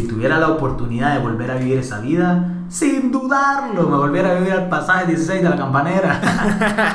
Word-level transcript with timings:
si 0.00 0.08
tuviera 0.08 0.38
la 0.38 0.48
oportunidad 0.48 1.12
de 1.14 1.20
volver 1.20 1.50
a 1.50 1.56
vivir 1.56 1.76
esa 1.78 2.00
vida, 2.00 2.64
sin 2.70 3.12
dudarlo, 3.12 3.86
me 3.86 3.98
volviera 3.98 4.30
a 4.30 4.34
vivir 4.34 4.52
al 4.54 4.68
pasaje 4.70 5.08
16 5.08 5.42
de 5.42 5.50
la 5.50 5.56
campanera. 5.56 6.94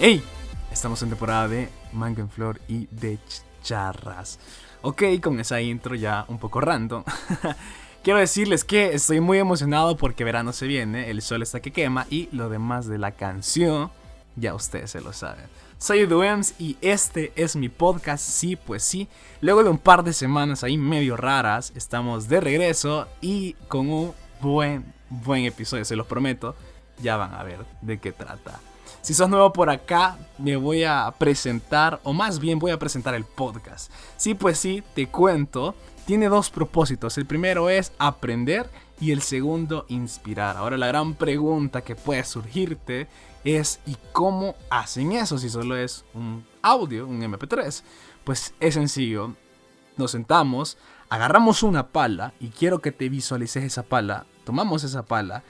¡Hey! 0.00 0.20
Estamos 0.72 1.00
en 1.04 1.10
temporada 1.10 1.46
de 1.46 1.68
Mango 1.92 2.22
en 2.22 2.28
Flor 2.28 2.60
y 2.66 2.88
de 2.90 3.20
Charras. 3.62 4.40
Ok, 4.84 5.04
con 5.22 5.38
esa 5.38 5.60
intro 5.60 5.94
ya 5.94 6.24
un 6.26 6.38
poco 6.38 6.60
random. 6.60 7.04
Quiero 8.02 8.18
decirles 8.18 8.64
que 8.64 8.94
estoy 8.94 9.20
muy 9.20 9.38
emocionado 9.38 9.96
porque 9.96 10.24
verano 10.24 10.52
se 10.52 10.66
viene, 10.66 11.08
el 11.08 11.22
sol 11.22 11.40
está 11.40 11.60
que 11.60 11.70
quema 11.70 12.04
y 12.10 12.28
lo 12.32 12.48
demás 12.48 12.86
de 12.88 12.98
la 12.98 13.12
canción 13.12 13.92
ya 14.34 14.54
ustedes 14.54 14.90
se 14.90 15.00
lo 15.00 15.12
saben. 15.12 15.44
Soy 15.78 16.06
Duems 16.06 16.54
y 16.58 16.76
este 16.80 17.32
es 17.36 17.54
mi 17.54 17.68
podcast, 17.68 18.28
sí, 18.28 18.56
pues 18.56 18.82
sí. 18.82 19.06
Luego 19.40 19.62
de 19.62 19.70
un 19.70 19.78
par 19.78 20.02
de 20.02 20.12
semanas 20.12 20.64
ahí 20.64 20.76
medio 20.76 21.16
raras, 21.16 21.72
estamos 21.76 22.28
de 22.28 22.40
regreso 22.40 23.06
y 23.20 23.52
con 23.68 23.88
un 23.88 24.12
buen, 24.40 24.92
buen 25.10 25.44
episodio, 25.44 25.84
se 25.84 25.94
los 25.94 26.08
prometo. 26.08 26.56
Ya 27.00 27.16
van 27.16 27.34
a 27.34 27.44
ver 27.44 27.60
de 27.82 27.98
qué 27.98 28.10
trata. 28.10 28.58
Si 29.02 29.14
sos 29.14 29.28
nuevo 29.28 29.52
por 29.52 29.68
acá, 29.68 30.16
me 30.38 30.54
voy 30.54 30.84
a 30.84 31.12
presentar, 31.18 31.98
o 32.04 32.12
más 32.12 32.38
bien 32.38 32.60
voy 32.60 32.70
a 32.70 32.78
presentar 32.78 33.14
el 33.14 33.24
podcast. 33.24 33.90
Sí, 34.16 34.34
pues 34.34 34.58
sí, 34.58 34.84
te 34.94 35.08
cuento. 35.08 35.74
Tiene 36.06 36.28
dos 36.28 36.50
propósitos. 36.50 37.18
El 37.18 37.26
primero 37.26 37.68
es 37.68 37.92
aprender 37.98 38.70
y 39.00 39.10
el 39.10 39.22
segundo 39.22 39.86
inspirar. 39.88 40.56
Ahora 40.56 40.78
la 40.78 40.86
gran 40.86 41.14
pregunta 41.14 41.80
que 41.80 41.96
puede 41.96 42.22
surgirte 42.22 43.08
es 43.42 43.80
¿y 43.86 43.96
cómo 44.12 44.54
hacen 44.70 45.10
eso 45.10 45.36
si 45.36 45.50
solo 45.50 45.76
es 45.76 46.04
un 46.14 46.46
audio, 46.62 47.04
un 47.08 47.22
MP3? 47.22 47.82
Pues 48.22 48.54
es 48.60 48.74
sencillo. 48.74 49.34
Nos 49.96 50.12
sentamos, 50.12 50.78
agarramos 51.08 51.64
una 51.64 51.88
pala 51.88 52.34
y 52.38 52.50
quiero 52.50 52.78
que 52.78 52.92
te 52.92 53.08
visualices 53.08 53.64
esa 53.64 53.82
pala. 53.82 54.26
Tomamos 54.44 54.84
esa 54.84 55.02
pala 55.02 55.42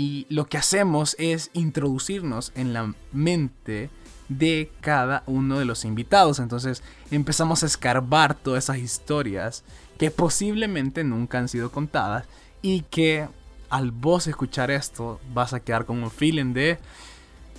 y 0.00 0.26
lo 0.30 0.46
que 0.46 0.56
hacemos 0.56 1.14
es 1.18 1.50
introducirnos 1.52 2.52
en 2.54 2.72
la 2.72 2.94
mente 3.12 3.90
de 4.30 4.72
cada 4.80 5.22
uno 5.26 5.58
de 5.58 5.66
los 5.66 5.84
invitados. 5.84 6.38
Entonces 6.38 6.82
empezamos 7.10 7.62
a 7.62 7.66
escarbar 7.66 8.34
todas 8.34 8.64
esas 8.64 8.78
historias 8.78 9.62
que 9.98 10.10
posiblemente 10.10 11.04
nunca 11.04 11.36
han 11.36 11.48
sido 11.48 11.70
contadas 11.70 12.24
y 12.62 12.80
que 12.80 13.28
al 13.68 13.90
vos 13.90 14.26
escuchar 14.26 14.70
esto 14.70 15.20
vas 15.34 15.52
a 15.52 15.60
quedar 15.60 15.84
con 15.84 16.02
un 16.02 16.10
feeling 16.10 16.54
de, 16.54 16.78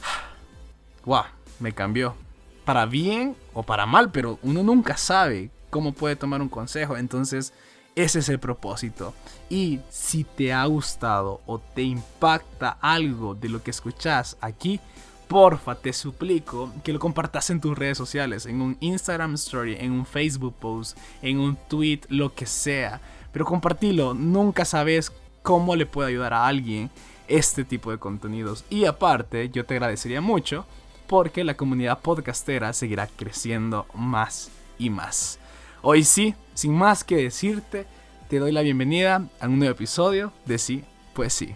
wow, 1.05 1.25
me 1.59 1.73
cambió. 1.73 2.15
Para 2.65 2.87
bien 2.87 3.35
o 3.53 3.61
para 3.61 3.85
mal, 3.85 4.09
pero 4.09 4.39
uno 4.41 4.63
nunca 4.63 4.97
sabe 4.97 5.51
cómo 5.69 5.93
puede 5.93 6.15
tomar 6.15 6.41
un 6.41 6.49
consejo. 6.49 6.97
Entonces 6.97 7.53
ese 7.95 8.19
es 8.19 8.29
el 8.29 8.39
propósito. 8.39 9.13
Y 9.49 9.79
si 9.89 10.23
te 10.23 10.53
ha 10.53 10.65
gustado 10.65 11.41
o 11.45 11.59
te 11.59 11.81
impacta 11.81 12.77
algo 12.81 13.35
de 13.35 13.49
lo 13.49 13.61
que 13.61 13.71
escuchas 13.71 14.37
aquí, 14.41 14.79
porfa, 15.27 15.75
te 15.75 15.93
suplico 15.93 16.71
que 16.83 16.93
lo 16.93 16.99
compartas 16.99 17.49
en 17.49 17.61
tus 17.61 17.77
redes 17.77 17.97
sociales, 17.97 18.45
en 18.45 18.61
un 18.61 18.77
Instagram 18.79 19.35
Story, 19.35 19.77
en 19.79 19.91
un 19.91 20.05
Facebook 20.05 20.55
post, 20.59 20.97
en 21.21 21.39
un 21.39 21.55
tweet, 21.67 22.01
lo 22.09 22.33
que 22.33 22.45
sea. 22.45 23.01
Pero 23.31 23.45
compartilo, 23.45 24.13
nunca 24.13 24.65
sabes 24.65 25.11
cómo 25.41 25.75
le 25.75 25.85
puede 25.85 26.09
ayudar 26.09 26.33
a 26.33 26.47
alguien 26.47 26.89
este 27.27 27.63
tipo 27.63 27.91
de 27.91 27.97
contenidos. 27.97 28.65
Y 28.69 28.85
aparte, 28.85 29.49
yo 29.49 29.65
te 29.65 29.75
agradecería 29.75 30.21
mucho 30.21 30.65
porque 31.07 31.43
la 31.43 31.55
comunidad 31.55 31.99
podcastera 31.99 32.73
seguirá 32.73 33.07
creciendo 33.07 33.85
más 33.93 34.49
y 34.77 34.89
más. 34.89 35.39
Hoy 35.83 36.03
sí, 36.03 36.35
sin 36.53 36.73
más 36.73 37.03
que 37.03 37.15
decirte, 37.17 37.87
te 38.29 38.37
doy 38.37 38.51
la 38.51 38.61
bienvenida 38.61 39.27
a 39.39 39.47
un 39.47 39.57
nuevo 39.57 39.73
episodio 39.73 40.31
de 40.45 40.59
Sí, 40.59 40.83
pues 41.15 41.33
sí. 41.33 41.55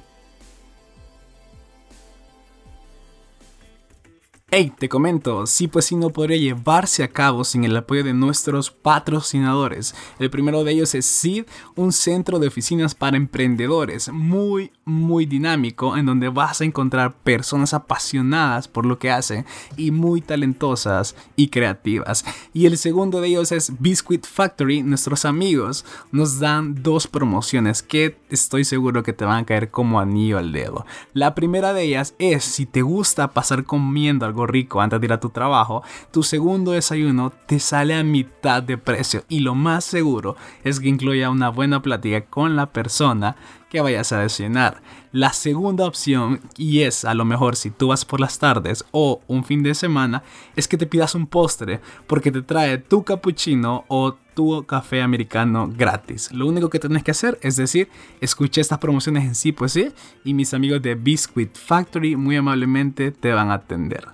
Hey, 4.49 4.71
te 4.79 4.89
comento, 4.89 5.45
sí 5.45 5.67
pues 5.67 5.85
sí 5.85 5.95
no 5.95 6.09
podría 6.09 6.37
llevarse 6.37 7.03
a 7.03 7.09
cabo 7.09 7.43
sin 7.43 7.65
el 7.65 7.77
apoyo 7.77 8.03
de 8.03 8.13
nuestros 8.13 8.71
patrocinadores. 8.71 9.93
El 10.17 10.31
primero 10.31 10.63
de 10.63 10.71
ellos 10.71 10.95
es 10.95 11.05
SID, 11.05 11.45
un 11.75 11.91
centro 11.91 12.39
de 12.39 12.47
oficinas 12.47 12.95
para 12.95 13.17
emprendedores 13.17 14.09
muy, 14.09 14.71
muy 14.85 15.25
dinámico 15.25 15.97
en 15.97 16.05
donde 16.05 16.29
vas 16.29 16.61
a 16.61 16.63
encontrar 16.63 17.15
personas 17.15 17.73
apasionadas 17.73 18.67
por 18.67 18.85
lo 18.85 18.99
que 18.99 19.09
hacen 19.09 19.45
y 19.77 19.89
muy 19.89 20.21
talentosas 20.21 21.15
y 21.35 21.47
creativas. 21.47 22.23
Y 22.53 22.67
el 22.67 22.77
segundo 22.77 23.19
de 23.19 23.29
ellos 23.29 23.51
es 23.51 23.73
Biscuit 23.79 24.25
Factory, 24.27 24.83
nuestros 24.83 25.25
amigos 25.25 25.85
nos 26.11 26.39
dan 26.39 26.83
dos 26.83 27.07
promociones 27.07 27.81
que 27.81 28.19
estoy 28.29 28.63
seguro 28.63 29.01
que 29.01 29.13
te 29.13 29.25
van 29.25 29.43
a 29.43 29.45
caer 29.45 29.71
como 29.71 29.99
anillo 29.99 30.37
al 30.37 30.51
dedo. 30.51 30.85
La 31.13 31.33
primera 31.33 31.73
de 31.73 31.83
ellas 31.83 32.13
es 32.19 32.43
si 32.43 32.67
te 32.67 32.83
gusta 32.83 33.31
pasar 33.31 33.63
comiendo 33.63 34.25
algo 34.27 34.45
rico 34.45 34.81
antes 34.81 35.01
de 35.01 35.07
ir 35.07 35.13
a 35.13 35.19
tu 35.19 35.29
trabajo, 35.29 35.81
tu 36.11 36.21
segundo 36.21 36.71
desayuno 36.71 37.33
te 37.47 37.59
sale 37.59 37.95
a 37.95 38.03
mitad 38.03 38.61
de 38.61 38.77
precio 38.77 39.23
y 39.29 39.39
lo 39.39 39.55
más 39.55 39.83
seguro 39.83 40.35
es 40.63 40.79
que 40.79 40.89
incluya 40.89 41.31
una 41.31 41.49
buena 41.49 41.81
plática 41.81 42.21
con 42.21 42.55
la 42.55 42.67
persona 42.67 43.35
que 43.69 43.81
vayas 43.81 44.11
a 44.11 44.19
desayunar. 44.19 44.81
La 45.11 45.33
segunda 45.33 45.85
opción, 45.85 46.41
y 46.57 46.81
es 46.81 47.05
a 47.05 47.13
lo 47.13 47.25
mejor 47.25 47.55
si 47.55 47.71
tú 47.71 47.87
vas 47.87 48.05
por 48.05 48.19
las 48.19 48.39
tardes 48.39 48.83
o 48.91 49.21
un 49.27 49.43
fin 49.43 49.63
de 49.63 49.73
semana, 49.73 50.23
es 50.55 50.67
que 50.67 50.77
te 50.77 50.87
pidas 50.87 51.15
un 51.15 51.27
postre 51.27 51.79
porque 52.07 52.31
te 52.31 52.41
trae 52.41 52.77
tu 52.77 53.03
cappuccino 53.03 53.85
o 53.87 54.13
tu 54.33 54.65
café 54.65 55.01
americano 55.01 55.71
gratis. 55.73 56.31
Lo 56.31 56.47
único 56.47 56.69
que 56.69 56.79
tienes 56.79 57.03
que 57.03 57.11
hacer 57.11 57.39
es 57.41 57.55
decir, 57.55 57.89
escuché 58.19 58.61
estas 58.61 58.79
promociones 58.79 59.23
en 59.23 59.35
sí, 59.35 59.51
pues 59.51 59.71
sí, 59.71 59.91
y 60.23 60.33
mis 60.33 60.53
amigos 60.53 60.81
de 60.81 60.95
Biscuit 60.95 61.55
Factory 61.55 62.15
muy 62.15 62.35
amablemente 62.35 63.11
te 63.11 63.31
van 63.31 63.51
a 63.51 63.55
atender. 63.55 64.05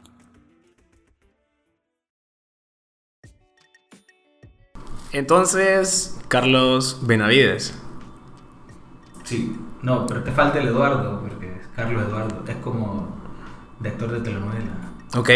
Entonces, 5.14 6.18
Carlos 6.30 7.00
Benavides. 7.02 7.74
Sí, 9.32 9.56
no, 9.82 10.06
pero 10.08 10.24
te 10.24 10.32
falta 10.34 10.60
el 10.60 10.68
Eduardo, 10.68 11.22
porque 11.22 11.54
es 11.54 11.68
Carlos 11.74 12.04
Eduardo, 12.06 12.44
es 12.46 12.58
como 12.58 13.16
de 13.80 13.88
actor 13.88 14.12
de 14.12 14.20
telenovela. 14.20 14.92
Ok. 15.16 15.30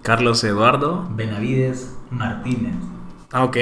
Carlos 0.00 0.42
Eduardo. 0.44 1.06
Benavides 1.10 1.94
Martínez. 2.10 2.72
Ah, 3.30 3.44
ok. 3.44 3.58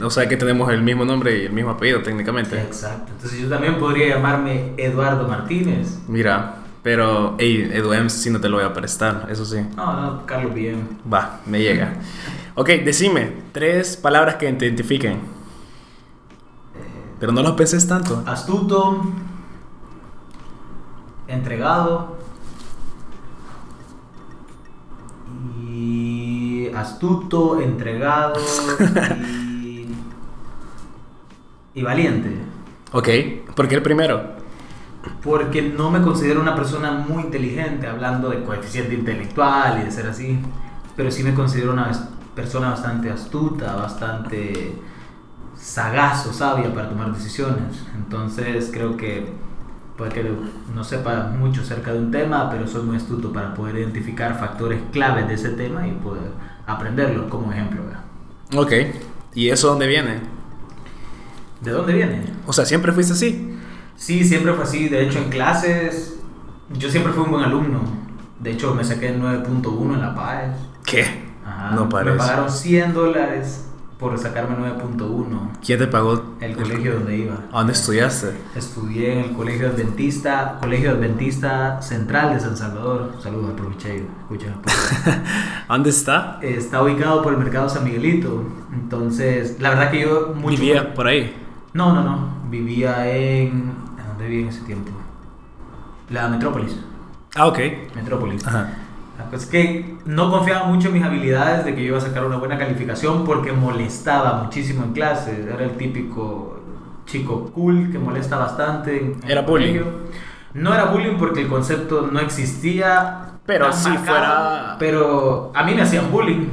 O 0.00 0.08
sea 0.08 0.28
que 0.28 0.36
tenemos 0.36 0.70
el 0.70 0.82
mismo 0.82 1.04
nombre 1.04 1.36
y 1.36 1.46
el 1.46 1.52
mismo 1.52 1.72
apellido 1.72 2.00
técnicamente. 2.00 2.60
Exacto. 2.60 3.10
Entonces 3.10 3.40
yo 3.40 3.48
también 3.48 3.76
podría 3.80 4.14
llamarme 4.14 4.74
Eduardo 4.76 5.26
Martínez. 5.26 5.98
Mira, 6.06 6.58
pero, 6.84 7.34
hey, 7.40 7.68
EduM 7.72 8.08
sí 8.08 8.30
no 8.30 8.40
te 8.40 8.48
lo 8.48 8.58
voy 8.58 8.66
a 8.66 8.72
prestar, 8.72 9.26
eso 9.28 9.44
sí. 9.44 9.66
No, 9.74 10.00
no, 10.00 10.26
Carlos 10.26 10.54
bien. 10.54 11.00
Va, 11.12 11.40
me 11.44 11.60
llega. 11.60 11.94
Ok, 12.54 12.68
decime, 12.84 13.32
tres 13.50 13.96
palabras 13.96 14.36
que 14.36 14.52
te 14.52 14.64
identifiquen. 14.64 15.35
Pero 17.18 17.32
no 17.32 17.42
los 17.42 17.52
peses 17.52 17.86
tanto. 17.88 18.22
Astuto, 18.26 19.02
entregado 21.28 22.16
y 25.66 26.68
astuto, 26.74 27.60
entregado 27.60 28.34
y, 29.62 29.86
y 31.74 31.82
valiente. 31.82 32.36
Ok, 32.92 33.08
¿por 33.54 33.68
qué 33.68 33.76
el 33.76 33.82
primero? 33.82 34.36
Porque 35.22 35.62
no 35.62 35.90
me 35.90 36.02
considero 36.02 36.40
una 36.40 36.54
persona 36.54 36.92
muy 36.92 37.24
inteligente, 37.24 37.86
hablando 37.86 38.30
de 38.30 38.42
coeficiente 38.42 38.94
intelectual 38.94 39.80
y 39.80 39.84
de 39.84 39.90
ser 39.90 40.06
así, 40.06 40.38
pero 40.96 41.10
sí 41.10 41.22
me 41.22 41.34
considero 41.34 41.72
una 41.72 41.90
persona 42.34 42.70
bastante 42.70 43.10
astuta, 43.10 43.74
bastante 43.74 44.74
sagaz 45.58 46.26
o 46.26 46.32
sabia 46.32 46.72
para 46.72 46.88
tomar 46.88 47.12
decisiones. 47.12 47.84
Entonces 47.96 48.70
creo 48.72 48.96
que 48.96 49.32
puede 49.96 50.12
que 50.12 50.32
no 50.74 50.84
sepa 50.84 51.32
mucho 51.38 51.62
acerca 51.62 51.92
de 51.92 51.98
un 51.98 52.10
tema, 52.10 52.50
pero 52.50 52.66
soy 52.66 52.82
muy 52.82 52.96
astuto 52.96 53.32
para 53.32 53.54
poder 53.54 53.76
identificar 53.76 54.38
factores 54.38 54.80
claves 54.92 55.28
de 55.28 55.34
ese 55.34 55.50
tema 55.50 55.86
y 55.86 55.92
poder 55.92 56.30
aprenderlos 56.66 57.30
como 57.30 57.52
ejemplo. 57.52 57.82
Ok, 58.54 58.72
¿y 59.34 59.48
eso 59.48 59.68
dónde 59.68 59.86
viene? 59.86 60.20
¿De 61.60 61.70
dónde 61.70 61.94
viene? 61.94 62.22
O 62.46 62.52
sea, 62.52 62.64
¿siempre 62.66 62.92
fuiste 62.92 63.14
así? 63.14 63.58
Sí, 63.96 64.24
siempre 64.24 64.52
fue 64.52 64.64
así. 64.64 64.88
De 64.88 65.02
hecho, 65.02 65.18
en 65.18 65.30
clases 65.30 66.18
yo 66.70 66.90
siempre 66.90 67.12
fui 67.12 67.24
un 67.24 67.30
buen 67.30 67.44
alumno. 67.44 67.80
De 68.40 68.52
hecho, 68.52 68.74
me 68.74 68.84
saqué 68.84 69.08
el 69.08 69.22
9.1 69.22 69.94
en 69.94 70.00
la 70.00 70.14
PAES. 70.14 70.56
¿Qué? 70.84 71.24
Ajá. 71.44 71.70
No 71.74 71.88
parece. 71.88 72.12
Me 72.12 72.18
pagaron 72.18 72.50
100 72.50 72.92
dólares 72.92 73.65
por 73.98 74.18
sacarme 74.18 74.56
9.1. 74.56 75.50
¿Quién 75.64 75.78
te 75.78 75.86
pagó? 75.86 76.36
El 76.40 76.54
colegio 76.54 76.94
donde 76.94 77.16
iba. 77.16 77.34
¿A 77.50 77.58
dónde 77.58 77.72
estudiaste? 77.72 78.36
Estudié 78.54 79.12
en 79.12 79.18
el 79.20 79.32
Colegio 79.32 79.68
Adventista, 79.68 80.58
Colegio 80.60 80.90
Adventista 80.90 81.80
Central 81.80 82.34
de 82.34 82.40
San 82.40 82.56
Salvador. 82.56 83.14
Saludos 83.22 83.50
al 83.50 83.56
provicheiro, 83.56 84.04
escucha. 84.20 84.54
¿A 85.66 85.72
¿Dónde 85.74 85.90
está? 85.90 86.38
Está 86.42 86.82
ubicado 86.82 87.22
por 87.22 87.32
el 87.32 87.38
mercado 87.38 87.68
San 87.70 87.84
Miguelito. 87.84 88.44
Entonces, 88.72 89.60
la 89.60 89.70
verdad 89.70 89.90
que 89.90 90.02
yo 90.02 90.34
mucho 90.34 90.60
¿Vivía 90.60 90.92
por 90.92 91.06
ahí? 91.06 91.34
No, 91.72 91.94
no, 91.94 92.04
no. 92.04 92.36
Vivía 92.50 93.10
en. 93.10 93.72
¿a 93.98 94.08
¿Dónde 94.08 94.26
vivía 94.26 94.42
en 94.42 94.48
ese 94.48 94.60
tiempo? 94.62 94.92
La 96.10 96.28
Metrópolis. 96.28 96.76
Ah, 97.34 97.46
ok. 97.46 97.58
Metrópolis. 97.94 98.46
Ajá. 98.46 98.85
La 99.18 99.24
cosa 99.24 99.36
es 99.36 99.46
que 99.46 99.96
no 100.04 100.30
confiaba 100.30 100.64
mucho 100.66 100.88
en 100.88 100.94
mis 100.94 101.02
habilidades 101.04 101.64
de 101.64 101.74
que 101.74 101.82
yo 101.82 101.88
iba 101.88 101.98
a 101.98 102.00
sacar 102.02 102.24
una 102.24 102.36
buena 102.36 102.58
calificación 102.58 103.24
porque 103.24 103.52
molestaba 103.52 104.42
muchísimo 104.42 104.84
en 104.84 104.92
clase. 104.92 105.42
Era 105.52 105.64
el 105.64 105.72
típico 105.72 106.60
chico 107.06 107.50
cool 107.54 107.90
que 107.90 107.98
molesta 107.98 108.36
bastante. 108.36 108.96
en- 108.98 109.20
Era 109.26 109.42
bullying. 109.42 109.80
No 110.54 110.74
era 110.74 110.84
bullying 110.86 111.16
porque 111.18 111.42
el 111.42 111.48
concepto 111.48 112.08
no 112.10 112.18
existía. 112.20 113.22
Pero 113.46 113.72
si 113.72 113.88
marcado, 113.90 114.06
fuera- 114.06 114.76
Pero 114.78 115.52
a 115.54 115.62
mí 115.64 115.74
me 115.74 115.82
hacían 115.82 116.10
bullying. 116.10 116.46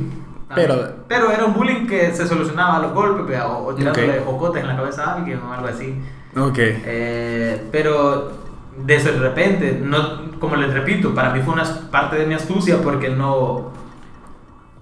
Pero- 0.55 0.75
pero 1.07 1.31
era 1.31 1.45
un 1.45 1.53
bullying 1.55 1.87
que 1.87 2.13
se 2.13 2.27
solucionaba 2.27 2.77
a 2.77 2.79
los 2.79 2.93
golpes 2.93 3.41
o, 3.41 3.65
o 3.65 3.73
tirándole 3.73 4.19
Ok. 4.19 4.25
jocotes 4.25 4.61
en 4.61 4.67
la 4.67 4.75
cabeza 4.75 5.03
a 5.05 5.13
alguien 5.15 5.39
o 5.39 5.51
algo 5.51 5.67
así. 5.67 5.95
Ok. 6.37 6.57
Eh, 6.59 7.67
pero 7.71 8.42
de 8.77 8.99
repente, 8.99 9.79
no, 9.83 10.39
como 10.39 10.55
les 10.55 10.73
repito, 10.73 11.13
para 11.13 11.31
mí 11.31 11.41
fue 11.41 11.53
una 11.53 11.63
parte 11.91 12.17
de 12.17 12.25
mi 12.25 12.33
astucia 12.33 12.81
porque 12.81 13.09
no, 13.09 13.71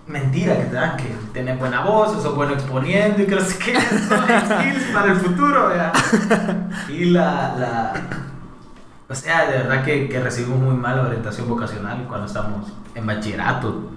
mentira 0.07 0.57
que 0.57 0.65
te 0.65 0.75
dan, 0.75 0.97
que 0.97 1.13
tienes 1.35 1.59
buena 1.59 1.83
voz, 1.83 2.23
sos 2.23 2.35
bueno 2.35 2.55
exponiendo 2.55 3.23
y 3.23 3.27
que 3.27 3.35
no 3.35 3.43
sé 3.43 3.59
qué, 3.59 3.75
son 4.09 4.25
skills 4.25 4.85
para 4.95 5.13
el 5.13 5.17
futuro, 5.19 5.69
¿verdad? 5.69 5.93
Y 6.89 7.05
la, 7.07 7.55
la, 7.59 7.93
o 9.09 9.15
sea, 9.15 9.51
de 9.51 9.59
verdad 9.59 9.85
que, 9.85 10.09
que 10.09 10.21
recibimos 10.21 10.59
muy 10.59 10.75
mal 10.75 10.97
la 10.97 11.07
orientación 11.07 11.49
vocacional 11.49 12.07
cuando 12.09 12.27
estamos 12.27 12.73
en 12.95 13.07
bachillerato. 13.07 13.91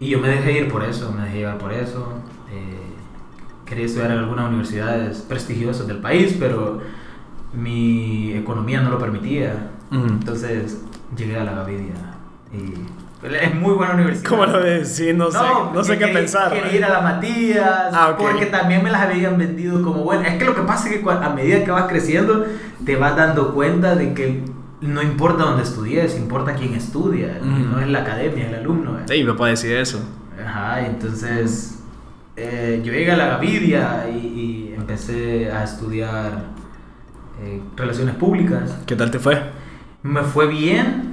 Y 0.00 0.08
yo 0.08 0.18
me 0.18 0.28
dejé 0.28 0.52
ir 0.58 0.68
por 0.68 0.82
eso, 0.82 1.12
me 1.12 1.22
dejé 1.22 1.38
llevar 1.38 1.58
por 1.58 1.72
eso. 1.72 2.08
Eh, 2.50 2.92
quería 3.64 3.86
estudiar 3.86 4.10
en 4.10 4.18
algunas 4.18 4.48
universidades 4.48 5.18
prestigiosas 5.18 5.86
del 5.86 5.98
país, 5.98 6.36
pero 6.40 6.80
mi 7.52 8.32
economía 8.32 8.80
no 8.80 8.90
lo 8.90 8.98
permitía. 8.98 9.70
Entonces 9.92 10.82
llegué 11.16 11.36
a 11.36 11.44
la 11.44 11.52
Gavidia 11.52 11.94
y 12.52 12.74
es 13.22 13.54
muy 13.54 13.74
buena 13.74 13.94
universidad. 13.94 14.28
¿Cómo 14.28 14.46
lo 14.46 14.60
ves? 14.62 14.88
Sí, 14.96 15.12
no, 15.12 15.30
sé, 15.30 15.38
no 15.72 15.84
sé 15.84 15.92
qué 15.92 15.98
quería- 16.00 16.14
pensar. 16.14 16.52
Quería 16.52 16.74
ir 16.76 16.84
a 16.84 16.88
la 16.88 17.00
Matías, 17.00 17.90
Ah, 17.92 18.14
porque 18.18 18.46
también 18.46 18.82
me 18.82 18.90
las 18.90 19.02
habían 19.02 19.38
vendido 19.38 19.80
como 19.82 20.02
buenas. 20.04 20.28
Es 20.32 20.38
que 20.38 20.44
lo 20.44 20.54
que 20.54 20.62
pasa 20.62 20.88
es 20.90 20.98
que 21.00 21.10
a 21.10 21.28
medida 21.30 21.64
que 21.64 21.70
vas 21.70 21.84
creciendo, 21.88 22.44
te 22.84 22.96
vas 22.96 23.16
dando 23.16 23.54
cuenta 23.54 23.94
de 23.94 24.12
que 24.14 24.42
no 24.80 25.00
importa 25.02 25.44
dónde 25.44 25.62
estudies, 25.62 26.16
importa 26.16 26.54
quién 26.54 26.74
estudia, 26.74 27.38
Ujú. 27.40 27.48
no 27.76 27.80
es 27.80 27.88
la 27.88 28.00
academia, 28.00 28.48
el 28.48 28.56
alumno. 28.56 28.98
¿eh? 28.98 29.02
Sí, 29.08 29.22
me 29.22 29.34
puede 29.34 29.52
decir 29.52 29.76
eso. 29.76 30.00
Ajá, 30.44 30.84
entonces 30.84 31.78
eh, 32.36 32.80
yo 32.84 32.92
llegué 32.92 33.12
a 33.12 33.16
la 33.16 33.26
Gavidia 33.26 34.08
y, 34.10 34.16
y 34.16 34.74
empecé 34.76 35.52
a 35.52 35.62
estudiar 35.62 36.46
eh, 37.44 37.60
relaciones 37.76 38.16
públicas. 38.16 38.76
¿Qué 38.86 38.96
tal 38.96 39.10
te 39.12 39.20
fue? 39.20 39.40
Me 40.02 40.22
fue 40.22 40.48
bien, 40.48 41.11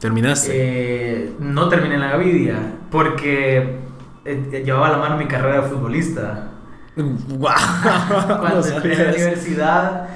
¿Terminaste? 0.00 0.52
eh, 0.52 1.36
no 1.38 1.68
terminé 1.68 1.94
en 1.94 2.00
la 2.00 2.10
Gavidia 2.10 2.58
porque 2.90 3.78
eh, 4.24 4.62
llevaba 4.64 4.88
a 4.88 4.90
la 4.92 4.98
mano 4.98 5.16
mi 5.16 5.26
carrera 5.26 5.62
de 5.62 5.68
futbolista. 5.68 6.52
Cuando 8.40 8.66
entré 8.66 8.96
a 8.96 9.04
la 9.04 9.10
universidad, 9.10 10.08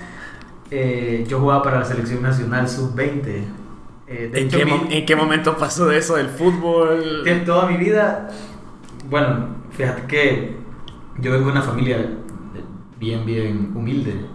eh, 0.70 1.24
yo 1.28 1.40
jugaba 1.40 1.62
para 1.62 1.80
la 1.80 1.84
selección 1.84 2.22
nacional 2.22 2.68
sub-20. 2.68 3.54
Eh, 4.06 4.28
de 4.32 4.40
¿En 4.40 4.50
¿En 4.90 5.06
qué 5.06 5.16
momento 5.16 5.56
pasó 5.56 5.86
de 5.86 5.98
eso 5.98 6.16
del 6.16 6.28
fútbol? 6.28 7.24
de 7.24 7.36
toda 7.40 7.66
mi 7.68 7.76
vida, 7.76 8.28
bueno, 9.08 9.48
fíjate 9.70 10.06
que 10.06 10.56
yo 11.18 11.32
vengo 11.32 11.46
de 11.46 11.52
una 11.52 11.62
familia 11.62 11.98
bien, 12.98 13.24
bien 13.26 13.72
humilde. 13.74 14.26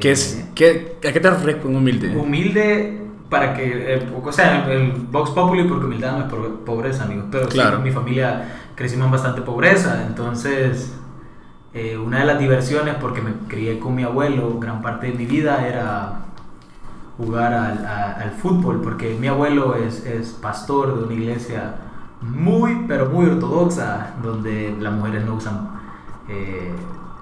¿Qué 0.00 0.10
Eh, 0.10 0.12
es, 0.12 0.50
qué, 0.54 0.98
¿A 1.08 1.12
qué 1.12 1.20
te 1.20 1.30
refieres 1.30 1.56
con 1.62 1.74
humilde? 1.76 2.08
Humilde 2.14 3.07
para 3.28 3.54
que, 3.54 3.94
eh, 3.94 4.08
o 4.24 4.32
sea, 4.32 4.70
el, 4.72 4.92
Vox 5.10 5.30
Populi 5.30 5.64
porque 5.64 5.86
humildad 5.86 6.12
no 6.12 6.24
es 6.24 6.30
po- 6.32 6.64
pobreza, 6.64 7.04
amigos. 7.04 7.26
Pero 7.30 7.46
sí, 7.50 7.54
Claro. 7.58 7.80
mi 7.80 7.90
familia 7.90 8.56
crecimos 8.74 9.06
en 9.06 9.12
bastante 9.12 9.42
pobreza, 9.42 10.04
entonces 10.06 10.94
eh, 11.74 11.98
una 11.98 12.20
de 12.20 12.24
las 12.24 12.38
diversiones, 12.38 12.94
porque 13.00 13.20
me 13.20 13.32
crié 13.46 13.78
con 13.78 13.94
mi 13.94 14.02
abuelo, 14.02 14.58
gran 14.58 14.80
parte 14.82 15.08
de 15.08 15.12
mi 15.14 15.26
vida 15.26 15.66
era 15.66 16.20
jugar 17.18 17.52
al, 17.52 17.84
a- 17.86 18.12
al 18.14 18.30
fútbol, 18.32 18.80
porque 18.82 19.16
mi 19.20 19.26
abuelo 19.26 19.74
es, 19.74 20.04
es 20.06 20.30
pastor 20.30 20.96
de 20.98 21.04
una 21.04 21.14
iglesia 21.14 21.74
muy, 22.20 22.84
pero 22.88 23.06
muy 23.10 23.26
ortodoxa, 23.26 24.14
donde 24.22 24.74
las 24.80 24.92
mujeres 24.92 25.24
no 25.24 25.34
usan 25.34 25.68
eh, 26.28 26.72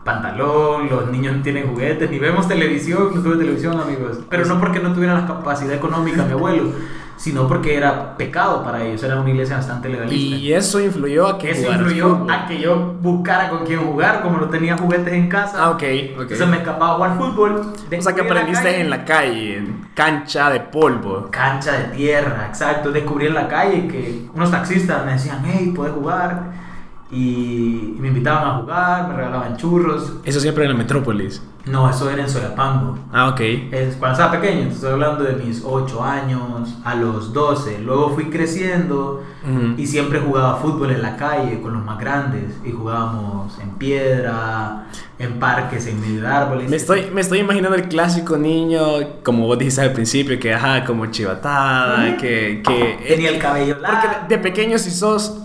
pantalón, 0.06 0.88
los 0.88 1.10
niños 1.10 1.36
no 1.36 1.42
tienen 1.42 1.68
juguetes, 1.68 2.10
ni 2.10 2.18
vemos 2.18 2.48
televisión, 2.48 3.10
no 3.14 3.20
tuve 3.20 3.36
televisión, 3.36 3.78
amigos. 3.78 4.20
Pero 4.30 4.46
no 4.46 4.58
porque 4.58 4.78
no 4.78 4.94
tuviera 4.94 5.12
la 5.12 5.26
capacidad 5.26 5.74
económica 5.74 6.24
mi 6.24 6.32
abuelo, 6.32 6.70
sino 7.16 7.48
porque 7.48 7.76
era 7.76 8.16
pecado 8.16 8.62
para 8.62 8.84
ellos, 8.84 9.02
era 9.02 9.20
una 9.20 9.30
iglesia 9.30 9.56
bastante 9.56 9.88
legalista. 9.88 10.36
Y 10.36 10.52
eso 10.52 10.80
influyó 10.80 11.26
a 11.26 11.38
que 11.38 11.50
Eso 11.50 11.72
influyó 11.72 12.18
fútbol. 12.18 12.30
a 12.30 12.46
que 12.46 12.60
yo 12.60 12.94
buscara 13.02 13.50
con 13.50 13.66
quién 13.66 13.80
jugar, 13.80 14.22
como 14.22 14.38
no 14.38 14.48
tenía 14.48 14.78
juguetes 14.78 15.12
en 15.12 15.28
casa. 15.28 15.56
Ah, 15.58 15.70
ok, 15.70 15.82
ok. 15.82 16.20
Entonces 16.20 16.48
me 16.48 16.58
escapaba 16.58 16.92
a 16.92 16.94
jugar 16.94 17.18
fútbol. 17.18 17.72
O 17.98 18.02
sea 18.02 18.14
que 18.14 18.20
aprendiste 18.20 18.64
calle. 18.64 18.80
en 18.80 18.90
la 18.90 19.04
calle, 19.04 19.56
en 19.58 19.86
cancha 19.94 20.50
de 20.50 20.60
polvo. 20.60 21.28
Cancha 21.32 21.72
de 21.72 21.84
tierra, 21.96 22.46
exacto. 22.46 22.92
Descubrí 22.92 23.26
en 23.26 23.34
la 23.34 23.48
calle 23.48 23.88
que 23.88 24.26
unos 24.32 24.52
taxistas 24.52 25.04
me 25.04 25.12
decían, 25.12 25.42
hey, 25.44 25.72
puedes 25.74 25.94
jugar. 25.94 26.65
Y 27.10 27.94
me 27.98 28.08
invitaban 28.08 28.48
a 28.48 28.54
jugar, 28.60 29.08
me 29.08 29.14
regalaban 29.16 29.56
churros. 29.56 30.14
Eso 30.24 30.40
siempre 30.40 30.64
en 30.64 30.70
la 30.72 30.76
metrópolis. 30.76 31.42
No, 31.64 31.88
eso 31.90 32.08
era 32.08 32.22
en 32.22 32.28
Soyapango. 32.28 32.96
Ah, 33.12 33.28
ok. 33.28 33.40
Es, 33.72 33.96
cuando 33.96 34.12
estaba 34.20 34.40
pequeño, 34.40 34.68
estoy 34.70 34.92
hablando 34.92 35.24
de 35.24 35.34
mis 35.34 35.62
8 35.64 36.02
años, 36.04 36.76
a 36.84 36.94
los 36.94 37.32
12. 37.32 37.80
Luego 37.80 38.10
fui 38.10 38.26
creciendo 38.26 39.24
Ujú. 39.42 39.74
y 39.76 39.86
siempre 39.86 40.20
jugaba 40.20 40.56
fútbol 40.58 40.92
en 40.92 41.02
la 41.02 41.16
calle 41.16 41.60
con 41.60 41.72
los 41.74 41.84
más 41.84 41.98
grandes. 41.98 42.56
Y 42.64 42.70
jugábamos 42.70 43.58
en 43.60 43.70
piedra, 43.70 44.86
en 45.18 45.40
parques, 45.40 45.86
en 45.88 46.00
medio 46.00 46.20
de 46.22 46.28
árboles. 46.28 46.70
Me 46.70 46.76
estoy, 46.76 47.10
me 47.12 47.20
estoy 47.20 47.40
imaginando 47.40 47.76
el 47.76 47.88
clásico 47.88 48.36
niño, 48.36 48.80
como 49.24 49.46
vos 49.46 49.58
dijiste 49.58 49.80
al 49.80 49.92
principio, 49.92 50.38
que 50.38 50.54
ajá, 50.54 50.84
como 50.84 51.06
chivatada, 51.06 52.10
Ujú. 52.10 52.16
que, 52.20 52.62
que 52.64 53.04
Tenía 53.08 53.30
el 53.30 53.38
cabello 53.40 53.76
largo. 53.80 54.00
Porque 54.08 54.34
de 54.36 54.38
pequeño 54.40 54.78
si 54.78 54.92
sos 54.92 55.36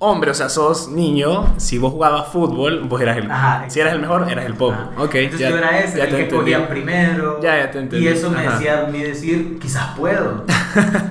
hombre, 0.00 0.30
o 0.30 0.34
sea, 0.34 0.48
sos 0.48 0.88
niño, 0.88 1.54
si 1.56 1.78
vos 1.78 1.92
jugabas 1.92 2.28
fútbol, 2.28 2.84
vos 2.84 3.00
eras 3.00 3.16
el... 3.18 3.30
Ajá, 3.30 3.64
si 3.68 3.80
eras 3.80 3.94
el 3.94 4.00
mejor, 4.00 4.30
eras 4.30 4.46
el 4.46 4.54
popo. 4.54 4.72
Ajá. 4.74 4.90
Ok, 4.98 5.14
Entonces 5.16 5.40
ya- 5.40 5.50
yo 5.50 5.58
era 5.58 5.78
ese, 5.80 5.98
ya 5.98 6.04
el 6.04 6.10
te 6.10 6.16
que 6.16 6.22
entendí. 6.22 6.52
cogía 6.52 6.68
primero. 6.68 7.40
Ya, 7.42 7.56
ya 7.58 7.70
te 7.70 7.78
entendí. 7.80 8.04
Y 8.04 8.08
eso 8.08 8.30
me 8.30 8.38
Ajá. 8.46 8.52
decía 8.58 8.84
a 8.86 8.90
mí 8.90 9.02
decir, 9.02 9.58
quizás 9.60 9.96
puedo. 9.96 10.44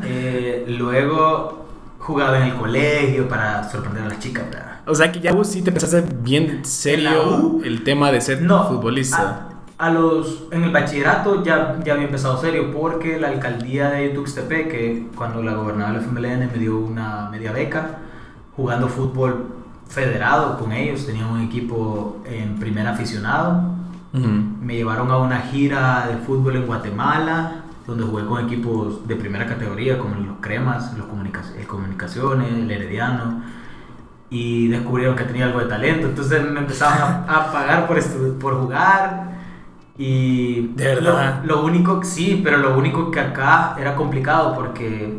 Eh, 0.06 0.66
luego 0.70 1.66
jugaba 2.00 2.38
en 2.38 2.44
el 2.44 2.56
colegio 2.56 3.28
para 3.28 3.70
sorprender 3.70 4.04
a 4.04 4.08
las 4.08 4.20
chicas, 4.20 4.46
¿verdad? 4.50 4.80
O 4.86 4.96
sea 4.96 5.12
que 5.12 5.20
ya 5.20 5.34
vos 5.34 5.48
sí 5.48 5.62
te 5.62 5.72
pensaste 5.72 6.04
bien 6.22 6.64
serio 6.64 7.10
¿En 7.58 7.62
la 7.62 7.68
el 7.68 7.84
tema 7.84 8.12
de 8.12 8.22
ser 8.22 8.42
No, 8.42 8.66
futbolista. 8.70 9.50
A, 9.78 9.88
a 9.88 9.90
los, 9.92 10.44
en 10.52 10.64
el 10.64 10.72
bachillerato 10.72 11.44
ya, 11.44 11.78
ya 11.84 11.94
había 11.94 12.06
empezado 12.06 12.40
serio 12.40 12.72
porque 12.72 13.20
la 13.20 13.28
alcaldía 13.28 13.90
de 13.90 14.10
Tuxtepec, 14.10 15.14
cuando 15.16 15.44
la 15.44 15.54
gobernaba 15.56 15.92
el 15.92 15.98
FMLN, 15.98 16.50
me 16.54 16.58
dio 16.60 16.78
una 16.78 17.28
media 17.30 17.52
beca 17.52 17.98
jugando 18.58 18.90
fútbol 18.90 19.46
federado 19.88 20.58
con 20.58 20.74
ellos. 20.74 21.06
Tenían 21.06 21.30
un 21.30 21.42
equipo 21.42 22.18
en 22.26 22.60
primer 22.60 22.86
aficionado. 22.88 23.62
Ujú. 24.14 24.28
Me 24.62 24.76
llevaron 24.76 25.10
a 25.12 25.18
una 25.18 25.40
gira 25.40 26.08
de 26.10 26.18
fútbol 26.18 26.58
en 26.58 26.66
Guatemala, 26.66 27.64
donde 27.86 28.04
jugué 28.04 28.26
con 28.26 28.44
equipos 28.44 29.08
de 29.08 29.16
primera 29.16 29.46
categoría, 29.46 29.98
como 29.98 30.16
los 30.16 30.38
Cremas, 30.42 30.98
los 30.98 31.08
comunica 31.08 31.42
el 31.58 31.66
Comunicaciones, 31.68 32.52
el 32.52 32.70
Herediano, 32.70 33.42
y 34.30 34.68
descubrieron 34.68 35.16
que 35.16 35.24
tenía 35.24 35.46
algo 35.46 35.60
de 35.60 35.68
talento. 35.68 36.08
Entonces 36.08 36.44
me 36.44 36.60
empezaron 36.60 37.00
a, 37.02 37.34
a 37.34 37.52
pagar 37.52 37.88
por, 37.88 38.02
por 38.40 38.60
jugar. 38.60 39.38
Y 39.98 40.68
¿De 40.76 40.84
verdad? 40.96 41.42
Lo, 41.44 41.56
lo 41.56 41.66
único, 41.66 42.04
sí, 42.04 42.42
pero 42.44 42.58
lo 42.58 42.78
único 42.78 43.10
que 43.10 43.20
acá 43.20 43.76
era 43.80 43.96
complicado 43.96 44.54
porque 44.54 45.18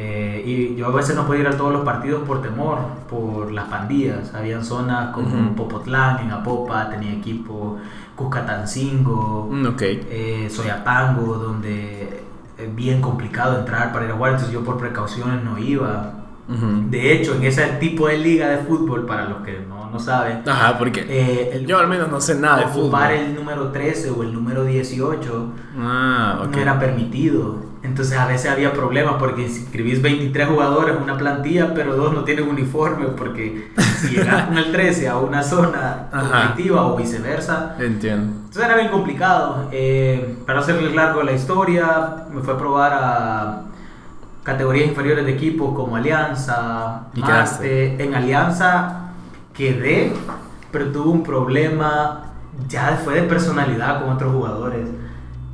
eh, 0.00 0.42
y 0.46 0.76
yo 0.76 0.86
a 0.86 0.90
veces 0.92 1.16
no 1.16 1.26
podía 1.26 1.40
ir 1.40 1.48
a 1.48 1.56
todos 1.56 1.72
los 1.72 1.82
partidos 1.84 2.22
por 2.22 2.40
temor, 2.40 2.78
por 3.10 3.50
las 3.50 3.64
pandillas. 3.64 4.32
Habían 4.32 4.64
zonas 4.64 5.10
como. 5.12 5.56
Popotlán, 5.56 6.20
en 6.24 6.30
Apopa, 6.30 6.88
tenía 6.88 7.12
equipo 7.14 7.78
Cuscatancingo, 8.14 9.48
Mm, 9.50 9.66
ok. 9.66 9.82
eh, 9.82 10.48
Soyapango, 10.50 11.34
donde 11.38 12.22
es 12.56 12.74
bien 12.76 13.00
complicado 13.00 13.58
entrar 13.58 13.92
para 13.92 14.04
ir 14.06 14.10
a 14.12 14.14
jugar, 14.14 14.32
entonces 14.32 14.52
yo 14.52 14.62
por 14.64 14.78
precauciones 14.78 15.42
no 15.42 15.58
iba. 15.58 16.14
De 16.88 17.12
hecho, 17.12 17.34
en 17.34 17.44
ese 17.44 17.62
tipo 17.78 18.08
de 18.08 18.16
liga 18.18 18.48
de 18.48 18.58
fútbol, 18.58 19.04
para 19.04 19.28
los 19.28 19.42
que 19.42 19.60
no, 19.68 19.77
no 19.92 19.98
saben, 20.00 20.42
Ajá, 20.46 20.76
porque 20.78 21.00
eh, 21.08 21.50
el- 21.54 21.66
yo 21.66 21.78
al 21.78 21.88
menos 21.88 22.08
no 22.08 22.20
sé 22.20 22.34
nada 22.34 22.58
de 22.58 22.64
ocupar 22.66 23.10
fútbol. 23.10 23.24
el 23.26 23.34
número 23.34 23.68
13 23.72 24.10
o 24.10 24.22
el 24.22 24.32
número 24.32 24.64
18 24.64 25.52
Ah, 25.78 26.40
ok. 26.44 26.50
no 26.54 26.58
era 26.62 26.78
permitido. 26.78 27.66
Entonces 27.80 28.18
a 28.18 28.26
veces 28.26 28.50
había 28.50 28.72
problemas 28.72 29.14
porque 29.20 29.48
si 29.48 29.60
inscribís 29.60 30.02
23 30.02 30.48
jugadores 30.48 30.96
en 30.96 31.02
una 31.02 31.16
plantilla, 31.16 31.72
pero 31.74 31.94
dos 31.94 32.12
no 32.12 32.24
tienen 32.24 32.48
uniforme, 32.48 33.06
porque 33.16 33.70
si 34.00 34.08
llegas 34.16 34.46
con 34.46 34.58
el 34.58 34.72
13 34.72 35.08
a 35.08 35.16
una 35.18 35.42
zona 35.44 36.08
competitiva 36.10 36.86
o 36.86 36.96
viceversa, 36.96 37.76
Entiendo. 37.78 38.32
entonces 38.46 38.64
era 38.64 38.74
bien 38.76 38.88
complicado. 38.88 39.68
Eh, 39.70 40.38
para 40.44 40.58
hacerles 40.58 40.92
largo 40.92 41.22
la 41.22 41.32
historia, 41.32 42.24
me 42.34 42.42
fue 42.42 42.54
a 42.54 42.58
probar 42.58 42.92
a 42.94 43.62
categorías 44.42 44.88
inferiores 44.88 45.24
de 45.24 45.32
equipos 45.32 45.74
como 45.74 45.94
Alianza, 45.96 47.02
¿Y 47.14 47.20
Marte. 47.20 48.02
En 48.02 48.14
Alianza 48.14 49.07
quedé, 49.58 50.12
pero 50.72 50.86
tuve 50.92 51.08
un 51.10 51.22
problema 51.22 52.24
ya 52.68 52.98
fue 53.04 53.14
de 53.16 53.22
personalidad 53.24 54.00
con 54.00 54.10
otros 54.14 54.32
jugadores. 54.32 54.88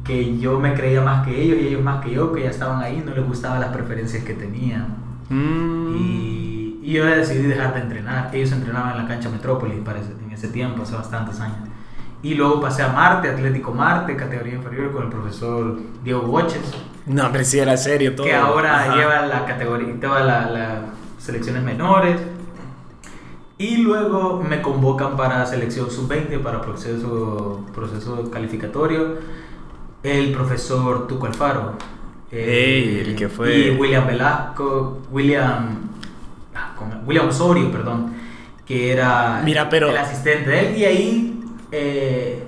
Que 0.04 0.38
yo 0.38 0.60
me 0.60 0.74
creía 0.74 1.00
más 1.00 1.26
que 1.26 1.42
ellos 1.42 1.58
y 1.60 1.68
ellos 1.68 1.82
más 1.82 2.04
que 2.04 2.12
yo, 2.12 2.30
que 2.32 2.42
ya 2.42 2.50
estaban 2.50 2.82
ahí, 2.82 3.02
no 3.04 3.14
les 3.14 3.26
gustaban 3.26 3.58
las 3.60 3.70
preferencias 3.70 4.22
que 4.22 4.34
tenían. 4.34 4.96
Mm. 5.30 5.96
Y, 5.96 6.80
y 6.82 6.92
yo 6.92 7.06
decidí 7.06 7.42
dejar 7.46 7.72
de 7.74 7.80
entrenar. 7.80 8.30
Ellos 8.34 8.52
entrenaban 8.52 8.92
en 8.92 8.98
la 9.02 9.08
cancha 9.08 9.30
Metrópolis 9.30 9.78
para 9.82 10.00
ese- 10.00 10.12
en 10.22 10.30
ese 10.30 10.48
tiempo, 10.48 10.82
hace 10.82 10.94
bastantes 10.94 11.40
años. 11.40 11.56
Y 12.22 12.34
luego 12.34 12.60
pasé 12.60 12.82
a 12.82 12.88
Marte, 12.88 13.30
Atlético 13.30 13.72
Marte, 13.72 14.14
categoría 14.16 14.54
inferior, 14.54 14.92
con 14.92 15.04
el 15.04 15.08
profesor 15.08 15.78
Diego 16.02 16.22
Boches, 16.22 16.60
No, 17.06 17.30
pero 17.32 17.44
sí 17.44 17.58
era 17.58 17.76
serio 17.78 18.14
todo. 18.14 18.26
que 18.26 18.34
ahora 18.34 18.80
Ajá. 18.84 18.96
lleva 18.96 19.26
la 19.26 19.44
categoría, 19.46 19.94
la- 20.02 20.50
las 20.50 20.78
selecciones 21.18 21.62
menores. 21.62 22.18
Y 23.56 23.76
luego 23.78 24.42
me 24.46 24.60
convocan 24.60 25.16
para 25.16 25.44
selección 25.46 25.90
sub-20, 25.90 26.40
para 26.42 26.60
proceso, 26.60 27.64
proceso 27.74 28.28
calificatorio, 28.30 29.18
el 30.02 30.32
profesor 30.32 31.06
Tuco 31.06 31.26
Alfaro. 31.26 31.72
Ey, 32.32 32.98
el 33.06 33.14
que 33.14 33.28
fue- 33.28 33.56
Y 33.68 33.70
William 33.70 34.06
Velasco, 34.08 34.98
William, 35.12 35.88
ah. 36.54 36.74
William 37.06 37.28
Osorio, 37.28 37.70
perdón, 37.70 38.12
que 38.66 38.90
era 38.92 39.40
Mira, 39.44 39.68
pero- 39.68 39.90
el 39.90 39.98
asistente 39.98 40.50
de 40.50 40.68
él. 40.70 40.76
Y 40.78 40.84
ahí, 40.84 41.40
eh, 41.70 42.43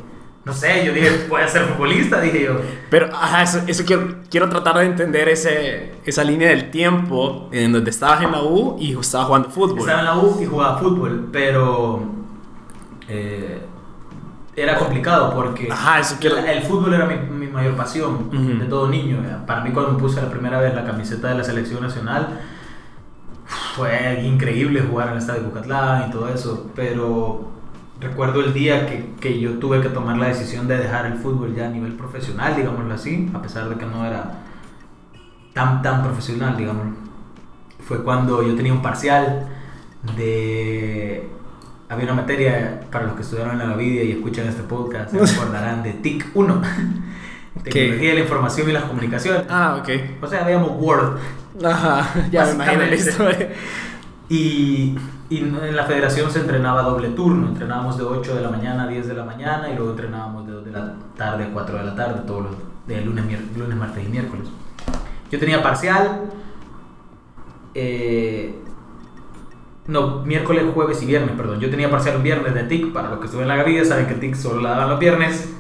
no 0.47 0.53
sé, 0.55 0.87
yo 0.87 0.93
dije, 0.93 1.11
puede 1.29 1.47
ser 1.49 1.65
futbolista, 1.65 2.21
dije 2.21 2.45
yo. 2.45 2.53
Pero, 2.89 3.07
ajá, 3.13 3.43
eso, 3.43 3.61
eso 3.67 3.83
quiero, 3.85 4.15
quiero 4.31 4.49
tratar 4.49 4.79
de 4.79 4.85
entender 4.87 5.29
ese, 5.29 5.93
esa 6.05 6.23
línea 6.23 6.49
del 6.51 6.71
tiempo 6.71 7.49
en 7.51 7.73
donde 7.73 7.91
estabas 7.91 8.23
en 8.23 8.31
la 8.31 8.41
U 8.43 8.77
y 8.79 8.97
estabas 8.97 9.27
jugando 9.27 9.51
fútbol. 9.51 9.81
Estaba 9.81 9.99
en 9.99 10.05
la 10.05 10.17
U 10.17 10.39
y 10.41 10.47
jugaba 10.47 10.79
fútbol, 10.79 11.29
pero 11.33 12.01
eh, 13.09 13.61
era 14.55 14.79
complicado 14.79 15.35
porque 15.35 15.69
Ajá, 15.71 15.99
eso 15.99 16.17
quiero- 16.21 16.39
el 16.39 16.63
fútbol 16.63 16.95
era 16.95 17.07
mi, 17.07 17.17
mi 17.17 17.49
mayor 17.49 17.75
pasión 17.75 18.31
de 18.61 18.65
todo 18.67 18.87
niño. 18.89 19.19
Para 19.49 19.63
mí 19.63 19.71
cuando 19.73 19.93
me 19.95 19.99
puse 19.99 20.23
la 20.23 20.31
primera 20.31 20.61
vez 20.61 20.73
la 20.77 20.85
camiseta 20.85 21.27
de 21.29 21.39
la 21.39 21.43
selección 21.45 21.83
nacional 21.83 22.39
fue 23.75 24.23
increíble 24.25 24.81
jugar 24.81 25.09
en 25.09 25.13
el 25.15 25.19
estadio 25.19 25.43
de 25.43 25.49
Bucatlán 25.49 26.09
y 26.09 26.13
todo 26.13 26.29
eso, 26.29 26.71
pero 26.75 27.56
recuerdo 28.01 28.41
el 28.41 28.53
día 28.53 28.87
que, 28.87 29.05
que 29.21 29.41
yo 29.41 29.59
tuve 29.59 29.81
que 29.81 29.89
tomar 29.89 30.19
la 30.19 30.29
decisión 30.29 30.69
de 30.69 30.77
dejar 30.77 31.07
el 31.07 31.15
fútbol 31.15 31.55
ya 31.55 31.67
a 31.67 31.71
nivel 31.71 31.95
profesional, 31.95 32.55
digámoslo 32.57 32.93
así, 32.95 33.31
a 33.35 33.41
pesar 33.41 33.69
de 33.69 33.77
que 33.77 33.87
no 33.87 34.05
era 34.05 34.43
tan, 35.55 35.83
tan 35.83 36.03
profesional, 36.03 36.57
digamos. 36.57 36.87
Fue 37.87 38.03
cuando 38.03 38.43
yo 38.43 38.55
tenía 38.55 38.73
un 38.73 38.83
parcial 38.83 39.49
de... 40.17 41.29
Había 41.89 42.05
una 42.05 42.15
materia 42.15 42.81
para 42.91 43.07
los 43.07 43.15
que 43.15 43.23
estudiaron 43.23 43.53
en 43.53 43.59
la 43.61 43.67
Gavidia 43.67 44.03
y 44.03 44.13
escuchan 44.13 44.49
este 44.49 44.65
podcast, 44.65 45.13
se 45.13 45.35
acordarán 45.41 45.83
de 45.85 45.93
TIC 45.93 46.27
1, 46.35 46.63
Tecnología 47.63 48.09
de 48.11 48.15
la 48.15 48.21
Información 48.21 48.69
y 48.69 48.73
las 48.73 48.85
Comunicaciones. 48.85 49.45
Ah, 49.49 49.79
ok. 49.81 49.89
O 50.21 50.27
sea, 50.27 50.45
veíamos 50.45 50.73
Word. 50.79 51.19
Ajá, 51.65 52.29
ya 52.31 52.45
me 52.45 52.53
imagino 52.53 52.87
la 52.87 52.95
historia. 52.95 53.49
Y, 54.29 54.97
y 55.31 55.39
en 55.39 55.77
la 55.77 55.85
federación 55.85 56.31
se 56.31 56.41
entrenaba 56.41 56.83
doble 56.83 57.11
turno. 57.11 57.49
Entrenábamos 57.49 57.97
de 57.97 58.05
8 58.05 58.35
de 58.35 58.41
la 58.43 58.51
mañana 58.51 58.85
a 58.85 58.87
10 58.89 59.07
de 59.09 59.15
la 59.15 59.25
mañana 59.25 59.71
y 59.71 59.77
luego 59.77 59.91
entrenábamos 59.93 60.47
de 60.47 60.53
2 60.53 60.65
de 60.65 60.73
la 60.73 60.95
tarde 61.17 61.45
a 61.45 61.51
4 61.53 61.79
de 61.79 61.85
la 61.85 61.95
tarde, 61.95 62.23
todos 62.27 62.45
los 62.45 62.53
de 62.87 63.01
lunes, 63.03 63.25
lunes, 63.57 63.77
martes 63.77 64.05
y 64.05 64.09
miércoles. 64.09 64.49
Yo 65.31 65.39
tenía 65.39 65.63
parcial. 65.63 66.23
eh, 67.75 68.55
no, 69.89 70.23
miércoles, 70.25 70.65
jueves 70.75 71.01
y 71.03 71.07
viernes, 71.07 71.37
perdón. 71.37 71.61
Yo 71.61 71.71
tenía 71.71 71.91
parcial 71.91 72.17
un 72.17 72.23
viernes 72.25 72.55
de 72.55 72.65
TIC. 72.65 72.93
Para 72.93 73.11
los 73.11 73.21
que 73.21 73.27
estuve 73.27 73.43
en 73.43 73.49
la 73.49 73.57
Gavidia, 73.57 73.85
saben 73.85 74.07
que 74.07 74.15
TIC 74.15 74.35
solo 74.35 74.61
la 74.61 74.71
daban 74.71 74.91
los 74.91 74.99
viernes. 74.99 75.56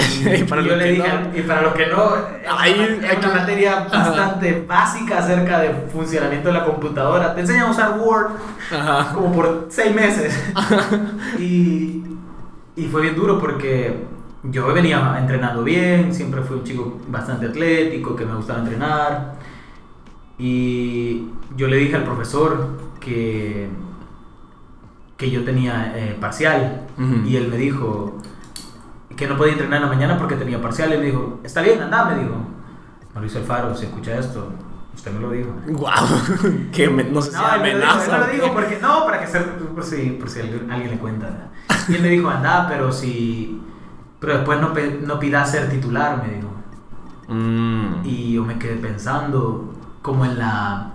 Y 0.40 0.44
para 0.44 0.62
yo 0.62 0.68
los 0.68 0.78
le 0.78 0.84
que 0.84 0.90
dije, 0.92 1.08
no. 1.08 1.38
y 1.38 1.42
para 1.42 1.62
los 1.62 1.74
que 1.74 1.86
no, 1.86 2.10
hay 2.58 2.98
una 3.18 3.34
materia 3.34 3.86
Ajá. 3.90 4.10
bastante 4.10 4.64
básica 4.66 5.18
acerca 5.18 5.60
de 5.60 5.70
funcionamiento 5.92 6.48
de 6.48 6.54
la 6.54 6.64
computadora. 6.64 7.34
Te 7.34 7.40
enseñan 7.40 7.66
a 7.66 7.70
usar 7.70 7.98
Word 7.98 8.30
Ajá. 8.72 9.14
como 9.14 9.32
por 9.32 9.66
seis 9.70 9.94
meses. 9.94 10.38
y, 11.38 12.02
y 12.76 12.86
fue 12.90 13.02
bien 13.02 13.14
duro 13.16 13.38
porque 13.38 14.04
yo 14.44 14.72
venía 14.72 15.16
entrenando 15.18 15.62
bien, 15.62 16.14
siempre 16.14 16.42
fui 16.42 16.56
un 16.58 16.64
chico 16.64 16.98
bastante 17.08 17.46
atlético, 17.46 18.16
que 18.16 18.24
me 18.24 18.34
gustaba 18.34 18.60
entrenar. 18.60 19.34
Y 20.38 21.26
yo 21.56 21.66
le 21.68 21.76
dije 21.76 21.96
al 21.96 22.04
profesor 22.04 22.78
que, 22.98 23.68
que 25.16 25.30
yo 25.30 25.44
tenía 25.44 25.92
eh, 25.94 26.16
parcial. 26.18 26.86
Ujú. 26.98 27.28
Y 27.28 27.36
él 27.36 27.48
me 27.48 27.56
dijo 27.58 28.18
que 29.20 29.28
no 29.28 29.36
podía 29.36 29.52
entrenar 29.52 29.76
en 29.76 29.82
la 29.88 29.94
mañana 29.94 30.18
porque 30.18 30.34
tenía 30.34 30.60
parcial. 30.60 30.92
Y 30.94 30.98
me 30.98 31.04
dijo, 31.04 31.38
está 31.44 31.60
bien, 31.62 31.80
anda, 31.82 32.06
me 32.06 32.16
dijo. 32.22 32.34
Mauricio 33.14 33.40
Alfaro, 33.40 33.76
si 33.76 33.84
escucha 33.86 34.16
esto, 34.18 34.50
Usted 34.94 35.12
me 35.12 35.20
lo 35.20 35.30
dijo. 35.30 35.50
Wow, 35.68 35.90
que 36.72 36.90
me- 36.90 37.04
no 37.04 37.22
sé 37.22 37.30
si 37.30 37.36
No, 37.36 37.42
dijo, 37.44 37.54
amenaza. 37.54 38.12
me 38.12 38.18
lo 38.18 38.24
o 38.24 38.28
dijo 38.28 38.44
qué. 38.46 38.50
porque, 38.52 38.78
no, 38.82 39.04
para 39.04 39.20
que 39.20 39.26
se, 39.28 39.40
por 39.40 39.84
si, 39.84 40.10
por 40.10 40.28
si 40.28 40.40
alguien 40.40 40.70
alguien 40.70 40.90
le 40.90 40.98
cuenta. 40.98 41.48
Y 41.88 41.94
él 41.94 42.02
me 42.02 42.08
dijo, 42.08 42.28
anda, 42.28 42.66
pero 42.68 42.92
si, 42.92 43.62
pero 44.18 44.34
después 44.38 44.60
no, 44.60 44.72
no 45.06 45.18
pidas 45.20 45.50
ser 45.50 45.70
titular, 45.70 46.22
me 46.26 46.34
dijo. 46.34 46.48
Mm. 47.28 48.04
Y 48.04 48.32
yo 48.34 48.44
me 48.44 48.58
quedé 48.58 48.76
pensando 48.76 49.72
como 50.02 50.24
en 50.24 50.38
la, 50.38 50.90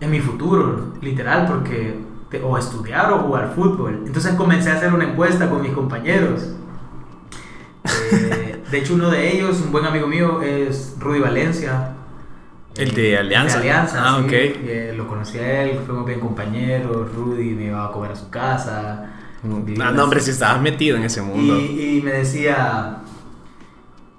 en 0.00 0.10
mi 0.10 0.20
futuro, 0.20 0.92
literal, 1.00 1.46
porque, 1.46 1.98
te- 2.30 2.42
o 2.42 2.58
estudiar 2.58 3.12
o 3.12 3.18
jugar 3.20 3.52
fútbol. 3.54 4.02
Entonces 4.06 4.34
comencé 4.34 4.70
a 4.70 4.74
hacer 4.74 4.92
una 4.92 5.04
encuesta 5.04 5.48
con 5.48 5.62
mis 5.62 5.72
compañeros. 5.72 6.56
Eh, 7.84 8.62
de 8.70 8.78
hecho, 8.78 8.94
uno 8.94 9.10
de 9.10 9.36
ellos, 9.36 9.60
un 9.60 9.72
buen 9.72 9.84
amigo 9.84 10.06
mío, 10.06 10.40
es 10.42 10.96
Rudy 10.98 11.20
Valencia. 11.20 11.90
El 12.76 12.92
de 12.94 13.18
Alianza. 13.18 13.56
De 13.58 13.70
Alianza, 13.70 14.02
Ah, 14.02 14.16
sí. 14.20 14.24
ok. 14.26 14.32
Eh, 14.32 14.94
lo 14.96 15.06
conocí 15.06 15.38
a 15.38 15.62
él, 15.64 15.78
fuimos 15.84 16.06
bien 16.06 16.20
compañeros. 16.20 17.14
Rudy 17.14 17.50
me 17.54 17.64
iba 17.66 17.84
a 17.86 17.92
comer 17.92 18.12
a 18.12 18.16
su 18.16 18.30
casa. 18.30 19.10
Ah, 19.80 19.90
no, 19.92 20.04
hombre, 20.04 20.20
si 20.20 20.30
estabas 20.30 20.62
metido 20.62 20.96
en 20.96 21.02
ese 21.04 21.20
mundo. 21.20 21.58
y, 21.58 21.98
y 21.98 22.02
me 22.02 22.12
decía. 22.12 22.98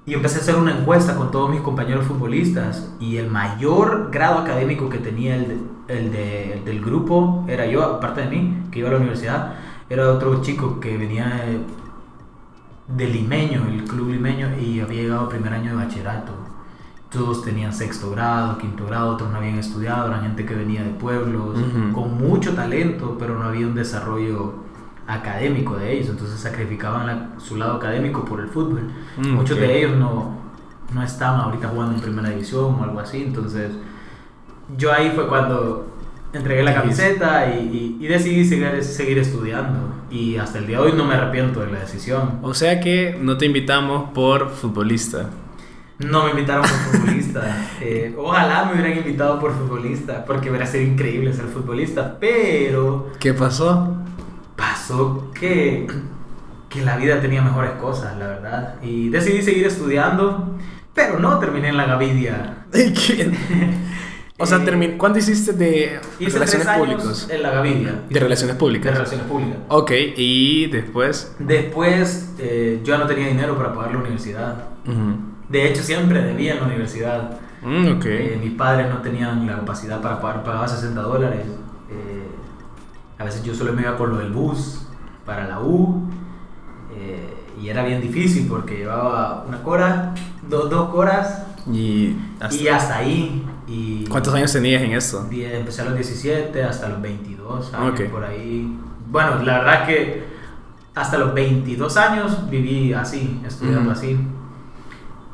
Y 0.05 0.13
empecé 0.13 0.39
a 0.39 0.41
hacer 0.41 0.55
una 0.55 0.77
encuesta 0.77 1.15
con 1.15 1.31
todos 1.31 1.49
mis 1.49 1.61
compañeros 1.61 2.05
futbolistas. 2.05 2.93
Y 2.99 3.17
el 3.17 3.29
mayor 3.31 4.09
grado 4.11 4.39
académico 4.39 4.89
que 4.89 4.97
tenía 4.97 5.35
el, 5.35 5.47
de- 5.47 5.97
el, 5.97 6.11
de- 6.11 6.53
el 6.55 6.65
del 6.65 6.81
grupo 6.81 7.45
era 7.47 7.65
yo, 7.65 7.81
aparte 7.83 8.21
de 8.21 8.27
mí, 8.27 8.63
que 8.69 8.79
iba 8.79 8.89
a 8.89 8.91
la 8.91 8.97
universidad. 8.97 9.53
Era 9.89 10.09
otro 10.11 10.41
chico 10.41 10.79
que 10.81 10.97
venía 10.97 11.45
de, 12.87 13.07
Limeño, 13.07 13.65
el 13.67 13.83
club 13.85 14.09
limeño, 14.09 14.49
y 14.59 14.79
había 14.79 15.01
llegado 15.03 15.29
primer 15.29 15.53
año 15.53 15.71
de 15.71 15.75
bachillerato. 15.85 16.31
Todos 17.09 17.43
tenían 17.43 17.71
sexto 17.71 18.09
grado, 18.11 18.57
quinto 18.57 18.85
grado, 18.87 19.11
otros 19.11 19.29
no 19.31 19.37
habían 19.37 19.59
estudiado, 19.59 20.07
eran 20.07 20.21
gente 20.23 20.45
que 20.45 20.55
venía 20.55 20.83
de 20.83 20.89
pueblos, 20.89 21.57
con 21.93 22.17
mucho 22.17 22.53
talento, 22.55 23.15
pero 23.19 23.37
no 23.37 23.43
había 23.45 23.67
un 23.67 23.75
desarrollo 23.75 24.53
académico 25.05 25.75
de 25.75 25.93
ellos, 25.93 26.09
entonces 26.09 26.39
sacrificaban 26.39 27.05
la- 27.05 27.29
su 27.37 27.55
lado 27.57 27.73
académico 27.75 28.25
por 28.25 28.39
el 28.39 28.47
fútbol. 28.47 28.89
Mm, 29.17 29.31
Muchos 29.33 29.59
de 29.59 29.77
ellos 29.77 29.97
no, 29.97 30.37
no 30.93 31.03
estaban 31.03 31.41
ahorita 31.41 31.67
jugando 31.67 31.95
en 31.95 32.01
primera 32.01 32.29
división 32.29 32.75
o 32.79 32.83
algo 32.83 32.99
así, 32.99 33.21
entonces 33.23 33.71
yo 34.77 34.91
ahí 34.91 35.11
fue 35.13 35.27
cuando 35.27 35.87
entregué 36.31 36.63
la 36.63 36.73
camiseta 36.73 37.53
y, 37.53 37.97
y- 37.99 38.03
y 38.05 38.07
decidí 38.07 38.43
seguir, 38.45 38.83
seguir 38.83 39.19
estudiando 39.19 39.92
y 40.13 40.37
hasta 40.37 40.59
el 40.59 40.67
día 40.67 40.77
de 40.77 40.83
hoy 40.83 40.93
no 40.93 41.05
me 41.05 41.15
arrepiento 41.15 41.61
de 41.61 41.71
la 41.71 41.79
decisión. 41.79 42.39
O 42.43 42.53
sea 42.53 42.79
que 42.79 43.17
no 43.19 43.35
te 43.37 43.47
invitamos 43.47 44.11
por 44.11 44.51
futbolista. 44.51 45.31
No 45.97 46.25
me 46.25 46.31
invitaron 46.31 46.61
por 46.61 46.99
futbolista. 46.99 47.69
Eh, 47.81 48.15
ojalá 48.17 48.65
me 48.65 48.73
hubieran 48.73 48.97
invitado 48.97 49.39
por 49.39 49.51
futbolista, 49.57 50.23
porque 50.23 50.49
hubiera 50.49 50.65
sido 50.65 50.83
increíble 50.83 51.33
ser 51.33 51.45
futbolista. 51.45 52.17
Pero 52.19 53.11
¿Qué 53.19 53.33
pasó? 53.33 53.97
pasó 54.55 55.31
que, 55.33 55.87
que 56.69 56.85
la 56.85 56.95
vida 56.95 57.19
tenía 57.19 57.41
mejores 57.41 57.71
cosas, 57.71 58.15
la 58.17 58.27
verdad. 58.27 58.75
Y 58.81 59.09
decidí 59.09 59.41
seguir 59.41 59.65
estudiando, 59.65 60.55
pero 60.93 61.19
no 61.19 61.39
terminé 61.39 61.69
en 61.69 61.77
la 61.77 61.85
Gavidia. 61.85 62.65
o 64.43 64.45
sea, 64.45 64.59
termin- 64.59 64.97
¿cuándo 64.97 65.19
hiciste 65.19 65.53
de 65.53 65.99
Hice 66.19 66.31
relaciones 66.31 66.49
tres 66.49 66.67
años 66.67 66.95
públicas? 67.01 67.27
en 67.31 67.43
la 67.43 67.49
Gavidia. 67.51 68.01
De 68.09 68.19
relaciones 68.19 68.55
De 68.55 68.59
públicas. 68.59 68.93
relaciones 68.93 69.25
públicas. 69.27 69.57
Ok, 69.69 69.91
y 70.17 70.67
después. 70.67 71.35
Después 71.39 72.33
eh, 72.39 72.81
yo 72.83 72.97
no 72.97 73.05
tenía 73.07 73.27
dinero 73.27 73.57
para 73.57 73.73
pagar 73.73 73.91
la 73.93 73.99
universidad. 73.99 74.63
De 75.49 75.69
hecho, 75.69 75.83
siempre 75.83 76.21
debía 76.21 76.53
en 76.53 76.59
la 76.61 76.65
universidad. 76.65 77.37
Mm, 77.61 77.97
ok. 77.97 78.05
Eh, 78.05 78.39
mis 78.41 78.51
padres 78.53 78.89
no 78.89 79.01
tenían 79.01 79.45
la 79.47 79.55
capacidad 79.57 80.01
para 80.01 80.19
pagar, 80.19 80.43
pagaba 80.43 80.67
60 80.67 81.01
dólares. 81.01 81.41
Eh, 81.89 82.27
a 83.19 83.23
veces 83.23 83.43
yo 83.43 83.53
solo 83.55 83.71
me 83.73 83.83
iba 83.83 83.95
por 83.95 84.09
lo 84.09 84.17
del 84.17 84.31
bus 84.31 84.81
para 85.25 85.47
la 85.47 85.59
U. 85.61 86.09
y 87.61 87.69
era 87.69 87.83
bien 87.85 88.01
difícil 88.01 88.47
porque 88.49 88.77
llevaba 88.79 89.45
una 89.47 89.59
hora, 89.63 90.13
dos, 90.49 90.69
dos 90.69 90.89
horas 90.93 91.43
y 91.71 92.15
hasta- 92.39 92.55
y 92.61 92.67
hasta 92.67 92.97
ahí. 92.97 93.45
Y 93.67 94.05
¿Cuántos 94.07 94.33
años 94.33 94.51
tenías 94.51 94.81
en 94.81 94.93
die- 95.29 95.57
Empecé 95.57 95.81
a 95.81 95.85
los 95.85 95.95
17 95.95 96.63
hasta 96.63 96.89
los 96.89 97.01
22 97.01 97.73
años 97.73 97.99
Ok. 97.99 98.09
por 98.11 98.23
ahí. 98.25 98.77
Bueno, 99.09 99.41
la 99.43 99.59
verdad 99.59 99.85
que 99.85 100.23
hasta 100.95 101.17
los 101.17 101.33
22 101.33 101.95
años 101.97 102.49
viví 102.49 102.93
así, 102.93 103.41
estudiando 103.45 103.91
así. 103.91 104.19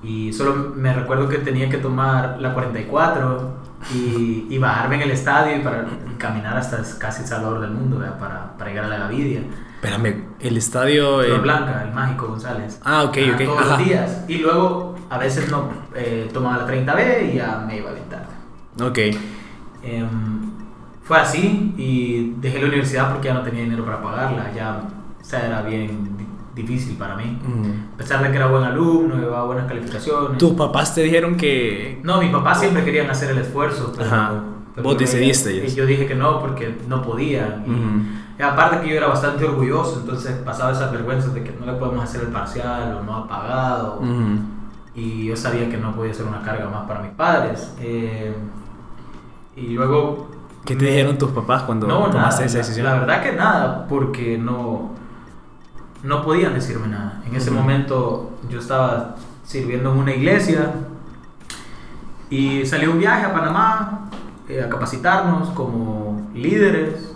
Y 0.02 0.32
solo 0.32 0.74
me 0.76 0.94
recuerdo 0.94 1.28
que 1.28 1.40
tenía 1.40 1.70
que 1.70 1.78
tomar 1.78 2.38
la 2.40 2.54
44 2.54 3.54
y, 3.94 4.48
y 4.50 4.58
bajarme 4.58 4.96
en 4.96 5.02
el 5.02 5.12
estadio 5.12 5.58
y 5.58 5.60
para 5.62 5.86
caminar 6.18 6.56
hasta 6.58 6.82
casi 6.98 7.24
el 7.24 7.28
Salvador 7.28 7.60
del 7.62 7.72
Mundo. 7.72 7.98
Para, 8.20 8.56
para 8.58 8.70
llegar 8.70 8.86
a 8.86 8.90
la 8.90 8.98
Gavidia. 9.00 9.42
Espérame, 9.76 10.26
el 10.40 10.58
estadio. 10.58 11.20
Flor 11.22 11.38
eh, 11.38 11.40
Blanca, 11.42 11.84
el 11.84 11.94
mágico 11.94 12.28
González. 12.28 12.80
Ah, 12.86 13.04
ok, 13.06 13.18
Ajá, 13.18 13.36
ok. 13.36 13.44
Todos 13.46 13.60
ajá. 13.62 13.70
los 13.78 13.86
días. 13.86 14.26
Y 14.28 14.38
luego 14.38 14.96
a 15.10 15.18
veces 15.18 15.50
no 15.50 15.70
eh, 15.96 16.30
tomaba 16.34 16.58
la 16.58 16.68
30B 16.68 17.34
y 17.34 17.38
ya 17.38 17.64
me 17.68 17.78
iba 17.78 17.92
bien 17.92 18.06
tarde. 18.10 18.28
Ok. 18.82 19.16
Em, 19.84 20.52
fue 21.04 21.18
así 21.20 21.74
y 21.78 22.34
dejé 22.40 22.60
la 22.62 22.68
universidad 22.68 23.12
porque 23.12 23.28
ya 23.30 23.34
no 23.34 23.42
tenía 23.42 23.64
dinero 23.64 23.86
para 23.86 24.02
pagarla. 24.02 24.52
Ya 24.56 24.82
o 25.20 25.24
sea, 25.24 25.46
era 25.48 25.62
bien 25.64 26.18
di- 26.18 26.62
difícil 26.62 26.96
para 26.98 27.16
mí. 27.16 27.40
Mm. 27.44 27.94
A 27.96 27.98
pesar 27.98 28.22
de 28.24 28.30
que 28.30 28.36
era 28.38 28.48
buen 28.48 28.64
alumno, 28.64 29.16
llevaba 29.16 29.46
buenas 29.46 29.66
calificaciones. 29.68 30.38
Tus 30.38 30.54
papás 30.54 30.94
te 30.94 31.02
dijeron 31.02 31.36
que. 31.36 32.00
No, 32.04 32.20
mis 32.22 32.32
papás 32.32 32.60
siempre 32.60 32.84
querían 32.84 33.10
hacer 33.10 33.32
el 33.32 33.40
esfuerzo. 33.40 33.92
Pero, 33.98 34.08
Ajá. 34.08 34.44
pero 34.76 34.84
Vos 34.88 34.98
decidiste 34.98 35.54
Y 35.66 35.74
yo 35.74 35.86
dije 35.86 36.06
que 36.06 36.16
no 36.16 36.40
porque 36.40 36.78
no 36.88 37.02
podía. 37.02 37.64
Y, 37.66 38.42
aparte 38.42 38.82
que 38.82 38.90
yo 38.90 38.96
era 38.98 39.08
bastante 39.08 39.44
orgulloso, 39.46 40.00
entonces 40.02 40.32
pasaba 40.46 40.72
esas 40.72 40.92
vergüenzas 40.92 41.34
de 41.34 41.44
que 41.44 41.52
no 41.60 41.66
le 41.66 41.74
podemos 41.74 42.04
hacer 42.04 42.22
el 42.22 42.28
parcial 42.30 42.98
o 43.00 43.04
no 43.04 43.16
ha 43.16 43.28
pagado. 43.28 43.98
Ujú. 44.00 44.40
Y 44.96 45.26
yo 45.26 45.36
sabía 45.38 45.70
que 45.70 45.78
no 45.78 45.96
podía 45.96 46.14
ser 46.14 46.26
una 46.26 46.42
carga 46.42 46.70
más 46.70 46.88
para 46.88 47.02
mis 47.02 47.12
padres. 47.12 47.74
Eh, 47.80 48.36
y 49.56 49.68
luego... 49.74 50.30
¿Qué 50.66 50.76
te 50.76 50.84
me- 50.86 50.92
dijeron 50.92 51.18
tus 51.18 51.32
papás 51.32 51.64
cuando 51.64 51.88
No, 51.88 52.10
tomaste 52.10 52.18
nada, 52.18 52.46
esa 52.46 52.54
la- 52.58 52.64
decisión? 52.64 52.86
La, 52.86 52.94
verdad 52.96 53.24
que 53.24 53.32
nada, 53.34 53.88
porque 53.88 54.38
no, 54.38 54.92
no 56.04 56.22
podían 56.24 56.54
decirme 56.54 56.88
nada. 56.88 57.22
En 57.26 57.36
ese 57.36 57.50
Ujú. 57.50 57.60
momento 57.60 58.32
yo 58.50 58.60
estaba 58.60 59.16
sirviendo 59.44 59.92
en 59.94 59.98
una 60.00 60.14
iglesia 60.14 60.72
y 62.30 62.66
salió 62.66 62.92
un 62.92 63.00
viaje 63.00 63.26
a 63.26 63.34
Panamá 63.34 64.10
eh, 64.48 64.62
a 64.64 64.70
capacitarnos 64.70 65.50
como 65.52 66.30
líderes. 66.34 67.16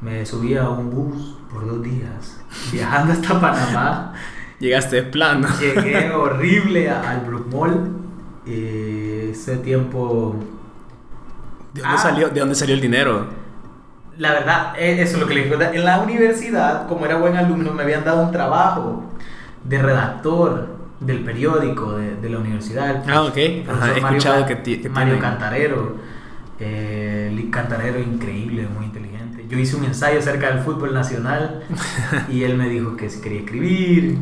Me 0.00 0.24
subí 0.26 0.56
a 0.56 0.68
un 0.68 0.90
bus 0.90 1.36
por 1.52 1.66
dos 1.66 1.82
días 1.82 2.40
viajando 2.72 3.12
hasta 3.14 3.40
Panamá. 3.40 4.12
Llegaste 4.58 4.96
de 4.96 5.02
plano. 5.02 5.48
Llegué 5.60 6.10
horrible 6.14 6.90
al 6.90 7.20
Brook 7.26 7.46
Mall. 7.52 7.90
Eh, 8.46 9.30
ese 9.32 9.56
tiempo. 9.58 10.36
¿De 11.74 11.82
dónde, 11.82 11.96
Ah. 11.96 11.98
salió, 11.98 12.28
¿De 12.30 12.40
dónde 12.40 12.54
salió 12.54 12.74
el 12.74 12.80
dinero? 12.80 13.26
La 14.18 14.32
verdad, 14.32 14.72
eh, 14.78 15.02
eso 15.02 15.16
es 15.16 15.20
lo 15.20 15.26
que 15.28 15.34
le 15.34 15.46
cuenta. 15.48 15.74
En 15.74 15.84
la 15.84 15.98
universidad, 16.00 16.86
como 16.88 17.04
era 17.04 17.18
buen 17.18 17.36
alumno, 17.36 17.72
me 17.72 17.82
habían 17.82 18.02
dado 18.04 18.22
un 18.24 18.32
trabajo 18.32 19.04
de 19.64 19.82
redactor 19.82 20.74
del 21.00 21.22
periódico 21.22 21.92
de, 21.98 22.14
de 22.16 22.30
la 22.30 22.38
universidad. 22.38 23.04
Ah, 23.06 23.22
ok. 23.24 23.36
Ajá, 23.68 23.94
he 23.94 24.00
Mario 24.00 24.16
escuchado 24.16 24.46
Ca- 24.46 24.62
que, 24.62 24.80
que 24.80 24.88
Mario 24.88 25.14
tienen- 25.16 25.20
Cantarero. 25.20 25.96
Eh, 26.58 27.48
Cantarero 27.50 27.98
increíble, 28.00 28.66
muy 28.74 28.86
inteligente. 28.86 29.44
Yo 29.48 29.58
hice 29.58 29.76
un 29.76 29.84
ensayo 29.84 30.18
acerca 30.18 30.48
del 30.48 30.60
fútbol 30.60 30.94
nacional 30.94 31.62
y 32.30 32.44
él 32.44 32.56
me 32.56 32.68
dijo 32.70 32.96
que 32.96 33.10
si 33.10 33.20
quería 33.20 33.40
escribir 33.40 34.16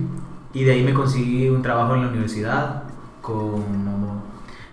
y 0.54 0.64
de 0.64 0.72
ahí 0.72 0.82
me 0.84 0.94
conseguí 0.94 1.48
un 1.48 1.60
trabajo 1.62 1.94
en 1.94 2.02
la 2.02 2.08
universidad 2.08 2.84
como 3.20 4.22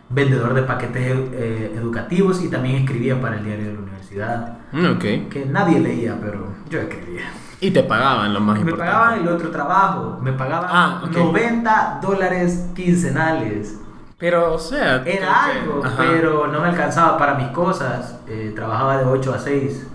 vendedor 0.09 0.53
de 0.53 0.63
paquetes 0.63 1.03
eh, 1.33 1.73
educativos 1.75 2.43
y 2.43 2.49
también 2.49 2.77
escribía 2.83 3.19
para 3.19 3.37
el 3.37 3.45
diario 3.45 3.67
de 3.67 3.73
la 3.73 3.79
universidad 3.79 4.57
Mm, 4.73 4.85
ok. 4.95 5.29
que 5.29 5.45
nadie 5.49 5.79
leía 5.81 6.17
pero 6.21 6.45
yo 6.69 6.79
escribía 6.79 7.23
Y 7.59 7.71
te 7.71 7.83
pagaban 7.83 8.33
lo 8.33 8.39
más 8.39 8.55
me 8.55 8.61
importante. 8.61 8.89
pagaban 8.91 9.19
el 9.21 9.27
otro 9.27 9.49
trabajo 9.51 10.17
me 10.21 10.31
pagaban 10.33 10.69
Ah, 10.71 11.01
ok. 11.03 11.11
90 11.17 11.99
dólares 12.01 12.69
quincenales 12.75 13.77
Pero, 14.17 14.53
o 14.53 14.59
sea. 14.59 14.97
era 14.97 15.05
que- 15.05 15.17
algo, 15.59 15.81
ajá. 15.83 15.95
pero 15.97 16.47
no 16.47 16.59
me 16.61 16.67
alcanzaba 16.69 17.17
para 17.17 17.33
mis 17.35 17.47
cosas. 17.47 18.19
Eh, 18.27 18.53
trabajaba 18.55 18.97
de 18.97 19.05
8 19.05 19.33
a 19.33 19.39
6. 19.39 19.87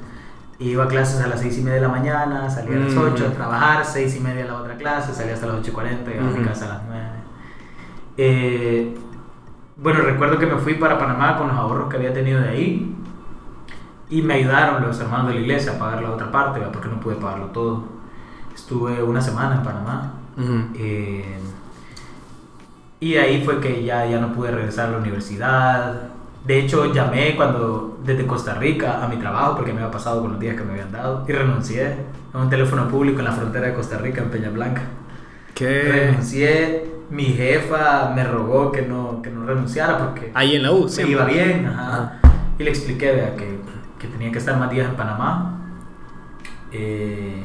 Iba 0.59 0.85
a 0.85 0.89
clases 0.89 1.21
a 1.21 1.27
las 1.27 1.41
6 1.41 1.59
y 1.59 1.61
media 1.63 1.75
de 1.75 1.81
la 1.83 1.89
mañana, 1.89 2.49
salía 2.49 2.77
a 2.77 2.81
las 2.81 2.95
Mm. 2.95 2.99
8 3.13 3.27
a 3.27 3.33
trabajar, 3.33 3.85
6 3.85 4.17
y 4.17 4.21
media 4.21 4.45
a 4.45 4.47
la 4.49 4.55
otra 4.57 4.77
clase, 4.77 5.13
salía 5.13 5.35
hasta 5.35 5.47
las 5.47 5.57
8 5.57 5.71
y 5.71 5.75
40, 5.75 6.11
llegaba 6.11 6.31
a 6.31 6.33
mi 6.33 6.45
casa 6.45 6.65
a 6.65 6.69
las 6.69 6.83
9. 6.89 7.05
Eh, 8.17 8.97
bueno, 9.77 10.01
recuerdo 10.01 10.39
que 10.39 10.47
me 10.47 10.57
fui 10.57 10.75
para 10.75 10.99
Panamá 10.99 11.37
con 11.37 11.49
los 11.49 11.57
ahorros 11.57 11.91
que 11.91 11.97
había 11.99 12.15
tenido 12.15 12.41
de 12.41 12.49
ahí 12.49 12.97
y 14.09 14.23
me 14.23 14.35
ayudaron 14.35 14.83
los 14.83 14.99
hermanos 15.01 15.29
de 15.29 15.35
la 15.35 15.41
iglesia 15.41 15.73
a 15.73 15.79
pagar 15.79 16.03
la 16.03 16.11
otra 16.13 16.31
parte, 16.31 16.59
¿verdad? 16.61 16.73
porque 16.73 16.89
no 16.89 17.01
pude 17.01 17.17
pagarlo 17.17 17.47
todo. 17.49 17.85
Estuve 18.55 19.03
una 19.03 19.21
semana 19.21 19.57
en 19.57 19.63
Panamá. 19.63 20.13
Eh, 20.75 21.39
y 23.01 23.13
de 23.13 23.21
ahí 23.21 23.45
fue 23.45 23.61
que 23.61 23.85
ya, 23.85 24.07
ya 24.07 24.19
no 24.19 24.33
pude 24.33 24.51
regresar 24.51 24.89
a 24.89 24.93
la 24.93 24.99
universidad. 24.99 26.09
De 26.47 26.61
hecho, 26.61 26.93
llamé 26.93 27.35
cuando 27.35 27.99
desde 28.05 28.27
Costa 28.27 28.55
Rica 28.55 29.03
a 29.05 29.09
mi 29.09 29.17
trabajo 29.17 29.57
porque 29.57 29.73
me 29.73 29.81
había 29.81 29.91
pasado 29.91 30.21
con 30.23 30.33
los 30.33 30.41
días 30.41 30.57
que 30.57 30.63
me 30.63 30.73
habían 30.73 30.93
dado 30.93 31.25
y 31.27 31.33
renuncié 31.33 31.97
a 32.33 32.39
un 32.39 32.49
teléfono 32.49 32.87
público 32.89 33.19
en 33.19 33.25
la 33.25 33.33
frontera 33.33 33.67
de 33.67 33.75
Costa 33.75 33.99
Rica, 33.99 34.23
en 34.23 34.31
Peña 34.31 34.51
Blanca. 34.51 34.83
¿Qué? 35.55 35.83
Renuncié, 35.83 36.87
mi 37.11 37.25
jefa 37.25 38.13
me 38.15 38.23
rogó 38.23 38.71
que 38.71 38.83
no, 38.83 39.21
que 39.23 39.31
no 39.31 39.45
renunciara 39.45 39.99
porque 39.99 40.31
Ahí 40.35 40.55
en 40.57 40.63
la 40.63 40.71
U, 40.73 40.89
siempre. 40.89 41.13
iba 41.13 41.25
bien. 41.25 41.67
ajá. 41.67 42.21
Y 42.59 42.63
le 42.63 42.71
expliqué 42.71 43.11
vea, 43.13 43.35
que, 43.35 43.59
que 43.99 44.07
tenía 44.07 44.31
que 44.31 44.39
estar 44.39 44.57
más 44.59 44.71
días 44.71 44.89
en 44.89 44.95
Panamá. 44.97 45.59
Eh, 46.73 47.43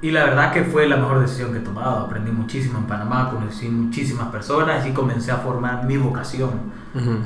y 0.00 0.10
la 0.10 0.24
verdad 0.24 0.52
que 0.52 0.62
fue 0.64 0.88
la 0.88 0.96
mejor 0.96 1.20
decisión 1.20 1.52
que 1.52 1.58
he 1.58 1.62
tomado. 1.62 2.04
Aprendí 2.06 2.30
muchísimo 2.30 2.78
en 2.78 2.84
Panamá, 2.84 3.30
conocí 3.30 3.68
muchísimas 3.68 4.28
personas 4.28 4.86
y 4.86 4.92
comencé 4.92 5.30
a 5.32 5.36
formar 5.38 5.84
mi 5.84 5.96
vocación 5.96 6.50
Ujú. 6.94 7.18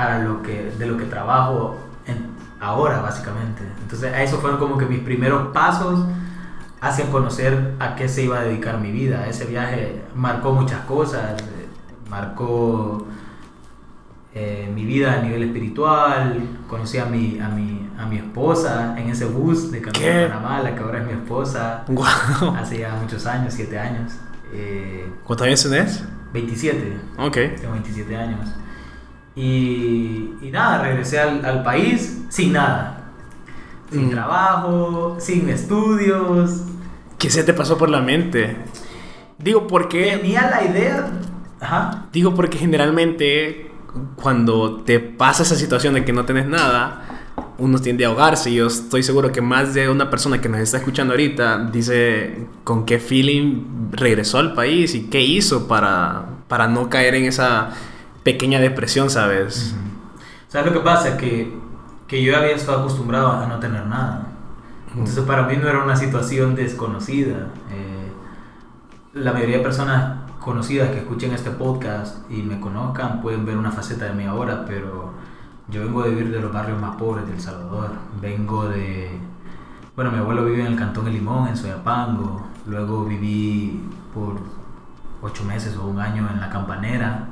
Para 0.00 0.18
lo 0.20 0.40
que, 0.42 0.72
de 0.78 0.86
lo 0.86 0.96
que 0.96 1.04
trabajo 1.04 1.76
en- 2.06 2.30
ahora, 2.58 3.02
básicamente. 3.02 3.62
Entonces, 3.82 4.10
a 4.14 4.22
eso 4.22 4.38
fueron 4.38 4.58
como 4.58 4.78
que 4.78 4.86
mis 4.86 5.00
primeros 5.00 5.48
pasos 5.48 6.06
hacia 6.80 7.04
conocer 7.10 7.74
a 7.78 7.96
qué 7.96 8.08
se 8.08 8.22
iba 8.22 8.38
a 8.38 8.42
dedicar 8.44 8.78
mi 8.80 8.92
vida. 8.92 9.26
Ese 9.26 9.44
viaje 9.44 10.00
marcó 10.16 10.52
muchas 10.52 10.80
cosas, 10.86 11.34
marcó 12.08 13.06
eh, 14.34 14.70
mi 14.74 14.86
vida 14.86 15.12
a 15.18 15.22
nivel 15.22 15.42
espiritual, 15.42 16.40
conocí 16.66 16.96
a 16.96 17.04
mi, 17.04 17.38
a 17.40 17.48
mi, 17.50 17.86
a 17.98 18.06
mi 18.06 18.16
esposa 18.16 18.94
en 18.98 19.10
ese 19.10 19.26
bus 19.26 19.70
de 19.70 19.82
camino 19.82 20.06
a 20.08 20.28
Panamá, 20.28 20.60
la 20.62 20.74
que 20.74 20.80
ahora 20.82 21.00
es 21.00 21.06
mi 21.08 21.12
esposa, 21.12 21.84
Guau. 21.88 22.56
hace 22.56 22.78
ya 22.78 22.94
muchos 22.94 23.26
años, 23.26 23.52
7 23.52 23.78
años. 23.78 24.12
Eh, 24.54 25.12
¿Cuántos 25.24 25.46
años 25.46 25.62
tenés? 25.62 26.04
27. 26.32 26.96
Ok. 27.18 27.34
Tengo 27.60 27.72
27 27.72 28.16
años. 28.16 28.48
Y, 29.36 30.30
y 30.42 30.50
nada, 30.52 30.82
regresé 30.82 31.18
al, 31.20 31.44
al 31.44 31.62
país 31.62 32.22
sin 32.28 32.52
nada. 32.52 32.96
Sin 33.90 34.06
Mm. 34.06 34.10
trabajo, 34.10 35.16
sin 35.18 35.48
estudios. 35.48 36.62
¿Qué 37.18 37.28
se 37.30 37.42
te 37.44 37.52
pasó 37.52 37.76
por 37.76 37.90
la 37.90 38.00
mente? 38.00 38.56
Digo, 39.38 39.66
porque... 39.66 40.16
Tenía 40.20 40.48
la 40.50 40.64
idea. 40.64 41.10
Ajá. 41.60 42.06
Digo 42.12 42.34
porque 42.34 42.56
generalmente 42.58 43.70
cuando 44.16 44.76
te 44.82 45.00
pasa 45.00 45.42
esa 45.42 45.56
situación 45.56 45.94
de 45.94 46.04
que 46.04 46.12
no 46.12 46.24
tenés 46.24 46.46
nada, 46.46 47.02
uno 47.58 47.78
tiende 47.80 48.04
a 48.04 48.08
ahogarse. 48.08 48.50
y 48.50 48.54
Yo 48.56 48.68
estoy 48.68 49.02
seguro 49.02 49.32
que 49.32 49.40
más 49.40 49.74
de 49.74 49.88
una 49.88 50.08
persona 50.08 50.40
que 50.40 50.48
nos 50.48 50.60
está 50.60 50.78
escuchando 50.78 51.12
ahorita 51.12 51.68
dice 51.72 52.46
con 52.64 52.86
qué 52.86 52.98
feeling 53.00 53.90
regresó 53.92 54.38
al 54.38 54.54
país 54.54 54.94
y 54.94 55.08
qué 55.10 55.20
hizo 55.20 55.66
para, 55.66 56.26
para 56.48 56.68
no 56.68 56.88
caer 56.88 57.16
en 57.16 57.24
esa 57.24 57.70
pequeña 58.22 58.60
depresión, 58.60 59.10
¿sabes? 59.10 59.74
¿Sabes 60.48 60.72
lo 60.72 60.78
que 60.78 60.84
pasa? 60.84 61.16
Que, 61.16 61.56
que 62.06 62.22
yo 62.22 62.36
había 62.36 62.52
estado 62.52 62.80
acostumbrado 62.80 63.32
a 63.32 63.46
no 63.46 63.58
tener 63.58 63.86
nada. 63.86 64.26
Entonces 64.92 65.24
para 65.24 65.44
mí 65.44 65.56
no 65.56 65.68
era 65.68 65.82
una 65.84 65.96
situación 65.96 66.54
desconocida. 66.54 67.46
Eh, 67.70 68.12
la 69.14 69.32
mayoría 69.32 69.58
de 69.58 69.62
personas 69.62 70.30
conocidas 70.40 70.90
que 70.90 70.98
escuchen 70.98 71.32
este 71.32 71.50
podcast 71.50 72.30
y 72.30 72.42
me 72.42 72.58
conozcan 72.58 73.20
pueden 73.20 73.44
ver 73.44 73.56
una 73.56 73.70
faceta 73.70 74.06
de 74.06 74.14
mí 74.14 74.24
ahora, 74.24 74.64
pero 74.66 75.12
yo 75.68 75.82
vengo 75.84 76.02
de 76.02 76.10
vivir 76.10 76.32
de 76.32 76.40
los 76.40 76.52
barrios 76.52 76.80
más 76.80 76.96
pobres 76.96 77.26
de 77.28 77.38
Salvador. 77.38 77.90
Vengo 78.20 78.68
de... 78.68 79.10
Bueno, 79.94 80.10
mi 80.10 80.18
abuelo 80.18 80.44
vive 80.44 80.60
en 80.60 80.66
el 80.66 80.76
Cantón 80.76 81.06
El 81.06 81.14
Limón, 81.14 81.48
en 81.48 81.56
Soyapango. 81.56 82.48
Luego 82.66 83.04
viví 83.04 83.80
por 84.12 84.38
ocho 85.22 85.44
meses 85.44 85.76
o 85.76 85.86
un 85.86 86.00
año 86.00 86.28
en 86.28 86.40
La 86.40 86.50
Campanera, 86.50 87.28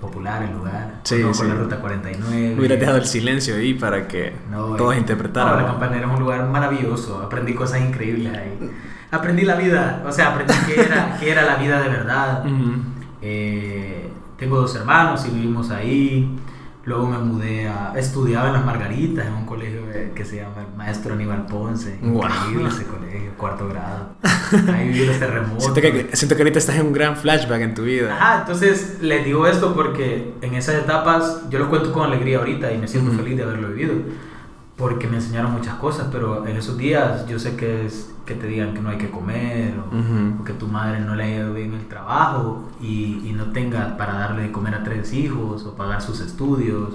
Popular 0.00 0.42
el 0.42 0.52
lugar. 0.54 1.00
Sí, 1.04 1.22
sí. 1.32 1.44
la 1.46 1.54
Ruta 1.54 1.76
49. 1.80 2.56
Hubieras 2.58 2.78
dejado 2.78 2.98
el 2.98 3.06
silencio 3.06 3.56
ahí 3.56 3.74
para 3.74 4.06
que 4.06 4.34
No, 4.50 4.76
todos 4.76 4.94
eh, 4.94 4.98
interpretaran. 4.98 5.56
no, 5.56 5.62
la 5.62 5.66
campanera 5.66 6.06
es 6.06 6.12
un 6.12 6.20
lugar 6.20 6.46
maravilloso. 6.48 7.22
Aprendí 7.22 7.54
cosas 7.54 7.80
increíbles 7.80 8.36
ahí. 8.36 8.70
Aprendí 9.10 9.42
la 9.42 9.56
vida, 9.56 10.02
o 10.06 10.12
sea, 10.12 10.28
aprendí 10.32 10.54
qué 10.66 10.82
era, 10.82 11.16
qué 11.20 11.30
era 11.32 11.42
la 11.42 11.56
vida 11.56 11.80
de 11.82 11.88
verdad. 11.88 12.44
Eh, 13.22 14.08
tengo 14.36 14.56
dos 14.60 14.74
hermanos 14.76 15.24
y 15.26 15.30
vivimos 15.30 15.70
ahí. 15.70 16.36
Luego 16.90 17.06
me 17.06 17.18
mudé 17.18 17.68
a. 17.68 17.92
Estudiaba 17.96 18.48
en 18.48 18.54
Las 18.54 18.64
Margaritas, 18.64 19.24
en 19.24 19.32
un 19.32 19.46
colegio 19.46 19.82
eh, 19.94 20.10
que 20.12 20.24
se 20.24 20.38
llama 20.38 20.62
el 20.68 20.76
Maestro 20.76 21.14
Aníbal 21.14 21.46
Ponce. 21.46 21.96
Guau. 22.02 22.28
Increíble 22.28 22.68
ese 22.68 22.84
colegio, 22.84 23.30
cuarto 23.36 23.68
grado. 23.68 24.08
Ahí 24.74 24.88
viví 24.88 25.06
los 25.06 25.20
terremotos. 25.20 25.62
Siento 25.72 25.80
que, 25.80 26.16
siento 26.16 26.34
que 26.34 26.42
ahorita 26.42 26.58
estás 26.58 26.74
en 26.74 26.86
un 26.86 26.92
gran 26.92 27.16
flashback 27.16 27.60
en 27.60 27.74
tu 27.76 27.84
vida. 27.84 28.12
Ajá, 28.12 28.40
entonces 28.40 28.98
les 29.00 29.24
digo 29.24 29.46
esto 29.46 29.72
porque 29.72 30.34
en 30.42 30.54
esas 30.54 30.82
etapas 30.82 31.48
yo 31.48 31.60
lo 31.60 31.70
cuento 31.70 31.92
con 31.92 32.02
alegría 32.02 32.38
ahorita 32.38 32.72
y 32.72 32.78
me 32.78 32.88
siento 32.88 33.12
feliz 33.12 33.36
de 33.36 33.44
haberlo 33.44 33.68
vivido. 33.68 33.94
Porque 34.80 35.06
me 35.06 35.16
enseñaron 35.16 35.52
muchas 35.52 35.74
cosas, 35.74 36.08
pero 36.10 36.46
en 36.46 36.56
esos 36.56 36.76
días 36.76 37.28
yo 37.28 37.38
sé 37.38 37.54
que 37.54 37.86
es 37.86 38.10
que 38.24 38.34
te 38.34 38.46
digan 38.46 38.72
que 38.74 38.80
no 38.80 38.88
hay 38.88 38.98
que 38.98 39.10
comer 39.10 39.74
o, 39.78 40.44
que 40.44 40.54
tu 40.54 40.66
madre 40.68 41.00
no 41.00 41.14
le 41.14 41.24
haya 41.24 41.36
ido 41.40 41.52
bien 41.52 41.74
el 41.74 41.86
trabajo 41.86 42.68
y, 42.80 43.20
y 43.28 43.34
no 43.36 43.52
tenga 43.52 43.96
para 43.98 44.14
darle 44.14 44.42
de 44.44 44.52
comer 44.52 44.74
a 44.74 44.82
tres 44.82 45.12
hijos 45.12 45.64
o 45.66 45.74
pagar 45.74 46.00
sus 46.00 46.20
estudios. 46.20 46.94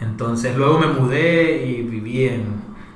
Entonces 0.00 0.56
luego 0.56 0.78
me 0.78 0.86
mudé 0.86 1.66
y 1.66 1.82
viví 1.82 2.28
en 2.28 2.44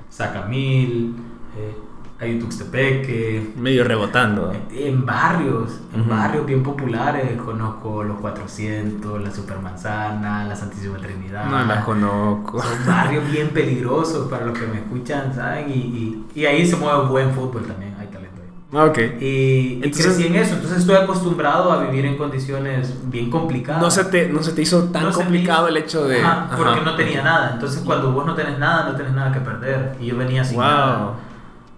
Sacamil, 0.09 1.16
eh, 1.57 1.77
Ayutuxtepeque, 2.20 3.52
Medio 3.57 3.85
rebotando. 3.85 4.52
en 4.72 5.07
barrios, 5.07 5.81
en 5.94 6.00
Ujú. 6.02 6.11
barrios 6.11 6.46
bien 6.46 6.62
populares, 6.62 7.40
conozco 7.40 8.02
los 8.02 8.18
400, 8.18 9.20
la 9.22 9.31
Supermanzana, 9.31 10.44
la 10.44 10.57
Santísima 10.57 10.98
Trinidad. 10.98 11.46
No 11.46 11.64
la 11.64 11.85
conozco. 11.85 12.61
Son 12.62 12.87
barrios 12.87 13.31
bien 13.31 13.48
peligrosos 13.50 14.28
para 14.28 14.46
los 14.46 14.59
que 14.59 14.66
me 14.66 14.78
escuchan, 14.78 15.33
¿saben? 15.35 15.70
Y, 15.70 15.74
y, 15.74 16.26
y 16.35 16.46
ahí 16.46 16.66
se 16.66 16.76
mueve 16.76 17.07
buen 17.09 17.31
fútbol 17.33 17.62
también, 17.64 17.94
hay 18.00 18.07
talento 18.09 18.40
ahí. 18.42 18.88
Ok. 18.88 18.98
Y, 19.20 19.24
y 19.24 19.81
Entonces- 19.85 20.07
crecí 20.07 20.26
en 20.26 20.35
eso, 20.37 20.54
entonces 20.54 20.78
estoy 20.81 20.96
acostumbrado 20.96 21.72
a 21.72 21.85
vivir 21.85 22.04
en 22.04 22.16
condiciones 22.16 22.94
bien 23.11 23.31
complicadas. 23.31 23.81
No 23.81 23.90
se 23.90 24.04
te, 24.04 24.28
no 24.28 24.42
se 24.42 24.52
te 24.52 24.62
hizo 24.62 24.85
tan 24.85 25.04
No 25.04 25.12
complicado 25.12 25.68
hizo- 25.68 25.76
el 25.76 25.83
hecho 25.85 26.04
de. 26.07 26.20
Ajá, 26.20 26.48
porque 26.57 26.72
Ajá. 26.81 26.85
no 26.85 26.96
tenía 26.96 27.22
nada. 27.22 27.52
Entonces, 27.54 27.81
cuando 27.85 28.12
vos 28.12 28.26
no 28.26 28.35
tenés 28.35 28.59
nada, 28.59 28.90
no 28.90 28.96
tenés 28.96 29.12
nada 29.12 29.33
que 29.33 29.40
perder. 29.40 29.96
Y 30.00 30.07
yo 30.07 30.16
venía 30.16 30.42
sin 30.44 30.57
Wow. 30.57 30.64
nada. 30.66 31.12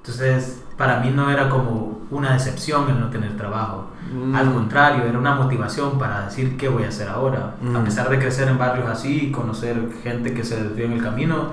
Entonces, 0.00 0.62
para 0.78 1.00
mí 1.00 1.10
no 1.10 1.30
era 1.30 1.50
como 1.50 2.00
una 2.10 2.32
decepción 2.32 2.88
el 2.88 2.98
no 2.98 3.10
tener 3.10 3.36
trabajo. 3.36 3.90
Mm. 4.12 4.34
Al 4.34 4.52
contrario, 4.52 5.04
era 5.04 5.18
una 5.18 5.34
motivación 5.34 5.98
para 5.98 6.24
decir 6.24 6.56
qué 6.56 6.68
voy 6.68 6.84
a 6.84 6.88
hacer 6.88 7.08
ahora. 7.08 7.54
Mm. 7.60 7.76
A 7.76 7.84
pesar 7.84 8.08
de 8.08 8.18
crecer 8.18 8.48
en 8.48 8.58
barrios 8.58 8.88
así 8.88 9.26
y 9.26 9.30
conocer 9.30 9.76
gente 10.02 10.32
que 10.32 10.42
se 10.42 10.62
desvió 10.62 10.86
en 10.86 10.92
el 10.92 11.02
camino, 11.02 11.50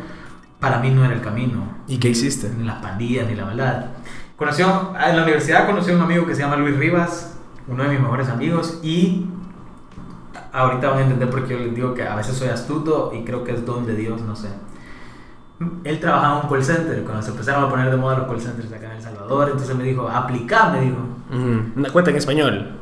para 0.60 0.80
mí 0.80 0.92
no 0.92 1.04
era 1.04 1.14
el 1.14 1.22
camino. 1.22 1.78
¿Y 1.88 1.98
qué 1.98 2.10
hiciste? 2.10 2.50
Ni 2.58 2.64
las 2.64 2.82
pandillas, 2.82 3.28
ni 3.28 3.36
la 3.36 3.46
maldad. 3.46 3.86
Conoció, 4.38 4.94
en 5.06 5.16
la 5.16 5.24
universidad 5.24 5.66
conocí 5.66 5.92
a 5.92 5.96
un 5.96 6.02
amigo 6.02 6.26
que 6.26 6.34
se 6.34 6.42
llama 6.42 6.56
Luis 6.56 6.78
Rivas, 6.78 7.38
uno 7.68 7.84
de 7.84 7.90
mis 7.90 8.00
mejores 8.00 8.30
amigos, 8.30 8.80
y 8.82 9.28
ahorita 10.54 10.90
van 10.90 11.00
a 11.00 11.02
entender 11.02 11.30
por 11.30 11.46
qué 11.46 11.54
yo 11.54 11.60
les 11.60 11.76
digo 11.76 11.94
que 11.94 12.08
a 12.08 12.16
veces 12.16 12.38
soy 12.38 12.50
astuto 12.50 13.12
y 13.14 13.24
creo 13.24 13.44
que 13.44 13.52
es 13.52 13.66
don 13.66 13.86
de 13.86 13.96
Dios, 13.96 14.22
no 14.22 14.36
sé. 14.36 14.50
Él 15.84 16.00
trabajaba 16.00 16.40
en 16.40 16.46
un 16.46 16.52
call 16.52 16.64
center, 16.64 17.04
cuando 17.04 17.22
se 17.24 17.32
empezaron 17.32 17.64
a 17.64 17.70
poner 17.70 17.90
de 17.90 17.98
moda 17.98 18.20
los 18.20 18.28
call 18.28 18.40
centers 18.42 18.72
acá 18.72 18.92
en 18.92 18.98
El 18.98 19.02
Salvador, 19.02 19.50
entonces 19.52 19.76
me 19.76 19.84
dijo, 19.84 20.08
aplica, 20.08 20.70
me 20.70 20.82
dijo. 20.82 20.98
Una 21.76 21.90
cuenta 21.90 22.12
en 22.12 22.18
español. 22.18 22.74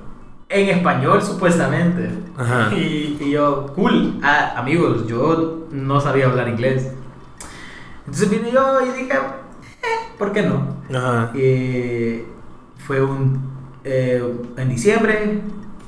En 0.50 0.70
español, 0.70 1.22
supuestamente. 1.22 2.10
Ajá. 2.38 2.70
Y, 2.76 3.18
y 3.20 3.32
yo, 3.32 3.68
cool. 3.76 4.20
Ah, 4.22 4.54
amigos, 4.58 5.08
yo 5.08 5.68
no 5.72 6.00
sabía 6.02 6.26
hablar 6.28 6.48
inglés. 6.50 6.92
Entonces 8.06 8.30
vine 8.30 8.52
yo 8.52 8.82
y 8.82 8.90
dije, 9.00 9.14
eh, 9.14 10.14
¿por 10.20 10.32
qué 10.32 10.44
no? 10.44 10.76
Ajá. 10.94 11.32
Eh, 11.34 12.28
fue 12.86 13.02
un. 13.02 13.40
eh, 13.84 14.22
en 14.58 14.70
diciembre 14.70 15.42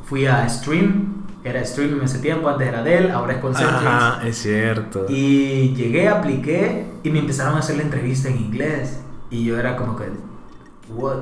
fui 0.05 0.25
a 0.25 0.47
Stream. 0.49 1.16
Era 1.47 1.63
Stream 1.63 1.97
en 1.97 2.03
ese 2.03 2.19
tiempo, 2.19 2.49
antes 2.49 2.67
era 2.67 2.83
Dell, 2.83 3.09
ahora 3.11 3.33
es 3.33 3.39
Concentrix. 3.39 3.85
Ajá, 3.85 4.27
es 4.27 4.37
cierto. 4.37 5.05
Y 5.07 5.73
llegué, 5.75 6.09
apliqué 6.09 6.85
y 7.03 7.09
me 7.09 7.19
empezaron 7.19 7.55
a 7.55 7.59
hacer 7.59 7.77
la 7.77 7.83
entrevista 7.83 8.27
en 8.27 8.37
inglés. 8.37 8.99
Y 9.29 9.45
yo 9.45 9.57
era 9.57 9.77
como 9.77 9.95
que, 9.95 10.05
what? 10.89 11.17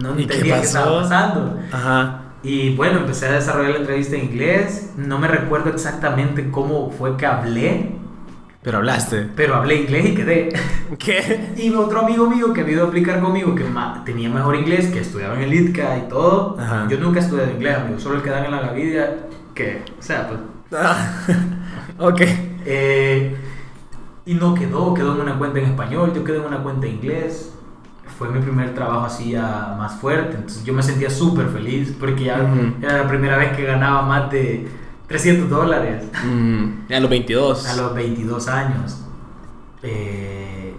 No 0.00 0.12
¿Y 0.14 0.26
qué 0.26 0.34
entendía 0.34 0.56
qué, 0.56 0.66
estaba 0.66 1.02
pasando. 1.02 1.56
Ajá. 1.70 2.22
Y 2.42 2.74
bueno, 2.74 2.98
empecé 2.98 3.26
a 3.26 3.32
desarrollar 3.32 3.72
la 3.72 3.78
entrevista 3.78 4.16
en 4.16 4.24
inglés. 4.24 4.92
No 4.96 5.18
me 5.18 5.28
recuerdo 5.28 5.70
exactamente 5.70 6.50
cómo 6.50 6.90
fue 6.90 7.16
que 7.16 7.26
hablé, 7.26 7.97
Pero 8.62 8.78
hablaste. 8.78 9.28
pero 9.36 9.54
hablé 9.54 9.82
inglés 9.82 10.06
y 10.06 10.14
quedé. 10.14 10.48
¿Qué? 10.98 11.52
Y 11.56 11.72
otro 11.74 12.00
amigo 12.00 12.28
mío 12.28 12.52
que 12.52 12.68
ido 12.70 12.84
a 12.84 12.88
aplicar 12.88 13.20
conmigo, 13.20 13.54
que 13.54 13.64
tenía 14.04 14.28
mejor 14.28 14.56
inglés, 14.56 14.88
que 14.88 15.00
estudiaba 15.00 15.34
en 15.36 15.42
el 15.42 15.54
ITCA 15.54 15.98
y 15.98 16.08
todo. 16.08 16.56
Ajá. 16.58 16.86
Yo 16.90 16.98
nunca 16.98 17.20
estudié 17.20 17.52
inglés, 17.52 17.76
amigo, 17.76 18.00
solo 18.00 18.16
el 18.16 18.22
que 18.22 18.30
dan 18.30 18.44
en 18.44 18.50
la 18.50 18.60
Gavidia, 18.60 19.16
que, 19.54 19.82
o 19.98 20.02
sea, 20.02 20.28
pues. 20.28 20.40
Ah, 20.72 21.12
ok. 21.98 22.20
eh, 22.66 23.36
y 24.26 24.34
no 24.34 24.54
quedó, 24.54 24.92
quedó 24.92 25.14
en 25.14 25.22
una 25.22 25.38
cuenta 25.38 25.58
en 25.60 25.66
español, 25.66 26.12
yo 26.14 26.22
quedé 26.24 26.38
en 26.38 26.44
una 26.44 26.62
cuenta 26.62 26.86
en 26.86 26.94
inglés. 26.94 27.54
Fue 28.18 28.28
mi 28.30 28.40
primer 28.40 28.74
trabajo 28.74 29.06
así 29.06 29.30
ya 29.30 29.76
más 29.78 29.94
fuerte, 30.00 30.34
entonces 30.34 30.64
yo 30.64 30.74
me 30.74 30.82
sentía 30.82 31.08
súper 31.08 31.46
feliz 31.48 31.94
porque 31.98 32.24
ya 32.24 32.42
Ujú. 32.42 32.84
era 32.84 32.98
la 32.98 33.08
primera 33.08 33.36
vez 33.36 33.56
que 33.56 33.62
ganaba 33.64 34.02
más 34.02 34.28
de 34.30 34.66
300 35.08 35.48
dólares. 35.48 36.04
Mm, 36.24 36.92
a 36.92 37.00
los 37.00 37.10
22. 37.10 37.66
A 37.66 37.76
los 37.76 37.94
22 37.94 38.48
años. 38.48 39.04
Eh, 39.82 40.74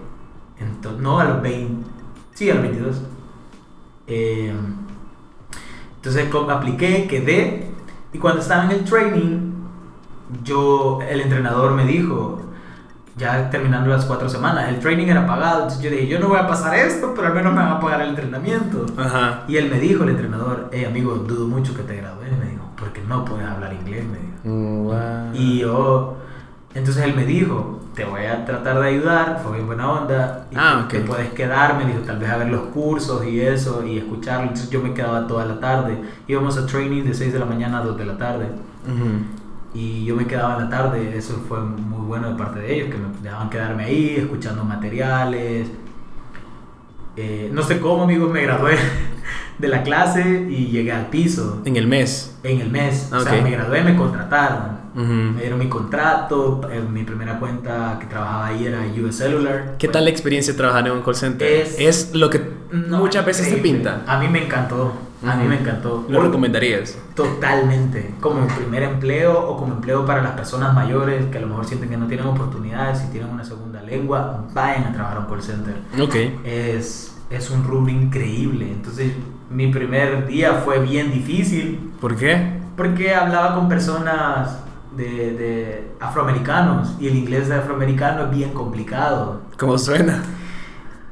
no, 1.00 1.20
a 1.20 1.26
los 1.26 1.42
20. 1.42 1.89
Sí, 2.34 2.50
a 2.50 2.54
los 2.54 2.63
22. 2.63 3.02
Eh, 4.08 4.54
entonces 5.96 6.34
apliqué, 6.34 7.08
quedé. 7.08 7.70
Y 8.13 8.18
cuando 8.18 8.42
estaba 8.42 8.65
en 8.65 8.72
el 8.72 8.84
training, 8.86 9.52
yo, 10.44 11.00
el 11.02 11.22
entrenador 11.22 11.74
me 11.74 11.86
dijo, 11.86 12.42
ya 13.20 13.50
terminando 13.50 13.90
las 13.90 14.06
cuatro 14.06 14.30
semanas, 14.30 14.70
el 14.70 14.80
training 14.80 15.08
era 15.08 15.28
pagado. 15.28 15.64
Entonces 15.64 15.84
yo 15.84 15.92
dije, 15.92 16.08
yo 16.08 16.20
no 16.20 16.30
voy 16.30 16.40
a 16.40 16.48
pasar 16.48 16.76
esto, 16.76 17.14
pero 17.14 17.28
al 17.28 17.34
menos 17.34 17.54
me 17.54 17.60
van 17.60 17.74
a 17.74 17.80
pagar 17.80 18.02
el 18.02 18.10
entrenamiento. 18.10 18.86
Ajá. 18.98 19.44
Y 19.48 19.58
él 19.58 19.70
me 19.70 19.80
dijo, 19.80 20.04
el 20.04 20.12
entrenador, 20.12 20.70
hey 20.72 20.86
amigo, 20.86 21.14
dudo 21.16 21.48
mucho 21.48 21.76
que 21.76 21.84
te 21.84 21.98
gradúes. 21.98 22.32
Me 22.32 22.52
dijo, 22.52 22.64
porque 22.80 23.02
no 23.08 23.26
puedes 23.26 23.46
hablar 23.46 23.74
inglés, 23.74 24.06
me 24.06 24.18
dijo. 24.18 24.84
Wow. 24.84 25.34
Y 25.34 25.60
yo, 25.60 26.18
entonces 26.74 27.04
él 27.04 27.14
me 27.16 27.26
dijo, 27.26 27.82
te 27.94 28.06
voy 28.06 28.26
a 28.26 28.46
tratar 28.46 28.80
de 28.80 28.88
ayudar, 28.88 29.42
fue 29.44 29.56
bien 29.56 29.68
buena 29.68 29.92
onda. 29.92 30.48
Y 30.52 30.56
Ah, 30.58 30.84
ok. 30.86 30.90
Te 30.90 31.00
puedes 31.02 31.30
quedar, 31.34 31.76
me 31.78 31.86
dijo, 31.86 32.00
tal 32.00 32.20
vez 32.20 32.30
a 32.30 32.38
ver 32.38 32.48
los 32.48 32.68
cursos 32.68 33.26
y 33.26 33.42
eso, 33.42 33.86
y 33.86 33.98
escucharlo. 33.98 34.44
Entonces 34.44 34.70
yo 34.70 34.82
me 34.82 34.94
quedaba 34.94 35.28
toda 35.28 35.46
la 35.46 35.60
tarde. 35.60 36.00
Íbamos 36.28 36.58
a 36.58 36.66
training 36.66 37.04
de 37.04 37.14
6 37.14 37.34
de 37.34 37.40
la 37.40 37.46
mañana 37.46 37.80
a 37.80 37.84
2 37.84 37.98
de 37.98 38.06
la 38.06 38.18
tarde. 38.18 38.46
Ujú. 38.88 39.38
Y 39.74 40.04
yo 40.06 40.16
me 40.16 40.26
quedaba 40.26 40.56
en 40.58 40.64
la 40.64 40.70
tarde, 40.70 41.16
eso 41.16 41.44
fue 41.48 41.60
muy 41.62 42.06
bueno 42.08 42.30
de 42.32 42.36
parte 42.36 42.60
de 42.60 42.76
ellos, 42.76 42.90
que 42.90 42.98
me 42.98 43.08
dejaban 43.22 43.50
quedarme 43.50 43.84
ahí, 43.86 44.16
escuchando 44.18 44.64
materiales. 44.64 45.68
Eh, 47.16 47.50
no 47.54 47.62
sé 47.64 47.80
cómo, 47.80 48.04
amigos, 48.04 48.32
me 48.32 48.42
gradué 48.44 48.76
de 49.60 49.68
la 49.68 49.84
clase 49.84 50.48
y 50.50 50.68
llegué 50.68 50.92
al 50.92 51.08
piso 51.08 51.62
En 51.66 51.76
el 51.76 51.86
mes. 51.88 52.38
en 52.44 52.62
el 52.62 52.70
mes. 52.72 53.10
O 53.14 53.18
Ok. 53.18 53.24
sea, 53.28 53.42
me 53.42 53.52
gradué, 53.52 53.84
me 53.84 53.96
contrataron. 53.96 54.80
Ujú. 54.96 55.04
Me 55.36 55.42
dieron 55.42 55.60
mi 55.60 55.68
contrato, 55.70 56.62
en 56.72 56.92
mi 56.92 57.04
primera 57.04 57.38
cuenta 57.40 57.98
que 58.00 58.08
trabajaba 58.08 58.48
ahí 58.48 58.66
era 58.66 58.80
US 59.04 59.18
Cellular. 59.18 59.76
¿Qué 59.78 59.88
tal 59.88 60.06
la 60.06 60.10
experiencia 60.10 60.54
de 60.54 60.58
trabajar 60.58 60.88
en 60.88 60.94
un 60.94 61.02
call 61.04 61.16
center? 61.16 61.48
Es- 61.48 61.80
Es, 61.80 62.16
lo 62.16 62.30
que 62.30 62.42
No, 62.72 62.98
muchas 62.98 63.24
veces 63.26 63.48
increíble. 63.48 63.72
pinta. 63.74 64.02
A 64.08 64.20
mí 64.20 64.28
me 64.30 64.44
encantó, 64.46 64.94
a 65.26 65.36
mí 65.36 65.48
me 65.48 65.60
encantó. 65.60 66.06
¿Lo 66.08 66.22
recomendarías? 66.22 66.98
Totalmente, 67.16 68.16
como 68.22 68.48
primer 68.48 68.84
empleo 68.84 69.38
o 69.50 69.58
como 69.58 69.74
empleo 69.74 70.06
para 70.06 70.22
las 70.22 70.32
personas 70.32 70.74
mayores 70.74 71.26
que 71.28 71.38
a 71.38 71.42
lo 71.42 71.48
mejor 71.48 71.66
sienten 71.66 71.90
que 71.90 71.98
no 71.98 72.08
tienen 72.08 72.26
oportunidades, 72.28 73.00
si 73.00 73.08
tienen 73.08 73.30
una 73.30 73.44
segunda 73.44 73.82
lengua, 73.82 74.46
vayan 74.54 74.86
a 74.86 74.94
trabajar 74.94 75.18
a 75.18 75.20
un 75.22 75.26
call 75.28 75.44
center. 75.44 75.76
Ok. 76.02 76.16
Es, 76.46 77.18
es 77.30 77.50
un 77.50 77.64
rubro 77.66 77.92
increíble. 77.92 78.72
Entonces, 78.72 79.12
mi 79.50 79.68
primer 79.68 80.28
día 80.28 80.62
fue 80.64 80.80
bien 80.80 81.12
difícil 81.12 81.92
¿Por 82.00 82.16
qué? 82.16 82.60
porque 82.78 83.14
hablaba 83.14 83.56
con 83.56 83.68
personas 83.68 84.60
de, 84.96 85.34
de 85.34 85.92
afroamericanos 86.00 86.96
y 87.00 87.08
el 87.08 87.16
inglés 87.16 87.50
de 87.50 87.56
afroamericano 87.56 88.26
es 88.26 88.32
bien 88.32 88.54
complicado. 88.54 89.42
¿Cómo 89.58 89.78
suena? 89.78 90.24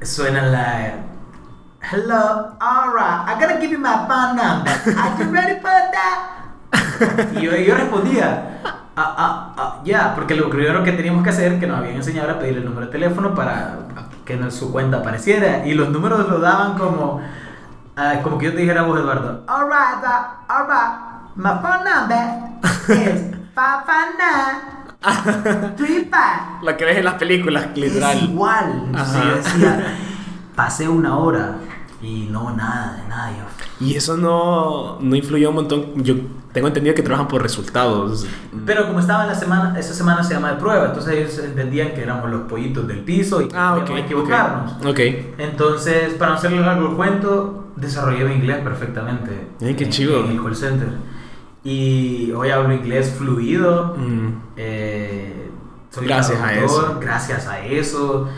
Suena 0.02 0.43
la. 0.43 0.93
Hello, 1.88 2.52
alright, 2.60 3.23
I'm 3.32 3.39
gonna 3.39 3.62
give 3.62 3.71
you 3.71 3.80
my 3.80 3.95
phone 4.12 4.36
number. 4.36 4.67
Are 4.91 5.15
you 5.23 5.32
ready 5.32 5.56
for 5.63 5.71
that? 5.71 6.19
y 7.32 7.39
yo, 7.43 7.56
yo 7.56 7.76
respondía, 7.76 8.60
ah, 8.97 9.15
ah, 9.17 9.54
ah, 9.56 9.80
ya, 9.86 10.13
porque 10.13 10.36
lo 10.36 10.50
primero 10.50 10.84
que 10.84 10.91
teníamos 10.91 11.23
que 11.23 11.30
hacer, 11.30 11.62
que 11.62 11.65
nos 11.65 11.78
habían 11.78 11.95
enseñado, 11.95 12.28
era 12.30 12.39
pedirle 12.39 12.60
el 12.60 12.65
número 12.65 12.88
de 12.88 12.91
teléfono 12.91 13.34
para 13.34 13.78
que 14.26 14.34
en 14.34 14.52
su 14.52 14.69
cuenta 14.73 14.97
apareciera. 14.97 15.65
Y 15.65 15.76
los 15.76 15.88
números 15.89 16.28
lo 16.28 16.39
daban 16.39 16.78
como, 16.78 17.21
ah, 17.95 18.15
como 18.21 18.38
que 18.38 18.47
yo 18.47 18.52
te 18.52 18.58
dijera 18.58 18.82
a 18.82 18.84
vos, 18.84 19.00
Eduardo, 19.00 19.45
alright, 19.47 20.04
uh, 20.04 20.52
alright, 20.52 20.91
my 21.38 21.52
phone 21.62 21.86
number 21.86 22.52
is 23.00 23.32
559 23.56 24.76
La 26.63 26.76
que 26.78 26.84
ves 26.84 26.97
en 26.97 27.06
las 27.06 27.13
películas, 27.13 27.67
literal. 27.76 28.17
es 28.17 28.23
igual. 28.23 28.91
Ajá. 28.93 29.23
yo 29.23 29.36
decía, 29.38 29.95
pasé 30.54 30.89
una 30.89 31.17
hora 31.17 31.56
y 32.01 32.27
no, 32.31 32.51
nada, 32.55 32.97
de 33.01 33.07
nada. 33.10 33.31
Yo, 33.31 33.86
Y 33.86 33.95
eso 33.95 34.17
no, 34.17 34.97
no 34.99 35.15
influyó 35.15 35.49
un 35.49 35.55
montón. 35.55 35.86
Yo 36.03 36.15
tengo 36.53 36.67
entendido 36.67 36.95
que 36.95 37.01
trabajan 37.03 37.27
por 37.27 37.41
resultados. 37.41 38.25
Pero 38.65 38.88
como 38.88 38.99
estaba 38.99 39.23
en 39.23 39.29
la 39.29 39.36
semana, 39.36 39.77
esa 39.79 39.93
semana 39.93 40.23
se 40.23 40.33
llama 40.36 40.51
de 40.51 40.57
prueba, 40.57 40.86
entonces 40.88 41.13
ellos 41.13 41.39
entendían 41.39 41.93
que 41.93 42.01
éramos 42.01 42.29
los 42.29 42.41
pollitos 42.41 42.88
del 42.88 42.99
piso 42.99 43.41
y 43.41 43.47
que 43.47 43.55
Ah, 43.57 43.73
ok. 43.75 43.81
podíamos 43.81 44.05
equivocarnos. 44.05 44.71
Ok. 44.81 44.88
Ok. 44.89 44.99
Entonces, 45.39 46.13
para 46.15 46.31
no 46.31 46.38
hacerles 46.38 46.62
largo 46.62 46.89
el 46.89 46.95
cuento, 46.95 47.67
desarrollé 47.75 48.25
mi 48.25 48.36
inglés 48.36 48.57
perfectamente. 48.63 49.47
Ay, 49.62 49.75
qué 49.75 49.83
en- 49.86 49.89
chido. 49.91 50.23
En 50.23 50.31
el 50.31 50.41
call 50.43 50.55
center. 50.55 50.89
Y 51.63 52.31
hoy 52.31 52.49
hablo 52.49 52.73
inglés 52.73 53.13
fluido. 53.17 53.95
Mm. 53.97 54.27
Eh, 54.55 55.49
soy 55.89 56.05
Gracias 56.05 56.39
a 56.39 56.43
traductor, 56.49 56.65
eso. 56.86 56.97
Gracias 57.01 57.47
a 57.47 57.60
eso. 57.65 58.29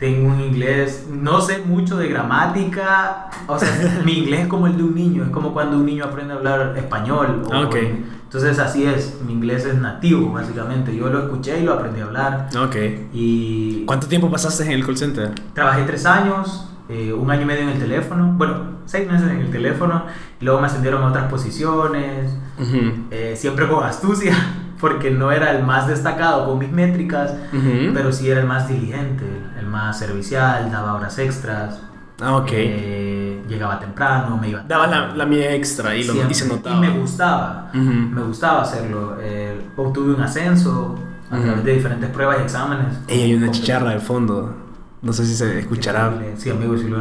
Tengo 0.00 0.30
un 0.30 0.40
inglés, 0.40 1.06
no 1.12 1.40
sé 1.42 1.58
mucho 1.64 1.96
de 1.98 2.08
gramática. 2.08 3.28
O 3.46 3.58
sea, 3.58 4.00
mi 4.04 4.18
inglés 4.18 4.40
es 4.40 4.46
como 4.48 4.66
el 4.66 4.76
de 4.76 4.82
un 4.82 4.94
niño. 4.94 5.24
Es 5.24 5.30
como 5.30 5.52
cuando 5.52 5.76
un 5.76 5.86
niño 5.86 6.04
aprende 6.04 6.32
a 6.32 6.36
hablar 6.36 6.74
español. 6.76 7.42
o- 7.46 7.52
Ah, 7.52 7.66
ok. 7.66 7.76
entonces 8.24 8.58
así 8.58 8.84
es. 8.86 9.20
Mi 9.26 9.32
inglés 9.34 9.66
es 9.66 9.74
nativo, 9.76 10.32
básicamente. 10.32 10.96
Yo 10.96 11.08
lo 11.10 11.18
escuché 11.24 11.60
y 11.60 11.64
lo 11.64 11.74
aprendí 11.74 12.00
a 12.00 12.04
hablar. 12.04 12.48
Ok. 12.58 12.76
Y 13.12 13.84
¿Cuánto 13.84 14.06
tiempo 14.06 14.30
pasaste 14.30 14.64
en 14.64 14.72
el 14.72 14.84
call 14.86 14.96
center? 14.96 15.32
trabajé 15.52 15.82
tres 15.82 16.06
años, 16.06 16.68
eh, 16.88 17.12
un 17.12 17.30
año 17.30 17.42
y 17.42 17.44
medio 17.44 17.62
en 17.62 17.68
el 17.70 17.78
teléfono. 17.78 18.32
Bueno, 18.38 18.80
seis 18.86 19.06
meses 19.10 19.28
en 19.30 19.36
el 19.40 19.50
teléfono. 19.50 20.04
y 20.40 20.44
Luego 20.46 20.60
me 20.60 20.66
ascendieron 20.66 21.02
a 21.02 21.08
otras 21.08 21.24
posiciones. 21.30 22.32
Ujú. 22.58 23.06
eh, 23.10 23.34
siempre 23.36 23.68
con 23.68 23.84
astucia. 23.84 24.34
Porque 24.80 25.10
no 25.10 25.30
era 25.30 25.50
el 25.54 25.62
más 25.62 25.86
destacado 25.88 26.46
con 26.46 26.58
mis 26.58 26.72
métricas. 26.72 27.34
Ujú. 27.52 27.92
Pero 27.92 28.12
sí 28.12 28.30
era 28.30 28.40
el 28.40 28.46
más 28.46 28.66
diligente, 28.66 29.26
más 29.70 29.98
servicial, 29.98 30.70
daba 30.70 30.94
horas 30.94 31.18
extras. 31.18 31.80
Ah, 32.22 32.36
ok. 32.36 32.48
eh, 32.52 33.42
llegaba 33.48 33.78
temprano, 33.80 34.36
me 34.36 34.48
iba. 34.50 34.60
Daba 34.68 34.86
la, 34.86 35.14
la 35.16 35.24
mía 35.26 35.54
extra 35.54 35.94
y, 35.96 36.04
lo, 36.04 36.14
y 36.14 36.34
se 36.34 36.44
Siempre. 36.44 36.56
notaba. 36.58 36.76
Y 36.76 36.80
me 36.80 36.98
gustaba. 36.98 37.70
Ujú. 37.72 37.82
Me 37.82 38.22
gustaba 38.22 38.62
hacerlo. 38.62 39.16
eh, 39.20 39.60
obtuve 39.76 40.14
un 40.14 40.20
ascenso 40.20 40.98
a 41.30 41.34
Ujú. 41.36 41.44
través 41.44 41.64
de 41.64 41.72
diferentes 41.74 42.10
pruebas 42.10 42.38
y 42.40 42.42
exámenes. 42.42 42.98
Ey, 43.08 43.22
hay 43.22 43.34
una 43.34 43.50
chicharra 43.50 43.90
de 43.90 44.00
fondo. 44.00 44.54
No 45.02 45.12
sé 45.14 45.24
si 45.24 45.34
se 45.34 45.60
escuchará. 45.60 46.12
Sí, 46.36 46.50
amigos, 46.50 46.80
si 46.82 46.88
lo 46.88 46.98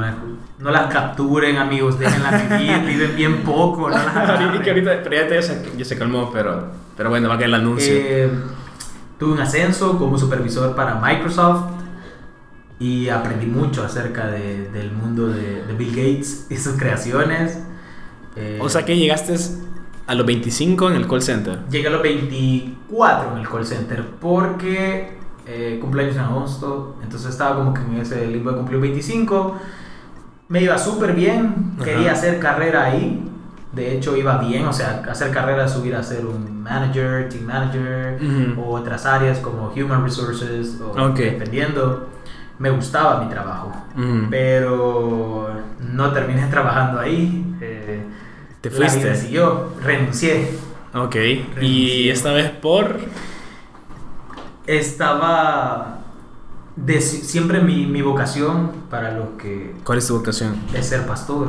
no 0.60 0.72
las 0.72 0.92
capturen, 0.94 1.58
amigos, 1.58 1.98
déjenlas 2.00 2.50
vivir, 2.50 2.80
viven 2.86 3.16
bien 3.16 3.44
poco. 3.44 3.90
No 3.90 3.96
las 3.98 4.08
agarren. 4.16 4.62
que 4.62 4.70
ahorita, 4.70 4.92
pero 5.04 5.16
ya, 5.16 5.28
te- 5.28 5.78
ya 5.78 5.86
se 5.86 5.98
calmó, 5.98 6.30
pero, 6.32 6.64
pero 6.96 7.10
bueno, 7.10 7.28
va 7.30 7.36
a 7.36 7.38
caer 7.38 7.50
el 7.50 7.56
anuncio. 7.56 7.94
Eh, 7.94 8.30
tuve 9.18 9.34
un 9.34 9.40
ascenso 9.42 9.98
como 9.98 10.18
supervisor 10.18 10.76
para 10.76 10.96
Microsoft 10.96 11.64
y 12.80 13.10
aprendí 13.10 13.46
mucho 13.46 13.84
acerca 13.84 14.28
de- 14.28 14.70
del 14.70 14.92
mundo 14.92 15.28
de, 15.28 15.64
de 15.66 15.74
Bill 15.74 15.90
Gates 15.90 16.48
y 16.50 16.58
sus 16.58 16.74
creaciones. 16.78 17.60
Eh, 18.36 18.58
o 18.62 18.70
sea 18.70 18.86
que 18.86 18.96
llegaste 18.98 19.36
a 20.08 20.16
los 20.16 20.26
25 20.26 20.90
en 20.90 20.96
el 20.96 21.08
call 21.08 21.22
center. 21.22 21.60
Llegué 21.70 21.88
a 21.88 21.92
los 21.92 22.02
24 22.02 23.34
en 23.34 23.38
el 23.40 23.50
call 23.50 23.66
center 23.66 24.04
porque 24.22 25.18
eh, 25.46 25.78
cumpleaños 25.82 26.16
en 26.16 26.22
agosto, 26.22 26.96
entonces 27.04 27.30
estaba 27.32 27.56
como 27.56 27.74
que 27.74 27.82
en 27.82 27.98
ese 27.98 28.26
limbo 28.28 28.52
de 28.52 28.58
cumplir 28.58 28.80
25. 28.80 29.56
Me 30.48 30.62
iba 30.64 30.78
súper 30.78 31.14
bien, 31.14 31.74
Ajá. 31.76 31.86
quería 31.86 32.12
hacer 32.14 32.40
carrera 32.40 32.86
ahí. 32.86 33.26
De 33.74 33.96
hecho, 33.96 34.18
iba 34.18 34.38
bien, 34.40 34.66
o 34.66 34.74
sea, 34.74 35.04
hacer 35.12 35.30
carrera, 35.32 35.68
subir 35.68 35.96
a 35.96 36.02
ser 36.02 36.26
un 36.26 36.64
manager, 36.64 37.30
team 37.30 37.44
manager, 37.46 38.20
o 38.58 38.72
otras 38.72 39.06
áreas 39.06 39.38
como 39.40 39.72
human 39.76 40.04
resources, 40.04 40.80
o 40.82 40.90
Ok. 40.92 41.18
dependiendo. 41.18 42.08
Me 42.60 42.70
gustaba 42.70 43.22
mi 43.24 43.30
trabajo, 43.30 43.72
Ujú. 43.98 44.28
pero 44.30 45.50
no 45.80 46.12
terminé 46.12 46.46
trabajando 46.52 47.00
ahí. 47.00 47.56
eh, 47.62 48.04
Te 48.62 48.70
la 48.70 48.76
fuiste. 48.76 49.16
siguió, 49.16 49.70
renuncié. 49.82 50.52
Ok. 50.94 51.16
Y 51.16 51.36
Renuncié. 51.56 52.12
esta 52.12 52.32
vez 52.34 52.50
por. 52.52 52.98
estaba 54.68 56.00
de, 56.76 57.02
siempre 57.02 57.62
mi, 57.62 57.86
mi 57.86 58.02
vocación 58.02 58.72
para 58.90 59.12
lo 59.12 59.38
que 59.38 59.76
¿Cuál 59.84 59.98
es 59.98 60.08
tu 60.08 60.18
vocación? 60.18 60.56
es 60.74 60.86
ser 60.88 61.06
pastor. 61.06 61.48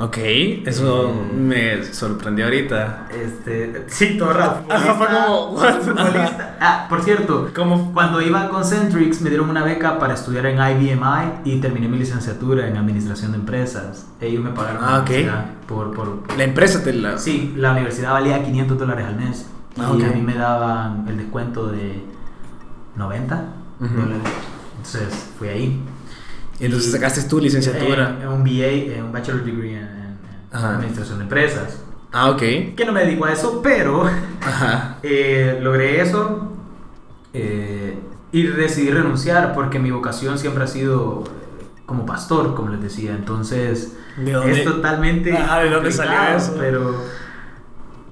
Ok, 0.00 0.16
eso 0.64 1.10
Eh. 1.10 1.32
me 1.36 1.84
sorprendió 1.84 2.44
ahorita. 2.44 3.08
Este, 3.10 3.84
sí, 3.88 4.16
como, 4.18 5.50
what? 5.54 5.80
futbolista. 5.80 6.56
Ah, 6.60 6.86
por 6.88 7.02
cierto, 7.02 7.50
¿Cómo? 7.54 7.92
cuando 7.92 8.22
iba 8.22 8.42
a 8.42 8.48
Concentrix 8.48 9.20
me 9.22 9.28
dieron 9.30 9.50
una 9.50 9.64
beca 9.64 9.98
para 9.98 10.14
estudiar 10.14 10.46
en 10.46 10.56
IBMI 10.58 11.40
y 11.44 11.60
terminé 11.60 11.88
mi 11.88 11.98
licenciatura 11.98 12.68
en 12.68 12.76
administración 12.76 13.32
de 13.32 13.38
empresas. 13.38 14.06
Ellos 14.20 14.44
me 14.44 14.50
pagaron 14.50 14.82
Ah, 14.84 14.90
la 14.92 14.98
ok. 15.00 15.06
universidad 15.08 15.44
por, 15.66 15.92
por, 15.92 16.36
La 16.38 16.44
empresa 16.44 16.82
te 16.84 16.92
la. 16.92 17.18
Sí, 17.18 17.54
la 17.56 17.72
universidad 17.72 18.12
valía 18.12 18.42
500 18.44 18.78
dólares 18.78 19.04
al 19.06 19.16
mes. 19.16 19.50
Y 19.76 19.80
Ah, 19.80 19.90
ok. 19.90 20.02
a 20.04 20.14
mí 20.14 20.22
me 20.22 20.34
daban 20.34 21.06
el 21.08 21.16
descuento 21.18 21.66
de 21.68 22.04
90 22.94 23.44
Ujú. 23.80 23.94
dólares. 23.94 24.22
Entonces 24.76 25.30
fui 25.38 25.48
ahí. 25.48 25.82
Entonces 26.60 26.92
sacaste 26.92 27.22
tu 27.22 27.38
licenciatura. 27.38 28.16
En, 28.16 28.22
en 28.22 28.28
un 28.28 28.44
BA, 28.44 28.94
en 28.96 29.04
un 29.04 29.12
Bachelor 29.12 29.44
Degree 29.44 29.74
en, 29.74 29.78
en-. 29.84 30.18
Administración 30.52 31.18
de 31.18 31.24
Empresas. 31.24 31.82
Ah, 32.12 32.30
ok. 32.30 32.38
Que 32.38 32.84
no 32.86 32.92
me 32.92 33.04
dedico 33.04 33.26
a 33.26 33.32
eso, 33.32 33.60
pero 33.62 34.04
Ajá. 34.40 34.96
eh, 35.02 35.58
logré 35.60 36.00
eso 36.00 36.52
eh, 37.34 37.98
y 38.32 38.42
decidí 38.44 38.90
renunciar 38.90 39.54
porque 39.54 39.78
mi 39.78 39.90
vocación 39.90 40.38
siempre 40.38 40.64
ha 40.64 40.66
sido 40.66 41.24
como 41.86 42.06
pastor, 42.06 42.54
como 42.54 42.70
les 42.70 42.80
decía. 42.80 43.12
Entonces 43.12 43.96
¿De 44.16 44.32
dónde? 44.32 44.52
es 44.52 44.64
totalmente. 44.64 45.36
Ah, 45.36 45.60
¿de 45.60 45.70
dónde 45.70 45.92
salió 45.92 46.36
eso? 46.36 46.54
Pero, 46.58 46.94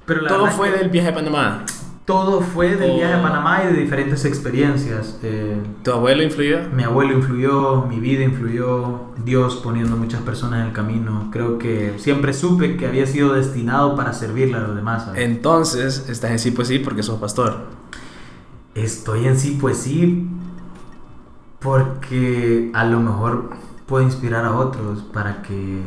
pero 0.05 0.23
la 0.23 0.29
Todo 0.29 0.47
fue 0.49 0.73
que 0.73 0.79
del 0.79 0.91
viaje 0.91 1.09
a 1.09 1.15
Panamá. 1.15 1.65
Todo 2.07 2.41
fue 2.41 2.77
del 2.77 2.93
Oh. 2.93 2.97
viaje 2.97 3.15
a 3.15 3.23
Panamá 3.23 3.65
y 3.65 3.75
de 3.75 3.81
diferentes 3.83 4.25
experiencias. 4.25 5.19
Eh, 5.23 5.61
¿Tu 5.83 5.91
abuelo 5.91 6.23
influyó? 6.23 6.61
mi 6.75 6.85
abuelo 6.85 7.13
influyó, 7.15 7.83
mi 7.87 7.99
vida 8.01 8.23
influyó, 8.23 9.01
Dios 9.25 9.57
poniendo 9.57 9.97
muchas 9.97 10.23
personas 10.23 10.61
en 10.61 10.67
el 10.69 10.73
camino. 10.73 11.29
Creo 11.33 11.59
que 11.59 11.95
siempre 11.99 12.33
supe 12.33 12.77
que 12.77 12.87
había 12.87 13.07
sido 13.07 13.33
destinado 13.35 13.97
para 13.97 14.13
servirle 14.13 14.57
a 14.57 14.61
los 14.61 14.77
demás. 14.77 15.05
¿sabes? 15.07 15.21
Entonces, 15.23 16.09
estás 16.09 16.31
en 16.31 16.39
sí, 16.39 16.53
pues 16.53 16.69
sí, 16.69 16.79
porque 16.79 17.03
sos 17.03 17.19
pastor. 17.19 17.67
Estoy 18.77 19.27
en 19.27 19.37
sí, 19.39 19.59
pues 19.61 19.77
sí, 19.79 20.29
porque 21.61 22.71
a 22.75 22.85
lo 22.85 23.01
mejor 23.01 23.51
puedo 23.87 24.05
inspirar 24.05 24.45
a 24.45 24.55
otros 24.57 25.01
para 25.13 25.43
que 25.43 25.81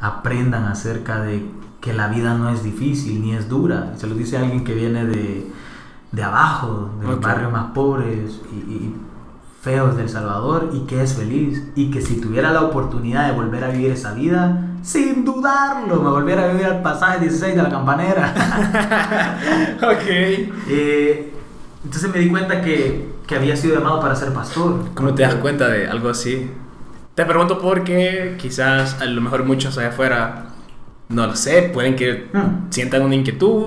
aprendan 0.00 0.64
acerca 0.64 1.20
de 1.22 1.42
que 1.84 1.92
la 1.92 2.08
vida 2.08 2.32
no 2.32 2.48
es 2.48 2.64
difícil 2.64 3.20
ni 3.20 3.34
es 3.34 3.46
dura. 3.46 3.92
Y 3.94 4.00
se 4.00 4.06
lo 4.06 4.14
dice 4.14 4.38
alguien 4.38 4.64
que 4.64 4.72
viene 4.72 5.04
de, 5.04 5.46
de 6.12 6.22
abajo, 6.22 6.88
de 6.98 7.06
los 7.06 7.20
barrios 7.20 7.52
más 7.52 7.72
pobres 7.72 8.40
y, 8.50 8.56
y 8.56 8.94
feos 9.60 9.94
del 9.94 10.08
Salvador 10.08 10.70
y 10.72 10.86
que 10.86 11.02
es 11.02 11.12
feliz. 11.12 11.62
Y 11.76 11.90
que 11.90 12.00
si 12.00 12.22
tuviera 12.22 12.52
la 12.52 12.62
oportunidad 12.62 13.26
de 13.26 13.34
volver 13.34 13.64
a 13.64 13.68
vivir 13.68 13.90
esa 13.90 14.14
vida, 14.14 14.66
sin 14.82 15.26
dudarlo, 15.26 16.00
me 16.00 16.08
volviera 16.08 16.44
a 16.44 16.48
vivir 16.48 16.64
al 16.64 16.80
pasaje 16.80 17.20
16 17.20 17.54
de 17.54 17.62
la 17.62 17.68
campanera. 17.68 18.32
ok. 19.82 20.08
Eh, 20.08 21.34
entonces 21.84 22.10
me 22.10 22.18
di 22.18 22.30
cuenta 22.30 22.62
que, 22.62 23.12
que 23.26 23.36
había 23.36 23.58
sido 23.58 23.74
llamado 23.74 24.00
para 24.00 24.16
ser 24.16 24.32
pastor. 24.32 24.86
¿Cómo 24.94 25.14
te 25.14 25.20
das 25.20 25.34
cuenta 25.34 25.68
de 25.68 25.86
algo 25.86 26.08
así? 26.08 26.50
Te 27.14 27.26
pregunto 27.26 27.58
porque 27.60 28.36
quizás 28.40 29.02
a 29.02 29.04
lo 29.04 29.20
mejor 29.20 29.44
muchos 29.44 29.76
allá 29.76 29.88
afuera, 29.88 30.43
no 31.08 31.26
lo 31.26 31.36
sé, 31.36 31.70
pueden 31.72 31.96
que 31.96 32.30
Hmm. 32.32 32.70
sientan 32.70 33.02
una 33.02 33.14
inquietud, 33.14 33.66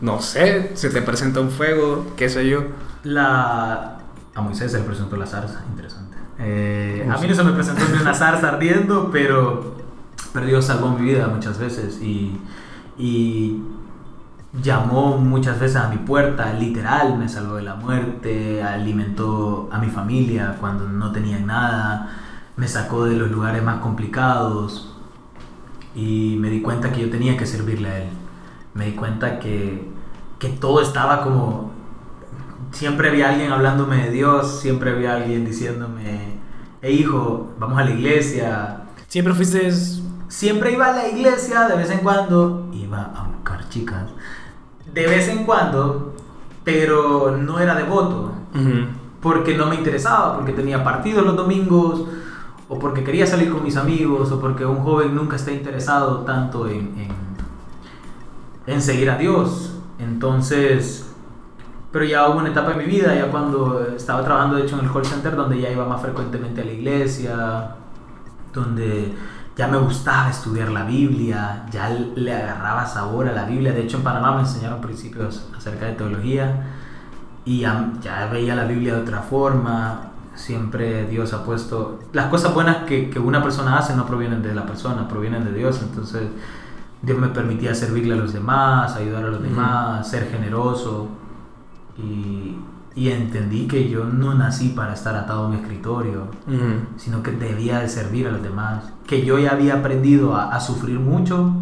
no 0.00 0.20
sé, 0.20 0.72
se 0.74 0.90
te 0.90 1.00
presenta 1.02 1.40
un 1.40 1.50
fuego, 1.50 2.12
qué 2.16 2.28
sé 2.28 2.48
yo. 2.48 2.64
La... 3.04 3.98
A 4.34 4.40
Moisés 4.42 4.70
se 4.72 4.78
le 4.78 4.84
presentó 4.84 5.16
la 5.16 5.26
zarza, 5.26 5.62
interesante. 5.70 6.16
Eh, 6.38 7.08
a 7.10 7.16
mí 7.18 7.26
no 7.26 7.34
se 7.34 7.42
me 7.42 7.52
presentó 7.52 7.82
ni 7.90 7.98
una 8.02 8.12
zarza 8.12 8.48
ardiendo, 8.48 9.08
pero, 9.10 9.76
pero 10.34 10.44
Dios 10.46 10.66
salvó 10.66 10.90
mi 10.90 11.06
vida 11.06 11.26
muchas 11.28 11.58
veces 11.58 12.02
y, 12.02 12.38
y 12.98 13.62
llamó 14.62 15.16
muchas 15.16 15.58
veces 15.58 15.76
a 15.76 15.88
mi 15.88 15.96
puerta, 15.96 16.52
literal, 16.52 17.16
me 17.16 17.28
salvó 17.30 17.56
de 17.56 17.62
la 17.62 17.76
muerte, 17.76 18.62
alimentó 18.62 19.68
a 19.72 19.78
mi 19.78 19.88
familia 19.88 20.56
cuando 20.60 20.86
no 20.86 21.12
tenían 21.12 21.46
nada, 21.46 22.10
me 22.56 22.68
sacó 22.68 23.04
de 23.06 23.16
los 23.16 23.30
lugares 23.30 23.62
más 23.62 23.80
complicados 23.80 24.95
y 25.96 26.36
me 26.38 26.50
di 26.50 26.60
cuenta 26.60 26.92
que 26.92 27.00
yo 27.00 27.10
tenía 27.10 27.36
que 27.36 27.46
servirle 27.46 27.88
a 27.88 27.98
Él. 28.02 28.08
Me 28.74 28.86
di 28.86 28.92
cuenta 28.92 29.38
que, 29.38 29.88
que 30.38 30.50
todo 30.50 30.82
estaba 30.82 31.22
como... 31.22 31.72
Siempre 32.70 33.08
había 33.08 33.30
alguien 33.30 33.50
hablándome 33.50 34.04
de 34.04 34.10
Dios, 34.10 34.60
siempre 34.60 34.90
había 34.90 35.14
alguien 35.14 35.46
diciéndome, 35.46 36.38
hey 36.82 36.98
hijo, 37.00 37.54
vamos 37.58 37.78
a 37.78 37.84
la 37.84 37.90
iglesia. 37.90 38.82
Siempre 39.08 39.34
fuiste... 39.34 39.72
Siempre 40.28 40.72
iba 40.72 40.88
a 40.88 40.92
la 40.92 41.08
iglesia, 41.08 41.66
de 41.66 41.76
vez 41.76 41.90
en 41.90 42.00
cuando 42.00 42.68
iba 42.74 43.12
a 43.14 43.28
buscar 43.28 43.68
chicas. 43.70 44.10
De 44.92 45.06
vez 45.06 45.28
en 45.28 45.44
cuando, 45.44 46.14
pero 46.62 47.36
no 47.38 47.58
era 47.58 47.74
devoto 47.74 48.32
porque 49.26 49.56
no 49.56 49.66
me 49.66 49.74
interesaba, 49.74 50.36
porque 50.36 50.52
tenía 50.52 50.84
partidos 50.84 51.24
los 51.24 51.36
domingos, 51.36 52.04
o 52.68 52.78
porque 52.78 53.04
quería 53.04 53.26
salir 53.26 53.52
con 53.52 53.62
mis 53.62 53.76
amigos, 53.76 54.32
o 54.32 54.40
porque 54.40 54.64
un 54.66 54.82
joven 54.82 55.14
nunca 55.14 55.36
está 55.36 55.52
interesado 55.52 56.18
tanto 56.20 56.68
en, 56.68 56.94
en, 56.98 57.08
en 58.66 58.82
seguir 58.82 59.10
a 59.10 59.16
Dios. 59.18 59.78
Entonces, 59.98 61.14
pero 61.92 62.04
ya 62.04 62.28
hubo 62.28 62.38
una 62.38 62.50
etapa 62.50 62.72
en 62.72 62.78
mi 62.78 62.84
vida, 62.84 63.14
ya 63.14 63.30
cuando 63.30 63.86
estaba 63.96 64.22
trabajando 64.22 64.56
de 64.56 64.64
hecho 64.64 64.78
en 64.78 64.84
el 64.84 64.92
call 64.92 65.06
center, 65.06 65.34
donde 65.36 65.60
ya 65.60 65.70
iba 65.70 65.86
más 65.86 66.02
frecuentemente 66.02 66.60
a 66.60 66.64
la 66.64 66.72
iglesia, 66.72 67.76
donde 68.52 69.14
ya 69.56 69.68
me 69.68 69.78
gustaba 69.78 70.28
estudiar 70.28 70.68
la 70.68 70.84
Biblia, 70.84 71.64
ya 71.70 71.88
le 71.88 72.34
agarraba 72.34 72.84
sabor 72.84 73.28
a 73.28 73.32
la 73.32 73.44
Biblia. 73.44 73.72
De 73.72 73.82
hecho, 73.84 73.96
en 73.96 74.02
Panamá 74.02 74.34
me 74.34 74.40
enseñaron 74.40 74.80
principios 74.80 75.48
acerca 75.56 75.86
de 75.86 75.92
teología 75.92 76.74
y 77.46 77.60
ya, 77.60 77.92
ya 78.02 78.26
veía 78.26 78.54
la 78.54 78.64
Biblia 78.64 78.96
de 78.96 79.00
otra 79.00 79.22
forma. 79.22 80.05
Siempre 80.36 81.06
Dios 81.06 81.32
ha 81.32 81.44
puesto... 81.44 81.98
Las 82.12 82.26
cosas 82.26 82.54
buenas 82.54 82.84
que, 82.84 83.10
que 83.10 83.18
una 83.18 83.42
persona 83.42 83.78
hace 83.78 83.96
no 83.96 84.06
provienen 84.06 84.42
de 84.42 84.54
la 84.54 84.64
persona, 84.66 85.08
provienen 85.08 85.44
de 85.44 85.52
Dios. 85.52 85.82
Entonces 85.82 86.28
Dios 87.02 87.18
me 87.18 87.28
permitía 87.28 87.74
servirle 87.74 88.14
a 88.14 88.16
los 88.16 88.32
demás, 88.32 88.94
ayudar 88.94 89.24
a 89.24 89.28
los 89.28 89.42
demás, 89.42 90.08
ser 90.08 90.30
generoso. 90.30 91.08
Y, 91.98 92.56
y 92.94 93.10
entendí 93.10 93.66
que 93.66 93.88
yo 93.88 94.04
no 94.04 94.34
nací 94.34 94.70
para 94.70 94.94
estar 94.94 95.14
atado 95.16 95.44
a 95.44 95.48
un 95.48 95.54
escritorio 95.54 96.28
sino 96.96 97.22
que 97.22 97.30
debía 97.30 97.80
de 97.80 97.88
servir 97.88 98.26
a 98.26 98.30
los 98.30 98.42
demás. 98.42 98.92
Que 99.06 99.24
yo 99.24 99.38
ya 99.38 99.50
había 99.52 99.74
aprendido 99.74 100.34
a, 100.34 100.54
a 100.54 100.60
sufrir 100.60 100.98
mucho 100.98 101.52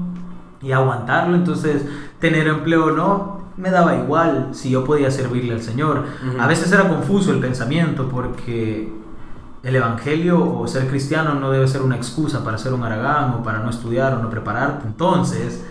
y 0.62 0.72
a 0.72 0.78
aguantarlo, 0.78 1.34
entonces 1.34 1.86
tener 2.20 2.46
empleo 2.46 2.86
o 2.86 2.90
no, 2.92 3.33
me 3.56 3.70
daba 3.70 3.96
igual 3.96 4.48
si 4.52 4.70
yo 4.70 4.84
podía 4.84 5.10
servirle 5.10 5.54
al 5.54 5.62
Señor. 5.62 6.04
A 6.38 6.46
veces 6.46 6.70
era 6.72 6.88
confuso 6.88 7.32
el 7.32 7.40
pensamiento 7.40 8.08
porque 8.08 8.92
el 9.62 9.76
Evangelio 9.76 10.58
o 10.58 10.66
ser 10.68 10.86
cristiano 10.88 11.34
no 11.34 11.50
debe 11.50 11.66
ser 11.68 11.82
una 11.82 11.96
excusa 11.96 12.44
para 12.44 12.58
ser 12.58 12.72
un 12.74 12.82
aragán 12.82 13.30
o 13.34 13.42
para 13.42 13.60
no 13.60 13.70
estudiar 13.70 14.14
o 14.14 14.18
no 14.22 14.28
prepararte. 14.30 14.86
Entonces, 14.86 15.64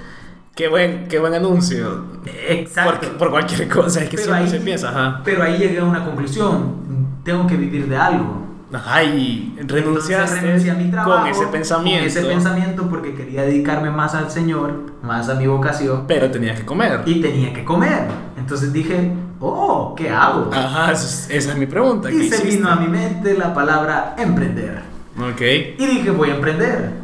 Qué 0.56 0.68
buen, 0.68 1.08
qué 1.08 1.18
buen 1.20 1.34
anuncio. 1.34 2.06
exacto. 2.48 3.08
Por, 3.10 3.18
por 3.18 3.32
cualquier 3.32 3.68
cosa, 3.68 4.04
es 4.04 4.10
que 4.10 4.18
Pero 4.18 4.48
siempre 4.48 4.72
ahí- 4.74 4.78
se 4.78 4.86
ajá. 4.88 5.22
Pero 5.24 5.42
ahí 5.44 5.58
llegué 5.58 5.80
a 5.80 5.84
una 5.84 6.06
conclusión, 6.06 6.76
tengo 7.24 7.48
que 7.48 7.58
vivir 7.58 7.88
de 7.90 7.98
algo. 7.98 8.43
Ajá, 8.74 9.04
y 9.04 9.56
renunciaste 9.68 10.40
Entonces 10.40 10.72
a 10.72 10.74
mi 10.74 10.90
trabajo 10.90 11.22
con 11.22 11.28
ese 11.28 11.46
pensamiento. 11.48 12.00
Con 12.00 12.08
ese 12.08 12.26
pensamiento 12.26 12.90
porque 12.90 13.14
quería 13.14 13.44
dedicarme 13.44 13.92
más 13.92 14.16
al 14.16 14.32
Señor, 14.32 14.94
más 15.04 15.30
a 15.30 15.36
mi 15.36 15.46
vocación 15.46 16.06
Pero 16.08 16.32
tenías 16.32 16.60
que 16.60 16.66
comer. 16.66 17.02
y 17.06 17.22
tenía 17.22 17.54
que 17.54 17.64
comer. 17.64 18.08
Entonces 18.36 18.74
dije, 18.74 19.14
oh, 19.40 19.94
¿qué 19.96 20.10
hago? 20.10 20.50
Ajá, 20.52 20.92
esa 20.92 21.32
es, 21.32 21.56
mi 21.56 21.68
pregunta. 21.68 22.10
¿qué 22.10 22.16
y 22.16 22.30
se 22.30 22.36
hiciste? 22.36 22.58
vino 22.58 22.70
a 22.70 22.76
mi 22.76 22.88
mente 22.88 23.38
la 23.38 23.54
palabra 23.54 24.16
emprender. 24.18 24.82
Ok. 25.20 25.42
Y 25.78 25.86
dije, 25.86 26.10
voy 26.10 26.32
a 26.32 26.36
emprender. 26.36 27.04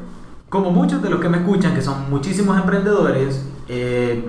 Como 0.49 0.71
muchos 0.71 1.03
de 1.03 1.11
los 1.11 1.19
que 1.19 1.29
me 1.29 1.37
escuchan, 1.37 1.75
que 1.75 1.81
son 1.83 2.09
muchísimos 2.09 2.57
emprendedores, 2.57 3.45
eh, 3.67 4.27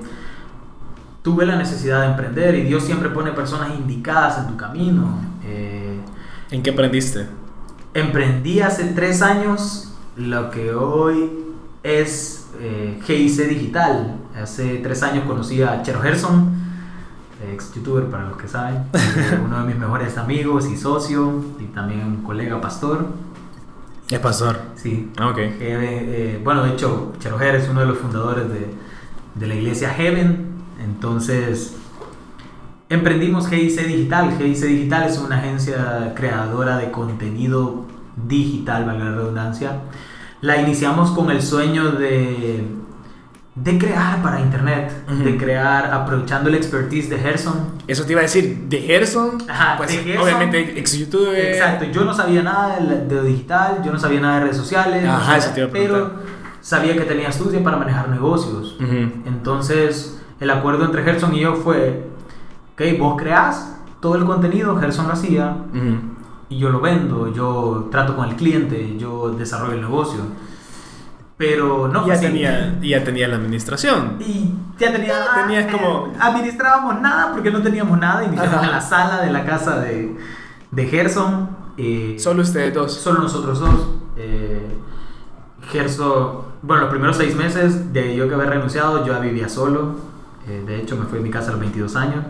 tuve 1.22 1.46
la 1.46 1.56
necesidad 1.56 2.02
de 2.02 2.06
emprender 2.08 2.54
y 2.56 2.62
Dios 2.64 2.84
siempre 2.84 3.08
pone 3.08 3.30
personas 3.32 3.70
indicadas 3.70 4.38
en 4.40 4.48
tu 4.48 4.56
camino. 4.58 5.29
¿En 6.50 6.64
qué 6.64 6.70
aprendiste? 6.70 7.26
Emprendí 7.94 8.60
hace 8.60 8.84
tres 8.86 9.22
años 9.22 9.92
lo 10.16 10.50
que 10.50 10.74
hoy 10.74 11.30
es 11.84 12.48
eh, 12.58 13.00
GIC 13.04 13.48
Digital. 13.48 14.16
Hace 14.34 14.78
tres 14.78 15.04
años 15.04 15.24
conocí 15.26 15.62
a 15.62 15.82
Chero 15.82 16.00
Gerson, 16.00 16.50
ex 17.52 17.72
youtuber 17.72 18.06
para 18.06 18.24
los 18.28 18.36
que 18.36 18.48
saben, 18.48 18.82
uno 19.44 19.60
de 19.60 19.64
mis 19.64 19.76
mejores 19.76 20.18
amigos 20.18 20.68
y 20.68 20.76
socio, 20.76 21.44
y 21.60 21.66
también 21.66 22.04
un 22.04 22.22
colega 22.24 22.60
pastor. 22.60 23.06
Es 24.08 24.18
pastor. 24.18 24.58
Sí. 24.74 25.08
Ah, 25.18 25.28
ok. 25.28 25.38
Eh, 25.38 25.52
eh, 25.60 26.40
bueno, 26.42 26.64
de 26.64 26.72
hecho, 26.72 27.12
Chero 27.20 27.38
Ger 27.38 27.54
es 27.54 27.68
uno 27.68 27.80
de 27.80 27.86
los 27.86 27.98
fundadores 27.98 28.48
de, 28.48 28.66
de 29.36 29.46
la 29.46 29.54
iglesia 29.54 29.90
Heaven. 29.90 30.48
Entonces, 30.82 31.76
emprendimos 32.90 33.48
GIC 33.48 33.86
Digital. 33.86 34.36
GIC 34.36 34.58
Digital 34.66 35.04
es 35.08 35.16
una 35.18 35.38
agencia 35.38 36.12
creadora 36.14 36.76
de 36.76 36.90
contenido 36.90 37.86
digital, 38.28 38.84
valga 38.84 39.04
la 39.06 39.12
redundancia. 39.16 39.80
La 40.42 40.60
iniciamos 40.60 41.10
con 41.12 41.30
el 41.30 41.40
sueño 41.42 41.92
de, 41.92 42.64
de 43.54 43.78
crear 43.78 44.22
para 44.22 44.40
internet, 44.40 44.90
Ujú. 45.06 45.22
de 45.24 45.36
crear 45.36 45.92
aprovechando 45.92 46.48
el 46.48 46.54
expertise 46.56 47.08
de 47.10 47.18
Gerson. 47.18 47.70
Eso 47.86 48.04
te 48.04 48.12
iba 48.12 48.20
a 48.20 48.24
decir, 48.24 48.56
de 48.68 48.80
Gerson, 48.80 49.38
Ajá, 49.48 49.76
pues 49.76 49.90
de 49.90 49.98
Gerson. 49.98 50.22
obviamente 50.24 50.78
ex 50.78 50.96
youtuber. 50.98 51.34
Exacto, 51.54 51.84
yo 51.86 52.04
no 52.04 52.12
sabía 52.14 52.42
nada 52.42 52.76
de, 52.76 52.84
la- 52.86 52.94
de 53.04 53.22
digital, 53.22 53.82
yo 53.84 53.92
no 53.92 53.98
sabía 53.98 54.20
nada 54.20 54.34
de 54.36 54.40
redes 54.44 54.56
sociales, 54.56 55.04
no 55.04 55.12
Ajá, 55.12 55.24
sabía- 55.24 55.38
eso 55.38 55.50
te 55.52 55.60
iba 55.60 55.68
a 55.68 55.72
pero 55.72 56.12
sabía 56.62 56.94
que 56.94 57.00
tenía 57.02 57.28
estudio 57.28 57.62
para 57.62 57.76
manejar 57.76 58.08
negocios. 58.08 58.76
Ujú. 58.80 59.12
Entonces, 59.26 60.20
el 60.40 60.50
acuerdo 60.50 60.84
entre 60.86 61.02
Gerson 61.02 61.34
y 61.34 61.40
yo 61.40 61.54
fue, 61.56 62.09
ok, 62.74 62.82
vos 62.98 63.14
creás 63.20 63.76
todo 64.00 64.14
el 64.16 64.24
contenido, 64.24 64.76
Gerson 64.78 65.06
lo 65.08 65.12
hacía, 65.12 65.56
Ujú. 65.74 65.96
y 66.48 66.58
yo 66.58 66.70
lo 66.70 66.80
vendo, 66.80 67.32
yo 67.32 67.88
trato 67.90 68.16
con 68.16 68.28
el 68.28 68.36
cliente, 68.36 68.96
yo 68.98 69.30
desarrollo 69.30 69.74
el 69.74 69.80
negocio. 69.82 70.20
Pero 71.36 71.88
no 71.88 72.06
ya 72.06 72.14
así. 72.14 72.26
tenía, 72.26 72.78
ya 72.82 73.02
tenía 73.02 73.26
la 73.26 73.36
administración. 73.36 74.16
Y 74.20 74.52
ya 74.78 74.92
tenía. 74.92 75.14
Tenías 75.34 75.64
eh, 75.64 75.68
como- 75.72 76.12
Administrábamos 76.20 77.00
nada 77.00 77.32
porque 77.32 77.50
no 77.50 77.62
teníamos 77.62 77.98
nada. 77.98 78.24
Iniciamos 78.24 78.62
en 78.62 78.70
la 78.70 78.80
sala 78.82 79.22
de 79.22 79.30
la 79.30 79.46
casa 79.46 79.80
de, 79.80 80.18
de 80.70 80.86
Gerson. 80.86 81.48
eh, 81.78 82.16
Solo 82.18 82.42
ustedes 82.42 82.74
dos. 82.74 82.92
Solo 82.92 83.20
nosotros 83.20 83.58
dos. 83.58 83.88
Eh, 84.18 84.76
Gerson, 85.70 86.42
bueno, 86.60 86.82
los 86.82 86.90
primeros 86.90 87.16
seis 87.16 87.34
meses 87.34 87.90
de 87.92 88.14
yo 88.16 88.28
que 88.28 88.34
había 88.34 88.46
renunciado, 88.50 89.06
yo 89.06 89.14
ya 89.14 89.18
vivía 89.20 89.48
solo. 89.48 89.94
Eh, 90.46 90.62
de 90.66 90.76
hecho, 90.80 90.96
me 90.96 91.06
fui 91.06 91.20
a 91.20 91.22
mi 91.22 91.30
casa 91.30 91.48
a 91.48 91.52
los 91.52 91.60
22 91.60 91.96
años. 91.96 92.22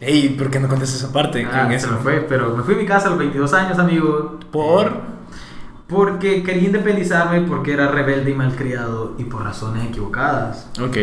Ey, 0.00 0.30
¿por 0.30 0.50
qué 0.50 0.60
no 0.60 0.68
contas 0.68 0.94
esa 0.94 1.12
parte? 1.12 1.44
Ah, 1.44 1.66
se 1.68 1.76
eso? 1.76 1.90
me 1.90 1.98
fue, 1.98 2.20
pero 2.20 2.56
me 2.56 2.62
fui 2.62 2.74
a 2.74 2.78
mi 2.78 2.86
casa 2.86 3.06
a 3.08 3.10
los 3.10 3.18
22 3.18 3.52
años, 3.52 3.78
amigo. 3.78 4.38
¿Por? 4.52 5.17
Porque 5.88 6.42
quería 6.42 6.64
independizarme, 6.64 7.40
porque 7.42 7.72
era 7.72 7.88
rebelde 7.88 8.30
y 8.30 8.34
malcriado 8.34 9.14
y 9.18 9.24
por 9.24 9.42
razones 9.42 9.86
equivocadas. 9.86 10.68
Ok. 10.80 10.96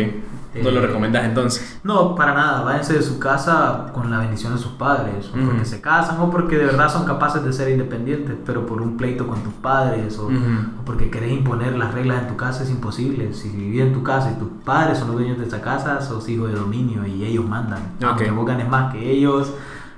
No 0.62 0.70
lo 0.70 0.78
Eh, 0.78 0.86
recomendás 0.86 1.24
entonces. 1.24 1.78
No, 1.82 2.14
para 2.14 2.32
nada. 2.32 2.62
Váyanse 2.62 2.94
de 2.94 3.02
su 3.02 3.18
casa 3.18 3.88
con 3.92 4.10
la 4.10 4.20
bendición 4.20 4.54
de 4.54 4.58
sus 4.58 4.72
padres. 4.72 5.28
O 5.34 5.36
Ujú. 5.36 5.48
porque 5.50 5.64
se 5.66 5.80
casan 5.82 6.18
o 6.20 6.30
porque 6.30 6.56
de 6.56 6.64
verdad 6.64 6.88
son 6.90 7.04
capaces 7.04 7.44
de 7.44 7.52
ser 7.52 7.68
independientes. 7.68 8.36
Pero 8.46 8.64
por 8.64 8.80
un 8.80 8.96
pleito 8.96 9.26
con 9.26 9.42
tus 9.42 9.52
padres 9.54 10.16
o, 10.18 10.26
Ujú. 10.28 10.34
o 10.80 10.84
porque 10.86 11.10
querés 11.10 11.32
imponer 11.32 11.76
las 11.76 11.92
reglas 11.92 12.22
en 12.22 12.28
tu 12.28 12.36
casa 12.36 12.62
es 12.62 12.70
imposible. 12.70 13.34
Si 13.34 13.50
vivís 13.50 13.82
en 13.82 13.92
tu 13.92 14.02
casa 14.02 14.30
y 14.30 14.38
tus 14.38 14.48
padres 14.64 14.98
son 14.98 15.08
los 15.08 15.16
dueños 15.18 15.36
de 15.38 15.44
esa 15.46 15.60
casa, 15.60 16.00
sos 16.00 16.26
hijo 16.28 16.46
de 16.46 16.54
dominio 16.54 17.04
y 17.06 17.24
ellos 17.24 17.46
mandan. 17.46 17.80
Ok. 17.98 18.04
Aunque 18.04 18.30
vos 18.30 18.46
ganes 18.46 18.68
más 18.68 18.92
que 18.94 19.10
ellos, 19.10 19.52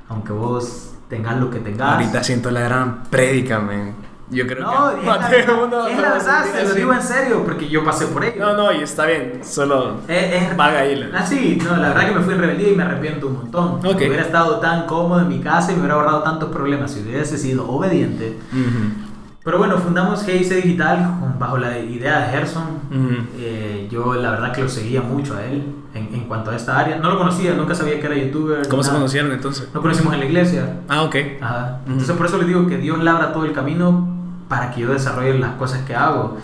aunque 0.09 0.33
vos 0.33 0.95
tengas 1.09 1.39
lo 1.39 1.51
que 1.51 1.61
tengas. 1.61 1.93
Ahorita 1.93 2.25
siento 2.25 2.51
la 2.51 2.61
gran 2.63 3.03
prédica, 3.11 3.61
man. 3.61 3.93
Yo 4.31 4.47
creo 4.47 4.61
no, 4.63 4.91
que 5.31 5.39
es 5.41 5.49
uno 5.49 5.87
es 5.89 5.97
lo 5.97 6.03
la 6.03 6.13
verdad, 6.13 6.45
se 6.53 6.63
lo 6.69 6.75
digo 6.75 6.93
en 6.93 7.03
serio, 7.03 7.43
porque 7.47 7.67
yo 7.69 7.83
pasé 7.83 8.07
por 8.09 8.25
ello. 8.25 8.45
No, 8.45 8.55
no, 8.57 8.73
y 8.73 8.83
está 8.83 9.07
bien. 9.07 9.41
Solo 9.43 10.01
Es, 10.07 10.35
es- 10.51 10.57
vaga 10.57 10.81
ahí. 10.81 10.97
la- 10.97 11.19
Ah, 11.21 11.27
sí, 11.27 11.59
no, 11.65 11.77
la 11.77 11.89
verdad 11.89 12.09
que 12.09 12.15
me 12.15 12.21
fui 12.21 12.35
en 12.35 12.41
rebeldía 12.41 12.69
y 12.73 12.77
me 12.77 12.83
arrepiento 12.83 13.27
un 13.29 13.35
montón. 13.35 13.67
Ok. 13.87 13.97
Hubiera 13.97 14.23
estado 14.23 14.61
tan 14.61 14.85
cómodo 14.87 15.21
en 15.23 15.29
mi 15.29 15.41
casa 15.41 15.73
y 15.73 15.75
me 15.77 15.81
hubiera 15.81 15.95
ahorrado 15.95 16.23
tantos 16.23 16.51
problemas 16.51 16.91
si 16.93 17.01
hubiese 17.01 17.39
sido 17.39 17.67
obediente. 17.71 18.37
Ujú. 18.53 19.09
Pero 19.45 19.57
bueno, 19.57 19.79
fundamos 19.79 20.25
GIC 20.27 20.57
Digital 20.63 21.11
bajo 21.39 21.57
la 21.57 21.79
idea 21.79 22.19
de 22.21 22.27
Gerson. 22.37 22.65
Ujú. 22.91 23.15
Eh, 23.39 23.89
yo 23.91 24.13
la 24.15 24.33
verdad 24.33 24.53
que 24.53 24.61
lo 24.63 24.69
seguía 24.69 25.01
mucho 25.01 25.39
a 25.39 25.45
él 25.47 25.65
en, 25.95 26.13
en 26.15 26.21
cuanto 26.29 26.51
a 26.51 26.57
esta 26.57 26.79
área. 26.79 26.99
No 26.99 27.09
lo 27.09 27.17
conocía, 27.17 27.55
nunca 27.55 27.75
sabía 27.75 27.99
que 27.99 28.05
era 28.07 28.15
youtuber. 28.17 28.69
¿Cómo 28.69 28.83
se 28.83 28.89
nada. 28.91 28.99
conocieron 28.99 29.33
entonces? 29.33 29.71
Nos 29.73 29.81
conocimos 29.81 30.13
en 30.13 30.21
la 30.21 30.27
iglesia. 30.27 30.81
Ah, 30.87 31.01
ok. 31.05 31.17
Ajá. 31.41 31.79
Ujú. 31.85 31.93
Entonces 31.93 32.15
por 32.17 32.27
eso 32.27 32.37
les 32.37 32.47
digo 32.47 32.67
que 32.67 32.77
Dios 32.77 33.03
labra 33.03 33.33
todo 33.33 33.47
el 33.47 33.53
camino 33.53 34.18
para 34.49 34.71
que 34.71 34.81
yo 34.83 34.93
desarrolle 34.93 35.39
las 35.39 35.53
cosas 35.53 35.83
que 35.83 35.95
hago. 35.95 36.39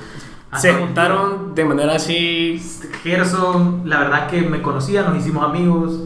Hasta 0.50 0.68
Se 0.68 0.74
juntaron 0.74 1.54
de 1.54 1.64
manera 1.64 1.96
así. 1.96 2.62
Gerson, 3.02 3.82
la 3.84 3.98
verdad 4.00 4.26
que 4.28 4.42
me 4.42 4.62
conocía, 4.62 5.02
nos 5.02 5.16
hicimos 5.18 5.44
amigos, 5.44 6.00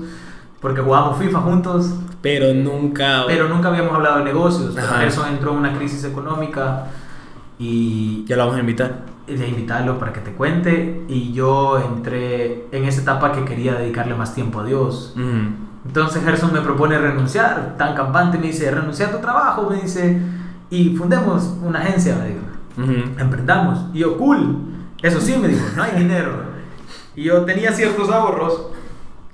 porque 0.61 0.81
jugábamos 0.81 1.19
FIFA 1.19 1.41
juntos, 1.41 1.91
Pero 2.23 2.55
nunca. 2.55 3.25
pero 3.27 3.49
nunca 3.49 3.69
habíamos 3.69 3.93
hablado 3.95 4.19
de 4.19 4.25
negocios. 4.25 4.75
Gerson 4.99 5.29
entró 5.29 5.53
en 5.53 5.59
una 5.59 5.77
crisis 5.77 6.03
económica 6.05 6.87
y 7.59 8.25
Ya 8.27 8.37
lo 8.37 8.45
vamos 8.45 8.57
a 8.57 8.61
invitar. 8.61 9.01
de 9.27 9.47
invitarlo 9.47 9.99
para 9.99 10.13
que 10.15 10.21
te 10.21 10.33
cuente. 10.33 11.05
Y 11.09 11.33
yo 11.33 11.79
entré 11.79 12.67
en 12.73 12.85
esa 12.85 13.03
etapa 13.03 13.33
que 13.33 13.45
quería 13.45 13.75
dedicarle 13.75 14.15
más 14.15 14.35
tiempo 14.35 14.61
a 14.61 14.65
Dios. 14.65 15.15
Entonces 15.87 16.23
Gerson 16.25 16.53
me 16.55 16.61
propone 16.63 16.97
renunciar, 16.99 17.75
tan 17.77 17.95
campante, 17.95 18.39
me 18.39 18.47
dice, 18.49 18.71
renuncia 18.71 19.09
a 19.09 19.11
tu 19.11 19.19
trabajo, 19.19 19.69
me 19.71 19.81
dice, 19.83 20.21
y 20.71 20.97
fundemos 20.97 21.55
una 21.63 21.81
agencia, 21.81 22.17
me 22.17 22.29
dijo 22.29 22.41
Ujú. 22.79 23.21
emprendamos. 23.21 23.87
Y 23.93 23.99
yo, 24.01 24.17
cool. 24.19 24.57
Eso 25.03 25.21
sí, 25.21 25.37
me 25.41 25.49
dijo, 25.49 25.65
no 25.77 25.83
hay 25.83 25.93
dinero. 25.97 26.31
Y 27.17 27.25
yo 27.25 27.45
tenía 27.45 27.73
ciertos 27.73 28.09
ahorros. 28.11 28.69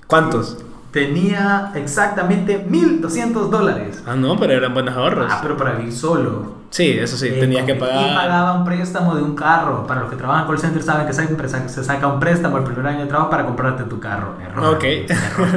¿Cuántos? 0.07 0.57
Tenía 0.91 1.71
exactamente 1.75 2.65
1200 2.69 3.51
dólares. 3.51 4.01
Ah, 4.07 4.15
no, 4.15 4.37
pero 4.39 4.53
eran 4.53 4.73
buenos 4.73 4.95
ahorros. 4.95 5.27
Ah, 5.29 5.39
pero 5.41 5.57
para 5.57 5.73
vivir 5.73 5.91
solo. 5.93 6.55
Sí, 6.69 6.89
eso 6.91 7.17
sí, 7.17 7.27
Eh, 7.27 7.37
tenías 7.39 7.65
que 7.65 7.73
Y 7.73 7.79
pagar. 7.79 8.15
pagaba 8.15 8.53
un 8.53 8.65
préstamo 8.65 9.13
de 9.15 9.21
un 9.23 9.35
carro. 9.35 9.85
Para 9.87 10.01
los 10.01 10.09
que 10.09 10.15
trabajan 10.15 10.47
call 10.47 10.57
center 10.59 10.81
saben 10.83 11.05
que 11.07 11.13
siempre 11.13 11.47
se 11.49 11.83
saca 11.83 12.07
un 12.07 12.19
préstamo 12.19 12.57
el 12.57 12.63
primer 12.63 12.87
año 12.87 12.99
de 13.01 13.07
trabajo 13.07 13.29
para 13.29 13.45
comprarte 13.45 13.83
tu 13.83 13.99
carro. 13.99 14.35
Error. 14.41 14.75
Ok. 14.75 14.83
error. 14.83 15.47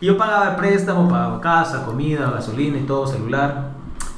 Y 0.00 0.06
yo 0.06 0.18
pagaba 0.18 0.50
el 0.50 0.56
préstamo, 0.56 1.08
pagaba 1.08 1.40
casa, 1.40 1.84
comida, 1.84 2.30
gasolina 2.30 2.76
y 2.78 2.82
todo, 2.82 3.06
celular. 3.06 3.75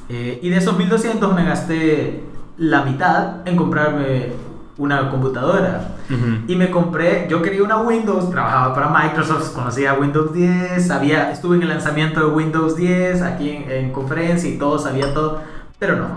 Eh, 0.09 0.39
y 0.41 0.49
de 0.49 0.57
esos 0.57 0.77
1200 0.77 1.33
me 1.33 1.45
gasté 1.45 2.23
la 2.57 2.83
mitad 2.83 3.47
en 3.47 3.55
comprarme 3.55 4.33
una 4.77 5.09
computadora. 5.09 5.95
Ujú. 6.09 6.51
Y 6.51 6.55
me 6.55 6.71
compré, 6.71 7.27
yo 7.29 7.41
quería 7.41 7.63
una 7.63 7.77
Windows, 7.77 8.31
trabajaba 8.31 8.73
para 8.73 8.89
Microsoft, 8.89 9.53
conocía 9.53 9.93
Windows 9.93 10.33
10, 10.33 10.87
sabía, 10.87 11.31
estuve 11.31 11.57
en 11.57 11.63
el 11.63 11.69
lanzamiento 11.69 12.21
de 12.21 12.25
Windows 12.27 12.75
10 12.75 13.21
aquí 13.21 13.49
en, 13.49 13.69
en 13.69 13.91
conferencia 13.91 14.49
y 14.49 14.57
todo, 14.57 14.79
sabía 14.79 15.13
todo, 15.13 15.41
pero 15.77 15.97
no, 15.97 16.07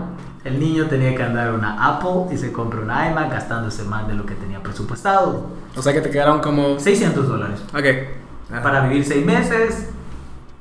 el 0.43 0.59
niño 0.59 0.87
tenía 0.87 1.15
que 1.15 1.23
andar 1.23 1.53
una 1.53 1.85
Apple 1.85 2.33
y 2.33 2.37
se 2.37 2.51
compró 2.51 2.81
una 2.81 3.09
iMac 3.09 3.31
gastándose 3.31 3.83
más 3.83 4.07
de 4.07 4.13
lo 4.13 4.25
que 4.25 4.35
tenía 4.35 4.61
presupuestado. 4.61 5.47
O 5.75 5.81
sea 5.81 5.93
que 5.93 6.01
te 6.01 6.09
quedaron 6.09 6.41
como. 6.41 6.79
600 6.79 7.27
dólares. 7.27 7.63
Ok. 7.73 8.61
Para 8.61 8.87
vivir 8.87 9.05
6 9.05 9.25
meses, 9.25 9.89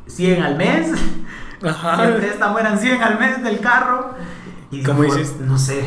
100 0.07 0.43
al 0.43 0.57
mes, 0.57 0.93
Ajá. 1.65 2.05
el 2.05 2.15
préstamo 2.17 2.59
eran 2.59 2.79
100 2.79 3.03
al 3.03 3.19
mes 3.19 3.43
del 3.43 3.61
carro. 3.61 4.15
Y 4.71 4.83
¿Cómo 4.83 5.03
dijo, 5.03 5.19
hiciste? 5.19 5.45
No 5.45 5.59
sé, 5.59 5.85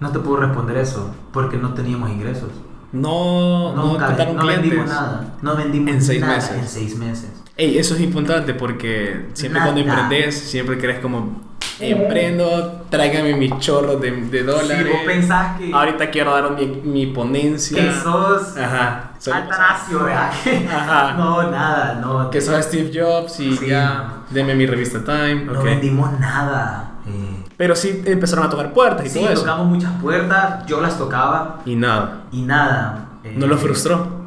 no 0.00 0.10
te 0.10 0.18
puedo 0.18 0.38
responder 0.38 0.76
eso, 0.78 1.14
porque 1.32 1.56
no 1.58 1.74
teníamos 1.74 2.10
ingresos. 2.10 2.50
No, 2.92 3.74
no, 3.74 3.84
Nunca, 3.92 4.08
no 4.10 4.16
clientes. 4.16 4.46
vendimos 4.46 4.86
nada. 4.88 5.34
No 5.42 5.56
vendimos 5.56 5.90
En 5.94 6.02
seis 6.02 6.20
nada 6.20 6.34
meses. 6.36 6.50
en 6.56 6.68
seis 6.68 6.96
meses. 6.96 7.30
Ey, 7.56 7.78
eso 7.78 7.94
es 7.94 8.00
importante 8.00 8.54
porque 8.54 9.28
siempre 9.34 9.60
cuando 9.62 9.82
Nada. 9.84 10.02
emprendes, 10.02 10.38
siempre 10.38 10.78
crees 10.78 11.00
como, 11.00 11.42
emprendo, 11.80 12.82
tráigame 12.90 13.34
mis 13.36 13.58
chorros 13.58 14.00
de, 14.00 14.10
de 14.10 14.42
dólares. 14.42 14.84
Si 14.86 14.92
vos 14.92 15.00
pensás 15.06 15.58
que, 15.58 15.72
Ahorita 15.72 16.10
quiero 16.10 16.32
dar 16.32 16.50
mi, 16.52 16.66
mi 16.66 17.06
ponencia. 17.06 17.80
que 17.82 17.92
sos 17.92 18.56
Ajá. 18.56 19.10
soy- 19.18 19.34
¿verdad? 19.34 20.30
Ajá. 20.70 21.14
No, 21.18 21.50
nada, 21.50 21.98
no. 22.00 22.30
Que 22.30 22.40
sos 22.40 22.64
Steve 22.64 22.90
Jobs 22.94 23.40
y 23.40 23.56
Sí. 23.56 23.66
ya, 23.68 24.22
deme 24.30 24.54
mi 24.54 24.66
revista 24.66 25.02
Time. 25.04 25.44
No 25.44 25.58
ok. 25.58 25.64
vendimos 25.64 26.18
nada. 26.18 26.92
eh. 27.06 27.44
Pero 27.56 27.74
sí 27.74 28.02
empezaron 28.04 28.44
a 28.46 28.50
tocar 28.50 28.72
puertas 28.72 29.06
y 29.06 29.08
Sí, 29.10 29.20
todo 29.20 29.30
eso. 29.30 29.42
tocamos 29.42 29.66
muchas 29.66 29.92
puertas, 30.00 30.66
yo 30.66 30.80
las 30.80 30.98
tocaba 30.98 31.60
Y 31.64 31.74
nada. 31.74 32.22
y 32.32 32.42
nada. 32.42 33.06
eh. 33.24 33.34
¿No 33.36 33.46
lo 33.46 33.56
frustró? 33.56 34.26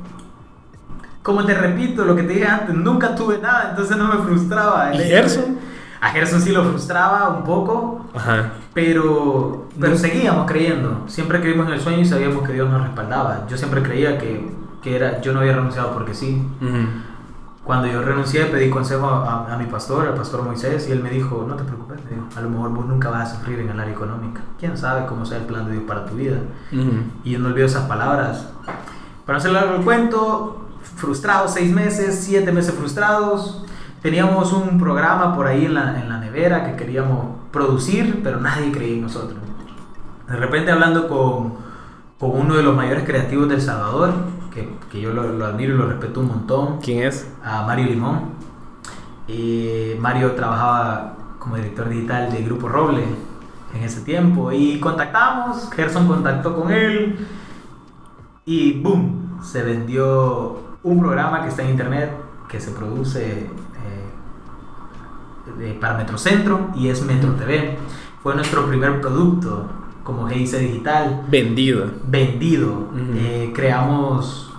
Como 1.22 1.45
te 1.45 1.54
repito, 1.54 2.06
lo 2.06 2.16
que 2.16 2.24
te 2.24 2.34
dije 2.34 2.47
antes, 2.47 2.74
nunca 2.76 3.14
tuve 3.14 3.38
nada, 3.39 3.68
entonces 3.72 3.97
no 3.97 4.08
me 4.08 4.18
frustraba. 4.24 4.93
¿Y 4.95 5.00
Gerson? 5.00 5.60
A 6.02 6.10
Gerson 6.12 6.41
sí 6.41 6.52
lo 6.52 6.64
frustraba 6.64 7.28
un 7.30 7.43
poco, 7.43 8.06
Ajá. 8.16 8.52
Pero, 8.74 9.68
pero 9.80 9.91
No. 9.93 9.97
seguíamos 9.97 10.45
creyendo. 10.50 11.04
Siempre 11.08 11.41
creímos 11.41 11.68
en 11.68 11.74
el 11.74 11.82
sueño 11.82 12.00
y 12.00 12.06
sabíamos 12.06 12.47
que 12.47 12.54
Dios 12.54 12.70
nos 12.70 12.82
respaldaba. 12.84 13.45
Yo 13.50 13.58
siempre 13.58 13.84
creía 13.84 14.18
que, 14.18 14.50
que 14.82 14.95
era, 14.95 15.20
yo 15.22 15.34
no 15.34 15.39
había 15.41 15.54
renunciado 15.54 15.91
porque 15.93 16.14
sí. 16.14 16.41
Ujú. 16.62 16.78
Cuando 17.66 17.88
yo 17.88 18.02
renuncié, 18.02 18.45
pedí 18.45 18.70
consejo 18.70 19.08
a, 19.08 19.45
a- 19.47 19.54
a 19.54 19.58
mi 19.58 19.66
pastor, 19.66 20.08
al 20.08 20.14
pastor 20.16 20.41
Moisés, 20.43 20.88
y 20.88 20.91
él 20.91 21.04
me 21.04 21.10
dijo, 21.10 21.45
no 21.47 21.56
te 21.56 21.64
preocupes, 21.66 22.00
me 22.06 22.12
dijo, 22.12 22.26
a 22.36 22.41
lo 22.41 22.50
mejor 22.50 22.70
vos 22.70 22.86
nunca 22.86 23.10
vas 23.10 23.32
a 23.32 23.36
sufrir 23.36 23.60
en 23.60 23.70
el 23.70 23.80
área 23.80 23.93
económica. 23.93 24.41
¿Quién 24.58 24.78
sabe 24.78 25.06
cómo 25.06 25.26
sea 25.26 25.38
el 25.39 25.43
plan 25.43 25.66
de 25.66 25.74
Dios 25.74 25.84
para 25.88 26.06
tu 26.06 26.16
vida? 26.16 26.38
Ujú. 26.72 26.91
Y 27.26 27.32
yo 27.32 27.39
no 27.39 27.50
olvido 27.50 27.68
esas 27.68 27.84
palabras. 27.86 28.47
Para 29.26 29.38
no 29.38 29.38
hacer 29.38 29.52
largo 29.52 29.76
el 29.76 29.84
cuento, 29.84 30.66
frustrados 30.95 31.54
seis 31.54 31.72
meses, 31.72 32.20
siete 32.24 32.52
meses 32.52 32.74
frustrados. 32.74 33.66
Teníamos 34.02 34.54
un 34.54 34.80
programa 34.80 35.36
por 35.36 35.47
ahí 35.47 35.66
en 35.66 35.74
la, 35.74 36.00
en 36.00 36.08
la 36.08 36.20
nevera 36.20 36.64
que 36.64 36.76
queríamos 36.78 37.38
producir, 37.52 38.22
pero 38.24 38.39
nadie 38.39 38.72
creía 38.72 38.95
en 38.95 39.02
nosotros. 39.02 39.39
De 40.28 40.36
repente 40.36 40.72
hablando 40.72 41.08
con, 41.08 41.56
con 42.20 42.39
uno 42.39 42.56
de 42.56 42.64
los 42.64 42.76
mayores 42.76 43.04
creativos 43.04 43.50
del 43.50 43.62
Salvador, 43.62 44.14
que, 44.54 44.70
que 44.91 45.02
yo 45.02 45.12
lo, 45.14 45.34
lo 45.34 45.45
admiro 45.45 45.74
y 45.74 45.78
lo 45.78 45.88
respeto 45.88 46.22
un 46.22 46.28
montón, 46.28 46.80
¿Quién 46.82 47.08
es? 47.08 47.30
a 47.43 47.64
Mario 47.64 47.88
Limón. 47.88 48.22
Y 49.28 49.93
Mario 50.00 50.32
trabajaba 50.32 51.16
como 51.38 51.56
director 51.56 51.89
digital 51.89 52.32
de 52.32 52.43
Grupo 52.43 52.68
Roble 52.68 53.04
en 53.74 53.84
ese 53.84 54.02
tiempo. 54.02 54.52
Y 54.52 54.80
contactamos, 54.80 55.70
Gerson 55.72 56.08
contactó 56.08 56.56
con 56.56 56.72
él. 56.72 57.28
Y 58.45 58.80
boom, 58.82 59.39
se 59.43 59.62
vendió 59.62 60.60
un 60.84 61.00
programa 61.00 61.41
que 61.41 61.50
está 61.50 61.64
en 61.64 61.72
internet, 61.72 62.12
que 62.47 62.60
se 62.60 62.72
produce 62.72 63.32
eh, 63.32 63.50
de- 65.58 65.74
para 65.74 65.97
Metrocentro 65.97 66.70
y 66.76 66.89
es 66.89 67.04
Metro 67.04 67.32
TV. 67.34 67.78
Fue 68.24 68.36
nuestro 68.36 68.66
primer 68.68 69.02
producto 69.02 69.66
como 70.04 70.28
GIC 70.28 70.58
Digital 70.60 71.24
Vendido. 71.30 71.86
vendido. 72.08 72.72
Ujú. 72.72 73.14
Eh, 73.16 73.52
creamos 73.56 74.52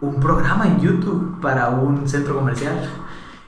un 0.00 0.20
programa 0.20 0.66
en 0.66 0.80
YouTube 0.80 1.40
para 1.40 1.70
un 1.70 2.06
centro 2.08 2.34
comercial. 2.36 2.74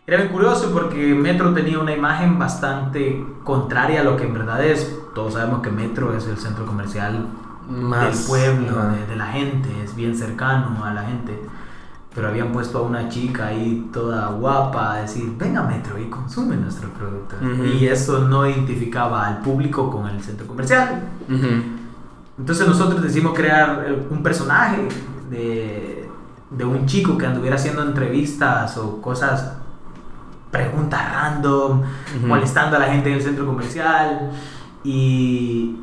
Era 0.06 0.18
bien 0.18 0.28
curioso 0.32 0.70
porque 0.72 1.14
Metro 1.14 1.52
tenía 1.52 1.78
una 1.80 1.92
imagen 1.94 2.38
bastante 2.38 3.24
contraria 3.44 4.00
a 4.00 4.04
lo 4.04 4.16
que 4.16 4.24
en 4.24 4.32
verdad 4.34 4.64
es. 4.64 4.98
Todos 5.14 5.34
sabemos 5.34 5.60
que 5.62 5.70
Metro 5.70 6.16
es 6.16 6.26
el 6.28 6.36
centro 6.38 6.64
comercial 6.64 7.26
Más, 7.68 8.16
del 8.18 8.26
pueblo, 8.26 8.78
ajá. 8.78 8.88
de, 8.92 9.06
de 9.06 9.16
la 9.16 9.26
gente, 9.26 9.68
es 9.82 9.94
bien 9.96 10.14
cercano 10.16 10.84
a 10.84 10.94
la 10.94 11.02
gente. 11.02 11.42
Pero 12.16 12.28
habían 12.28 12.50
puesto 12.50 12.78
a 12.78 12.82
una 12.82 13.10
chica 13.10 13.48
ahí 13.48 13.90
toda 13.92 14.28
guapa 14.28 14.94
a 14.94 15.00
decir, 15.02 15.34
venga 15.36 15.62
Metro 15.62 15.98
y 15.98 16.06
consume 16.06 16.56
nuestros 16.56 16.90
productos. 16.92 17.38
Ujú. 17.42 17.64
Y 17.64 17.86
eso 17.86 18.20
no 18.20 18.48
identificaba 18.48 19.26
al 19.26 19.40
público 19.40 19.90
con 19.90 20.08
el 20.08 20.22
centro 20.22 20.46
comercial. 20.46 21.02
Entonces 22.38 22.66
nosotros 22.66 23.02
decidimos 23.02 23.34
crear 23.34 23.84
eh, 23.86 24.06
un 24.10 24.22
personaje 24.22 24.88
de, 25.28 26.08
de 26.50 26.64
un 26.64 26.86
chico 26.86 27.18
que 27.18 27.26
anduviera 27.26 27.56
haciendo 27.56 27.82
entrevistas 27.82 28.78
o 28.78 29.02
cosas, 29.02 29.58
preguntas 30.50 31.12
random, 31.12 31.82
molestando 32.26 32.76
a 32.76 32.78
la 32.78 32.86
gente 32.86 33.10
en 33.10 33.16
el 33.16 33.22
centro 33.22 33.44
comercial 33.44 34.30
y, 34.82 35.76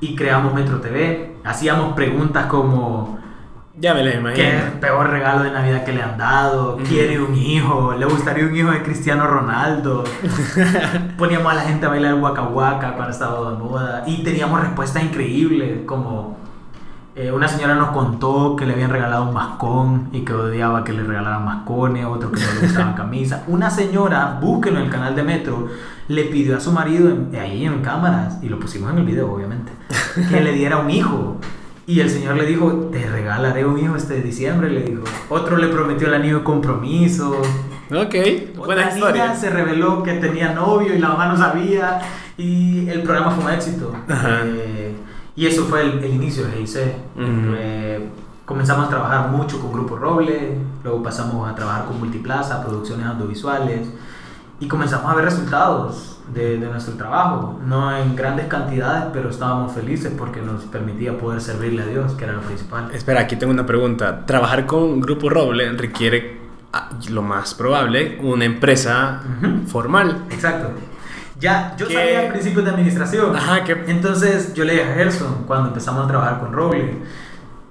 y 0.00 0.14
creamos 0.16 0.52
Metro 0.52 0.82
TV. 0.82 1.36
Hacíamos 1.44 1.94
preguntas 1.94 2.44
como 2.44 3.21
Ya 3.80 3.94
me 3.94 4.02
la 4.04 4.14
imagino. 4.14 4.34
¿qué 4.36 4.56
es 4.58 4.64
el 4.64 4.72
peor 4.80 5.08
regalo 5.08 5.44
de 5.44 5.50
Navidad 5.50 5.84
que 5.84 5.92
le 5.92 6.02
han 6.02 6.18
dado? 6.18 6.76
¿Quiere 6.88 7.20
un 7.20 7.34
hijo? 7.34 7.94
¿Le 7.98 8.04
gustaría 8.04 8.44
un 8.46 8.54
hijo 8.54 8.70
de 8.70 8.82
Cristiano 8.82 9.26
Ronaldo? 9.26 10.04
Poníamos 11.18 11.50
a 11.52 11.54
la 11.56 11.62
gente 11.62 11.86
a 11.86 11.88
bailar 11.88 12.14
Waka 12.16 12.42
Waka 12.42 12.92
cuando 12.94 13.12
estaba 13.12 13.50
de 13.52 13.56
moda 13.56 14.04
y 14.06 14.22
teníamos 14.22 14.60
respuestas 14.60 15.02
increíbles 15.02 15.80
como 15.86 16.36
eh, 17.14 17.30
una 17.32 17.48
señora 17.48 17.74
nos 17.74 17.90
contó 17.90 18.56
que 18.56 18.66
le 18.66 18.74
habían 18.74 18.90
regalado 18.90 19.24
un 19.28 19.34
mascón 19.34 20.08
y 20.12 20.20
que 20.20 20.32
odiaba 20.34 20.84
que 20.84 20.92
le 20.92 21.02
regalaran 21.02 21.44
mascones, 21.44 22.04
otro 22.06 22.30
que 22.30 22.40
no 22.40 22.52
le 22.54 22.60
gustaban 22.66 22.92
camisas. 22.96 23.42
Una 23.46 23.70
señora, 23.70 24.38
búsquenlo 24.40 24.80
en 24.80 24.86
el 24.86 24.90
canal 24.92 25.14
de 25.16 25.22
Metro, 25.22 25.68
le 26.08 26.24
pidió 26.24 26.56
a 26.58 26.60
su 26.60 26.72
marido 26.72 27.08
en- 27.08 27.34
ahí 27.40 27.64
en 27.64 27.80
cámaras 27.82 28.38
y 28.42 28.48
lo 28.50 28.58
pusimos 28.58 28.90
en 28.92 28.98
el 28.98 29.04
video 29.04 29.32
obviamente, 29.32 29.72
que 30.28 30.40
le 30.42 30.52
diera 30.52 30.76
un 30.78 30.90
hijo. 30.90 31.36
Y 31.86 32.00
el 32.00 32.08
señor 32.10 32.36
le 32.36 32.46
dijo, 32.46 32.70
te 32.92 33.04
regalaré 33.10 33.64
un 33.66 33.78
hijo 33.78 33.96
este 33.96 34.22
diciembre, 34.22 34.70
le 34.70 34.82
dijo. 34.82 35.02
Otro 35.28 35.56
le 35.56 35.66
prometió 35.68 36.06
el 36.08 36.14
anillo 36.14 36.38
de 36.38 36.44
compromiso. 36.44 37.30
Ok, 37.90 38.14
buena 38.56 38.84
Otra 38.86 38.94
historia. 38.94 39.24
niña 39.26 39.36
se 39.36 39.50
reveló 39.50 40.02
que 40.02 40.14
tenía 40.14 40.52
novio 40.52 40.94
y 40.94 40.98
la 40.98 41.08
mamá 41.08 41.26
no 41.26 41.36
sabía 41.36 42.00
y 42.38 42.88
el 42.88 43.02
programa 43.02 43.32
fue 43.32 43.44
un 43.44 43.50
éxito. 43.50 43.92
Eh, 44.08 44.94
y 45.34 45.46
eso 45.46 45.64
fue 45.64 45.82
el, 45.82 46.04
el 46.04 46.14
inicio 46.14 46.44
de 46.46 46.52
GIC. 46.52 46.76
Ujú. 47.16 47.54
Eh, 47.58 48.08
comenzamos 48.46 48.86
a 48.86 48.88
trabajar 48.88 49.28
mucho 49.30 49.60
con 49.60 49.72
Grupo 49.72 49.96
Roble, 49.96 50.56
luego 50.84 51.02
pasamos 51.02 51.50
a 51.50 51.54
trabajar 51.54 51.86
con 51.86 51.98
Multiplaza, 51.98 52.64
producciones 52.64 53.06
audiovisuales 53.06 53.88
y 54.62 54.68
comenzamos 54.68 55.10
a 55.10 55.14
ver 55.16 55.24
resultados 55.24 56.18
de, 56.32 56.56
de 56.58 56.66
nuestro 56.68 56.94
trabajo. 56.94 57.58
No 57.66 57.96
en 57.96 58.14
grandes 58.14 58.46
cantidades, 58.46 59.06
pero 59.12 59.28
estábamos 59.28 59.72
felices 59.72 60.12
porque 60.16 60.40
nos 60.40 60.62
permitía 60.64 61.18
poder 61.18 61.40
servirle 61.40 61.82
a 61.82 61.86
Dios, 61.86 62.12
que 62.12 62.22
era 62.24 62.34
lo 62.34 62.42
principal. 62.42 62.88
Espera, 62.92 63.22
aquí 63.22 63.34
tengo 63.34 63.52
una 63.52 63.66
pregunta. 63.66 64.24
Trabajar 64.24 64.64
con 64.66 65.00
Grupo 65.00 65.28
Roble 65.28 65.72
requiere, 65.72 66.38
ah, 66.72 66.90
lo 67.10 67.22
más 67.22 67.54
probable, 67.54 68.18
una 68.22 68.44
empresa 68.44 69.20
Ujú. 69.40 69.66
formal. 69.66 70.26
Exacto. 70.30 70.70
Ya, 71.40 71.74
yo 71.76 71.88
¿Qué? 71.88 71.94
sabía 71.94 72.28
principios 72.30 72.64
de 72.64 72.70
administración. 72.70 73.34
Ajá, 73.34 73.64
que 73.64 73.72
Entonces 73.88 74.54
yo 74.54 74.62
le 74.64 74.74
dije 74.74 74.84
a 74.84 74.94
Gerson, 74.94 75.42
cuando 75.48 75.68
empezamos 75.70 76.04
a 76.04 76.06
trabajar 76.06 76.38
con 76.38 76.52
Roble, 76.52 76.98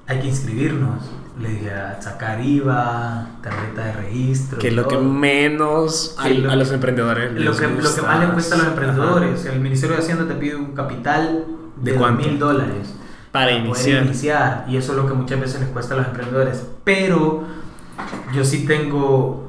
hay 0.07 0.19
que 0.19 0.27
inscribirnos. 0.27 1.09
Le 1.39 1.49
dije 1.49 1.71
a 1.73 2.01
sacar 2.01 2.41
IVA, 2.43 3.25
tarjeta 3.41 3.85
de 3.85 3.93
registro. 3.93 4.59
que 4.59 4.67
es 4.67 4.73
lo 4.73 4.87
que 4.87 4.97
menos 4.97 6.15
a, 6.19 6.23
Sí, 6.27 6.33
lo- 6.37 6.51
a 6.51 6.55
los 6.55 6.71
emprendedores 6.71 7.31
lo 7.33 7.39
les 7.51 7.59
que, 7.59 7.67
lo 7.67 7.95
que 7.95 8.01
más 8.01 8.19
le 8.19 8.27
cuesta 8.33 8.55
a 8.55 8.57
los 8.59 8.67
emprendedores. 8.67 9.45
El 9.45 9.59
Ministerio 9.61 9.95
de 9.95 10.01
Hacienda 10.03 10.27
te 10.27 10.35
pide 10.35 10.55
un 10.55 10.73
capital 10.73 11.45
¿De 11.77 11.93
mil 11.97 12.37
dólares 12.37 12.93
Para 13.31 13.51
iniciar. 13.53 14.03
iniciar. 14.05 14.65
Y 14.67 14.75
eso 14.77 14.91
es 14.91 14.97
lo 14.97 15.07
que 15.07 15.13
muchas 15.13 15.39
veces 15.39 15.61
les 15.61 15.69
cuesta 15.69 15.93
a 15.95 15.97
los 15.97 16.07
emprendedores. 16.07 16.67
Pero 16.83 17.43
yo 18.33 18.43
sí 18.45 18.65
tengo. 18.67 19.47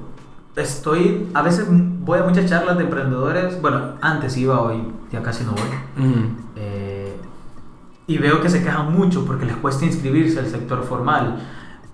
Estoy. 0.56 1.28
A 1.34 1.42
veces 1.42 1.66
voy 1.68 2.18
a 2.20 2.22
muchas 2.22 2.48
charlas 2.48 2.78
de 2.78 2.84
emprendedores. 2.84 3.60
Bueno, 3.60 3.94
antes 4.00 4.36
iba, 4.36 4.60
hoy 4.62 4.82
ya 5.10 5.22
casi 5.22 5.44
no 5.44 5.52
voy. 5.52 6.06
Eh, 6.56 7.16
y 8.06 8.18
veo 8.18 8.40
que 8.40 8.48
se 8.50 8.62
quejan 8.62 8.92
mucho 8.92 9.24
porque 9.24 9.46
les 9.46 9.56
cuesta 9.56 9.84
inscribirse 9.84 10.38
al 10.38 10.46
sector 10.46 10.84
formal. 10.84 11.40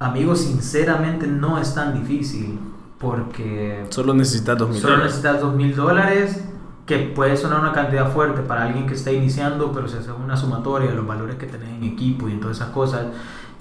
Amigos, 0.00 0.40
sinceramente 0.42 1.26
no 1.26 1.58
es 1.58 1.74
tan 1.74 1.92
difícil 1.94 2.58
porque 2.98 3.84
Solo 3.90 4.14
necesitas 4.14 4.58
dos 4.58 4.70
mil 4.70 4.80
solo 4.80 4.98
necesitas 4.98 5.40
dos 5.40 5.54
mil 5.54 5.74
dólares 5.74 6.44
que 6.86 6.98
puede 6.98 7.36
sonar 7.36 7.60
una 7.60 7.72
cantidad 7.72 8.10
fuerte 8.12 8.40
para 8.42 8.64
alguien 8.64 8.86
que 8.86 8.94
está 8.94 9.12
iniciando, 9.12 9.72
pero 9.72 9.86
si 9.88 9.96
haces 9.98 10.10
una 10.24 10.36
sumatoria 10.36 10.88
de 10.90 10.96
los 10.96 11.06
valores 11.06 11.36
que 11.36 11.46
tenés 11.46 11.68
en 11.70 11.84
equipo 11.84 12.28
y 12.28 12.32
en 12.32 12.40
todas 12.40 12.56
esas 12.56 12.70
cosas, 12.70 13.06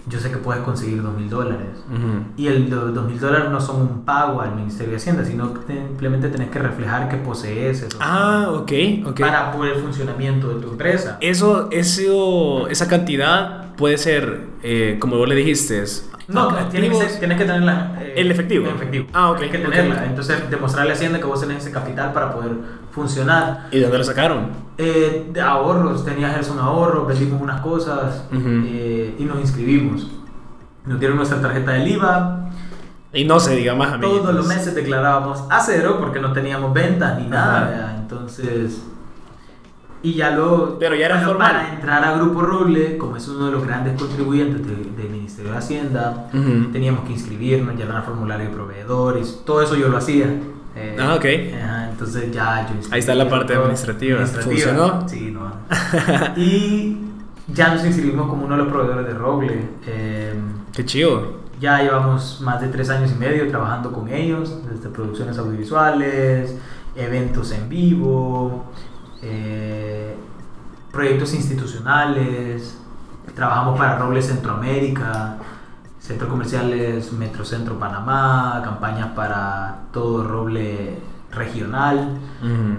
yo 0.07 0.17
sé 0.19 0.31
que 0.31 0.37
puedes 0.37 0.63
conseguir 0.63 1.03
dos 1.03 1.13
mil 1.13 1.29
dólares. 1.29 1.83
Y 2.37 2.47
el 2.47 2.69
do- 2.69 2.87
dos 2.93 3.05
mil 3.05 3.19
dólares 3.19 3.49
no 3.51 3.59
son 3.59 3.81
un 3.81 4.01
pago 4.05 4.39
al 4.39 4.55
Ministerio 4.55 4.91
de 4.91 4.97
Hacienda, 4.97 5.25
sino 5.25 5.53
que 5.53 5.59
simplemente 5.73 6.29
tenés 6.29 6.49
que 6.49 6.59
reflejar 6.59 7.09
que 7.09 7.17
posees 7.17 7.81
esos 7.81 7.99
Ah, 7.99 8.47
ok, 8.51 8.71
ok. 9.07 9.19
para 9.19 9.51
por 9.51 9.67
el 9.67 9.75
funcionamiento 9.81 10.47
de 10.47 10.61
tu 10.61 10.69
empresa. 10.71 11.17
Eso, 11.19 11.67
eso, 11.71 12.69
esa 12.69 12.87
cantidad 12.87 13.75
puede 13.75 13.97
ser, 13.97 14.45
eh, 14.63 14.95
como 15.01 15.17
vos 15.17 15.27
le 15.27 15.35
dijiste, 15.35 15.83
No, 16.27 16.47
tienes 16.69 16.89
que, 16.91 16.95
ser- 17.07 17.19
tienes 17.19 17.37
que 17.37 17.45
tenerla. 17.45 17.93
eh, 18.01 18.13
¿El 18.17 18.31
efectivo? 18.31 18.67
En 18.67 18.75
efectivo. 18.75 19.07
Ah, 19.13 19.31
ok, 19.31 19.37
Tienes 19.39 19.55
que 19.55 19.63
tenerla. 19.69 20.05
Entonces, 20.05 20.49
demostrarle 20.49 20.91
a 20.91 20.95
Hacienda 20.95 21.19
que 21.19 21.25
vos 21.25 21.39
tenés 21.39 21.57
ese 21.63 21.71
capital 21.71 22.11
para 22.11 22.33
poder 22.33 22.51
funcionar. 22.91 23.67
¿Y 23.71 23.77
de 23.77 23.83
dónde 23.83 23.97
lo 23.99 24.03
sacaron? 24.03 24.49
Eh, 24.77 25.27
de 25.31 25.41
ahorros, 25.41 26.03
tenía 26.03 26.29
Gerson 26.29 26.59
ahorros, 26.59 27.07
vendimos 27.07 27.41
unas 27.41 27.61
cosas 27.61 28.25
eh, 28.33 29.15
y 29.17 29.23
nos 29.23 29.39
inscribimos. 29.39 30.11
Nos 30.85 30.99
dieron 30.99 31.17
nuestra 31.17 31.41
tarjeta 31.41 31.71
del 31.71 31.87
IVA. 31.87 32.49
Y 33.13 33.23
no 33.23 33.39
se 33.39 33.55
diga 33.55 33.73
más, 33.73 33.93
amiguitos. 33.93 34.21
Todos 34.23 34.35
los 34.35 34.47
meses 34.47 34.75
declarábamos 34.75 35.43
a 35.49 35.59
cero 35.61 35.95
porque 35.99 36.19
no 36.19 36.33
teníamos 36.33 36.73
ventas 36.73 37.17
ni 37.19 37.27
nada. 37.27 37.95
Entonces. 37.99 38.81
Y 40.07 40.13
ya 40.13 40.31
luego. 40.31 40.77
Pero 40.79 40.95
ya 40.95 41.05
era 41.07 41.15
bueno, 41.15 41.29
formal. 41.31 41.51
Para 41.51 41.73
entrar 41.73 42.03
a 42.05 42.13
Grupo 42.17 42.41
Roble, 42.41 42.97
como 42.97 43.17
es 43.17 43.27
uno 43.27 43.47
de 43.47 43.51
los 43.51 43.65
grandes 43.65 43.99
contribuyentes 44.01 44.65
de- 44.65 45.01
del 45.01 45.09
Ministerio 45.11 45.51
de 45.51 45.57
Hacienda, 45.57 46.29
Ujú. 46.33 46.71
teníamos 46.71 47.03
que 47.05 47.11
inscribirnos, 47.13 47.75
llenar 47.75 48.03
formulario 48.05 48.47
de 48.47 48.53
proveedores, 48.53 49.41
todo 49.45 49.61
eso 49.61 49.75
yo 49.75 49.89
lo 49.89 49.97
hacía. 49.97 50.27
Eh, 50.75 50.95
Ah, 50.99 51.15
ok. 51.15 51.25
ajá, 51.61 51.89
entonces 51.89 52.31
ya 52.31 52.67
yo 52.69 52.75
Ahí 52.91 52.99
está 52.99 53.15
la 53.15 53.27
parte 53.27 53.53
todo. 53.53 53.63
administrativa. 53.63 54.25
¿Funcionó? 54.25 55.09
Sí, 55.09 55.31
no. 55.31 55.51
y 56.37 56.97
ya 57.53 57.73
nos 57.73 57.83
inscribimos 57.85 58.27
como 58.29 58.45
uno 58.45 58.55
de 58.55 58.63
los 58.63 58.71
proveedores 58.71 59.07
de 59.07 59.13
Roble. 59.13 59.61
Eh, 59.87 60.33
Qué 60.73 60.85
chido. 60.85 61.33
ya 61.59 61.81
llevamos 61.81 62.39
más 62.41 62.61
de 62.61 62.67
tres 62.67 62.89
años 62.91 63.11
y 63.11 63.15
medio 63.15 63.47
trabajando 63.49 63.91
con 63.91 64.07
ellos, 64.07 64.55
desde 64.71 64.89
producciones 64.89 65.37
audiovisuales, 65.37 66.55
eventos 66.95 67.51
en 67.51 67.67
vivo, 67.69 68.65
eh, 69.21 70.15
proyectos 70.91 71.33
institucionales. 71.33 72.77
Trabajamos 73.35 73.77
para 73.77 73.97
Roble 73.99 74.21
Centroamérica, 74.21 75.37
Centros 75.99 76.29
Comerciales 76.29 77.11
Metrocentro 77.13 77.77
Panamá, 77.77 78.61
campañas 78.63 79.09
para 79.15 79.81
todo 79.91 80.23
Roble 80.23 80.97
regional. 81.31 82.17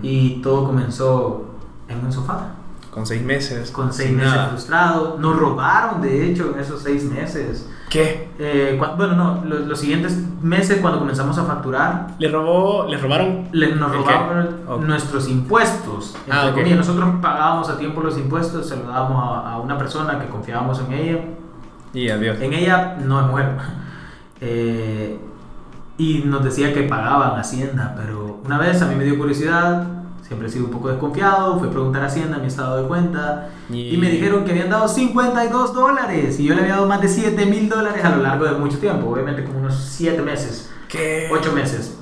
Y 0.02 0.40
todo 0.42 0.64
comenzó 0.66 1.44
en 1.88 2.04
un 2.04 2.12
sofá, 2.12 2.48
Con 2.92 3.04
seis 3.06 3.22
meses. 3.22 3.70
con 3.70 3.92
seis 3.92 4.10
meses 4.12 4.32
nada. 4.32 4.48
frustrados. 4.48 5.18
Nos 5.20 5.36
robaron, 5.38 6.00
de 6.00 6.26
hecho, 6.30 6.52
en 6.54 6.60
esos 6.60 6.82
seis 6.82 7.04
meses. 7.04 7.68
¿Qué? 7.88 8.28
Eh, 8.38 8.78
bueno, 8.96 9.14
no, 9.14 9.44
los, 9.46 9.66
los 9.66 9.80
siguientes 9.80 10.18
meses 10.42 10.78
cuando 10.80 10.98
comenzamos 10.98 11.38
a 11.38 11.44
facturar, 11.44 12.08
¿Le 12.18 12.28
robó, 12.28 12.86
le 12.86 12.98
robaron? 12.98 13.48
le- 13.52 13.74
nos 13.74 13.90
Ok. 14.68 14.84
nuestros 14.86 15.28
impuestos. 15.28 16.14
Ah, 16.30 16.48
ok. 16.48 16.54
comillas. 16.54 16.76
Nosotros 16.78 17.08
pagábamos 17.22 17.70
a 17.70 17.78
tiempo 17.78 18.00
los 18.02 18.18
impuestos, 18.18 18.68
se 18.68 18.76
los 18.76 18.86
dábamos 18.86 19.22
a, 19.24 19.52
a 19.52 19.58
una 19.60 19.78
persona 19.78 20.18
que 20.20 20.26
confiábamos 20.28 20.80
en 20.86 20.92
ella. 20.92 21.18
Y 21.94 22.10
adiós. 22.10 22.38
En 22.40 22.52
ella 22.52 22.96
no 23.04 23.20
es 23.20 23.26
mujer. 23.26 23.48
Eh, 24.40 25.18
y 25.96 26.22
nos 26.24 26.44
decía 26.44 26.72
que 26.72 26.82
pagaban 26.84 27.36
Hacienda, 27.40 27.96
pero 27.98 28.40
una 28.44 28.56
vez 28.56 28.80
a 28.82 28.86
mí 28.86 28.94
me 28.94 29.02
dio 29.02 29.18
curiosidad, 29.18 29.97
siempre 30.28 30.46
he 30.48 30.50
sido 30.50 30.66
un 30.66 30.70
poco 30.70 30.88
desconfiado, 30.88 31.58
fui 31.58 31.68
a 31.68 31.70
preguntar 31.70 32.02
a 32.02 32.06
Hacienda 32.06 32.38
mi 32.38 32.46
estado 32.46 32.82
de 32.82 32.86
cuenta 32.88 33.48
y, 33.70 33.94
Y- 33.94 33.96
me 33.96 34.10
dijeron 34.10 34.44
que 34.44 34.52
habían 34.52 34.68
dado 34.70 34.86
52 34.86 35.74
dólares 35.74 36.38
y 36.38 36.44
yo 36.44 36.54
le 36.54 36.60
había 36.60 36.74
dado 36.74 36.86
más 36.86 37.00
de 37.00 37.08
7 37.08 37.46
mil 37.46 37.68
dólares 37.68 38.04
a 38.04 38.10
lo 38.14 38.22
largo 38.22 38.44
de 38.44 38.52
mucho 38.52 38.78
tiempo, 38.78 39.08
obviamente 39.10 39.42
como 39.44 39.58
unos 39.60 39.74
7 39.74 40.20
meses, 40.22 40.70
¿Qué? 40.88 41.28
8 41.32 41.52
meses. 41.52 41.98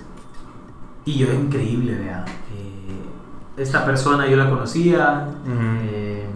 Y 1.04 1.18
yo, 1.18 1.32
increíble, 1.32 1.94
vea. 1.94 2.24
eh, 2.52 3.62
esta 3.62 3.84
persona 3.84 4.26
yo 4.26 4.36
la 4.36 4.50
conocía. 4.50 5.28
Ujú. 5.44 5.52
eh, 5.88 6.26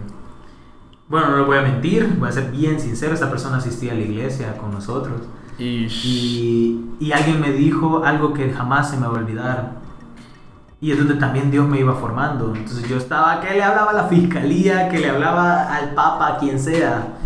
bueno, 1.09 1.31
no 1.31 1.39
le 1.39 1.43
voy 1.43 1.59
a 1.59 1.63
mentir, 1.63 2.15
voy 2.21 2.29
a 2.29 2.33
ser 2.33 2.53
bien 2.53 2.79
sincero, 2.79 3.13
esta 3.13 3.29
persona 3.29 3.57
asistía 3.57 3.91
a 3.91 3.95
la 3.97 4.03
iglesia 4.03 4.57
con 4.59 4.71
nosotros. 4.71 5.23
Y, 5.59 6.81
y 7.01 7.13
alguien 7.13 7.41
me 7.41 7.51
dijo 7.53 8.05
algo 8.05 8.33
que 8.33 8.53
jamás 8.53 8.91
se 8.91 8.97
me 8.97 9.09
va 9.09 9.15
a 9.17 9.21
olvidar. 9.21 9.80
Y 10.83 10.93
es 10.93 10.99
donde 10.99 11.15
también 11.17 11.51
Dios 11.51 11.69
me 11.69 11.79
iba 11.79 11.95
formando. 11.95 12.55
Entonces 12.55 12.89
yo 12.89 12.97
estaba 12.97 13.39
que 13.41 13.51
le 13.53 13.63
hablaba 13.63 13.91
a 13.91 13.95
la 13.95 14.05
fiscalía, 14.05 14.89
que 14.89 14.99
le 14.99 15.11
hablaba 15.11 15.75
al 15.77 15.95
papa, 15.95 16.29
a 16.29 16.39
quien 16.39 16.59
sea. 16.59 17.19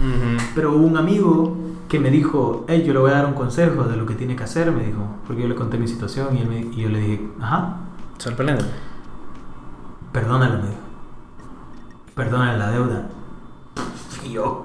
Pero 0.54 0.72
hubo 0.74 0.84
un 0.86 0.96
amigo 0.96 1.56
que 1.88 2.00
me 2.00 2.10
dijo, 2.10 2.64
hey, 2.66 2.82
yo 2.84 2.92
le 2.92 2.98
voy 2.98 3.12
a 3.12 3.14
dar 3.14 3.26
un 3.26 3.34
consejo 3.34 3.84
de 3.84 3.96
lo 3.96 4.06
que 4.06 4.14
tiene 4.14 4.34
que 4.34 4.42
hacer, 4.42 4.72
me 4.72 4.84
dijo. 4.84 5.02
Porque 5.26 5.42
yo 5.42 5.48
le 5.48 5.54
conté 5.54 5.78
mi 5.78 5.86
situación 5.86 6.36
y, 6.36 6.40
él 6.40 6.48
me- 6.48 6.60
y 6.74 6.76
yo 6.82 6.88
le 6.88 6.98
dije, 6.98 7.28
ajá, 7.40 7.76
Sorprendente. 8.18 8.64
perdónalo, 10.12 10.54
me 10.58 10.68
dijo. 10.70 10.80
Perdónale 12.16 12.58
la 12.58 12.70
deuda. 12.70 13.02
Y 14.26 14.32
yo, 14.32 14.64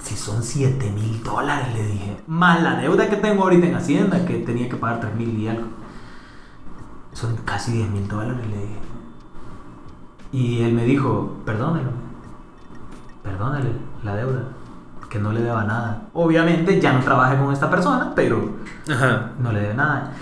si 0.00 0.16
son 0.16 0.42
7 0.42 0.90
mil 0.90 1.22
dólares, 1.22 1.68
le 1.74 1.86
dije. 1.86 2.16
Más 2.26 2.60
la 2.62 2.76
deuda 2.76 3.08
que 3.08 3.16
tengo 3.16 3.44
ahorita 3.44 3.66
en 3.66 3.74
Hacienda, 3.76 4.24
que 4.26 4.38
tenía 4.38 4.68
que 4.68 4.76
pagar 4.76 5.00
3 5.00 5.14
mil 5.14 5.38
y 5.38 5.48
algo. 5.48 5.66
Son 7.12 7.36
casi 7.44 7.72
10 7.72 7.90
mil 7.90 8.08
dólares, 8.08 8.46
le 8.48 8.56
dije. 8.56 8.78
Y 10.32 10.62
él 10.62 10.72
me 10.72 10.84
dijo, 10.84 11.36
perdónelo. 11.44 11.90
Perdónale 13.22 13.70
la 14.02 14.16
deuda. 14.16 14.44
Que 15.10 15.18
no 15.18 15.30
le 15.32 15.42
deba 15.42 15.64
nada. 15.64 16.04
Obviamente 16.14 16.80
ya 16.80 16.94
no 16.94 17.00
trabaje 17.00 17.36
con 17.36 17.52
esta 17.52 17.68
persona, 17.68 18.12
pero 18.16 18.48
Ajá. 18.90 19.32
no 19.38 19.52
le 19.52 19.60
debe 19.60 19.74
nada. 19.74 20.12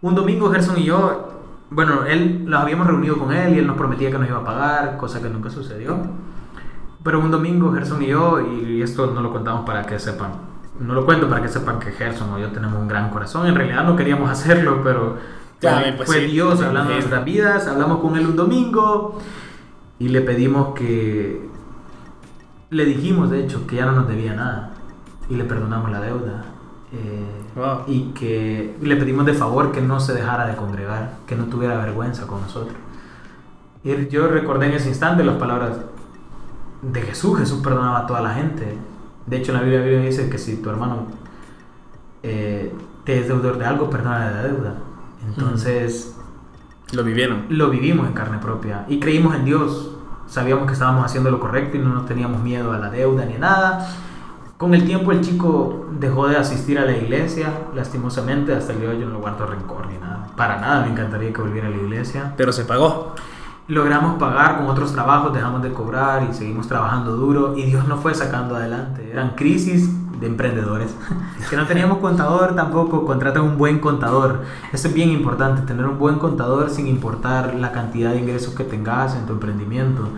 Un 0.00 0.14
domingo 0.14 0.48
Gerson 0.52 0.78
y 0.78 0.84
yo, 0.84 1.32
bueno, 1.70 2.04
él 2.04 2.44
nos 2.48 2.62
habíamos 2.62 2.86
reunido 2.86 3.18
con 3.18 3.32
él 3.32 3.56
y 3.56 3.58
él 3.58 3.66
nos 3.66 3.76
prometía 3.76 4.12
que 4.12 4.18
nos 4.18 4.28
iba 4.28 4.38
a 4.38 4.44
pagar, 4.44 4.96
cosa 4.96 5.20
que 5.20 5.28
nunca 5.28 5.50
sucedió. 5.50 5.98
Pero 7.02 7.18
un 7.18 7.32
domingo 7.32 7.72
Gerson 7.72 8.00
y 8.02 8.06
yo, 8.06 8.40
y 8.40 8.80
esto 8.80 9.08
no 9.12 9.22
lo 9.22 9.32
contamos 9.32 9.66
para 9.66 9.82
que 9.82 9.98
sepan, 9.98 10.30
no 10.78 10.94
lo 10.94 11.04
cuento 11.04 11.28
para 11.28 11.42
que 11.42 11.48
sepan 11.48 11.80
que 11.80 11.90
Gerson 11.90 12.30
o 12.32 12.38
yo 12.38 12.52
tenemos 12.52 12.80
un 12.80 12.86
gran 12.86 13.10
corazón. 13.10 13.48
En 13.48 13.56
realidad 13.56 13.82
no 13.84 13.96
queríamos 13.96 14.30
hacerlo, 14.34 14.82
pero 14.84 15.16
fue, 15.60 15.94
pues 15.96 16.10
sí, 16.10 16.20
Dios 16.26 16.60
hablando 16.62 16.90
de 16.90 16.96
nuestras 16.96 17.24
vidas. 17.24 17.66
Hablamos 17.66 18.00
con 18.00 18.16
él 18.16 18.26
un 18.26 18.36
domingo 18.36 19.18
y 19.98 20.08
le 20.08 20.20
pedimos 20.20 20.74
que, 20.74 21.48
le 22.70 22.84
dijimos 22.84 23.30
de 23.30 23.44
hecho 23.44 23.66
que 23.66 23.76
ya 23.76 23.86
no 23.86 23.92
nos 23.92 24.08
debía 24.08 24.34
nada 24.34 24.72
y 25.28 25.34
le 25.34 25.44
perdonamos 25.44 25.90
la 25.90 26.00
deuda. 26.00 26.44
Eh, 26.92 27.38
Wow. 27.54 27.84
y 27.88 28.12
que 28.12 28.76
le 28.80 28.96
pedimos 28.96 29.26
de 29.26 29.34
favor 29.34 29.72
que 29.72 29.80
no 29.80 29.98
se 29.98 30.14
dejara 30.14 30.46
de 30.46 30.54
congregar, 30.54 31.16
que 31.26 31.34
no 31.34 31.46
tuviera 31.46 31.76
vergüenza 31.78 32.26
con 32.26 32.40
nosotros. 32.40 32.76
Y 33.82 34.08
yo 34.08 34.28
recordé 34.28 34.66
en 34.66 34.74
ese 34.74 34.88
instante 34.88 35.24
las 35.24 35.36
palabras 35.36 35.78
de 36.82 37.02
Jesús, 37.02 37.38
Jesús 37.38 37.60
perdonaba 37.62 38.00
a 38.00 38.06
toda 38.06 38.20
la 38.20 38.34
gente. 38.34 38.76
De 39.26 39.36
hecho, 39.36 39.52
en 39.52 39.58
la 39.58 39.62
Biblia, 39.62 39.80
la 39.80 39.86
Biblia 39.86 40.06
dice 40.06 40.30
que 40.30 40.38
si 40.38 40.56
tu 40.62 40.70
hermano 40.70 41.06
eh, 42.22 42.72
te 43.04 43.18
es 43.18 43.28
deudor 43.28 43.58
de 43.58 43.64
algo, 43.64 43.90
perdona 43.90 44.30
la 44.30 44.42
deuda. 44.42 44.74
Entonces, 45.28 46.16
Lo 46.92 47.04
vivieron. 47.04 47.46
lo 47.48 47.70
vivimos 47.70 48.06
en 48.06 48.14
carne 48.14 48.38
propia 48.38 48.84
y 48.88 48.98
creímos 48.98 49.34
en 49.34 49.44
Dios. 49.44 49.90
Sabíamos 50.26 50.66
que 50.66 50.72
estábamos 50.74 51.04
haciendo 51.04 51.30
lo 51.30 51.40
correcto 51.40 51.76
y 51.76 51.80
no 51.80 51.90
nos 51.94 52.06
teníamos 52.06 52.42
miedo 52.42 52.72
a 52.72 52.78
la 52.78 52.90
deuda 52.90 53.24
ni 53.24 53.34
a 53.34 53.38
nada. 53.38 53.88
Con 54.58 54.74
el 54.74 54.84
tiempo 54.84 55.12
el 55.12 55.20
chico 55.20 55.86
dejó 55.98 56.26
de 56.28 56.36
asistir 56.36 56.78
a 56.78 56.84
la 56.84 56.96
iglesia, 56.96 57.52
lastimosamente, 57.74 58.52
hasta 58.54 58.72
el 58.72 58.80
día 58.80 58.88
de 58.88 58.96
hoy 58.96 59.00
yo 59.02 59.06
no 59.06 59.14
lo 59.14 59.20
guardo 59.20 59.46
rencor 59.46 59.86
ni 59.86 59.96
nada. 59.98 60.26
Para 60.36 60.60
nada 60.60 60.84
me 60.84 60.90
encantaría 60.90 61.32
que 61.32 61.40
volviera 61.40 61.68
a 61.68 61.70
la 61.70 61.76
iglesia. 61.76 62.34
Pero 62.36 62.52
se 62.52 62.64
pagó. 62.64 63.14
Logramos 63.68 64.18
pagar 64.18 64.56
con 64.56 64.66
otros 64.68 64.94
trabajos, 64.94 65.34
dejamos 65.34 65.62
de 65.62 65.74
cobrar 65.74 66.26
y 66.30 66.32
seguimos 66.32 66.66
trabajando 66.66 67.14
duro 67.14 67.54
y 67.54 67.64
Dios 67.64 67.86
nos 67.86 68.00
fue 68.00 68.14
sacando 68.14 68.56
adelante. 68.56 69.10
Eran 69.12 69.34
crisis 69.34 69.90
de 70.18 70.26
emprendedores, 70.26 70.94
que 71.50 71.54
no 71.54 71.66
teníamos 71.66 71.98
contador 71.98 72.56
tampoco, 72.56 73.04
contratan 73.04 73.42
un 73.42 73.58
buen 73.58 73.78
contador. 73.78 74.40
Eso 74.72 74.88
es 74.88 74.94
bien 74.94 75.10
importante, 75.10 75.60
tener 75.66 75.84
un 75.84 75.98
buen 75.98 76.18
contador 76.18 76.70
sin 76.70 76.86
importar 76.86 77.56
la 77.56 77.70
cantidad 77.70 78.12
de 78.12 78.20
ingresos 78.20 78.54
que 78.54 78.64
tengas 78.64 79.14
en 79.14 79.26
tu 79.26 79.34
emprendimiento. 79.34 80.08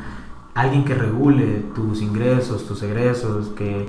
Alguien 0.54 0.84
que 0.84 0.94
regule 0.94 1.64
tus 1.74 2.02
ingresos, 2.02 2.68
tus 2.68 2.80
egresos, 2.84 3.48
que, 3.48 3.88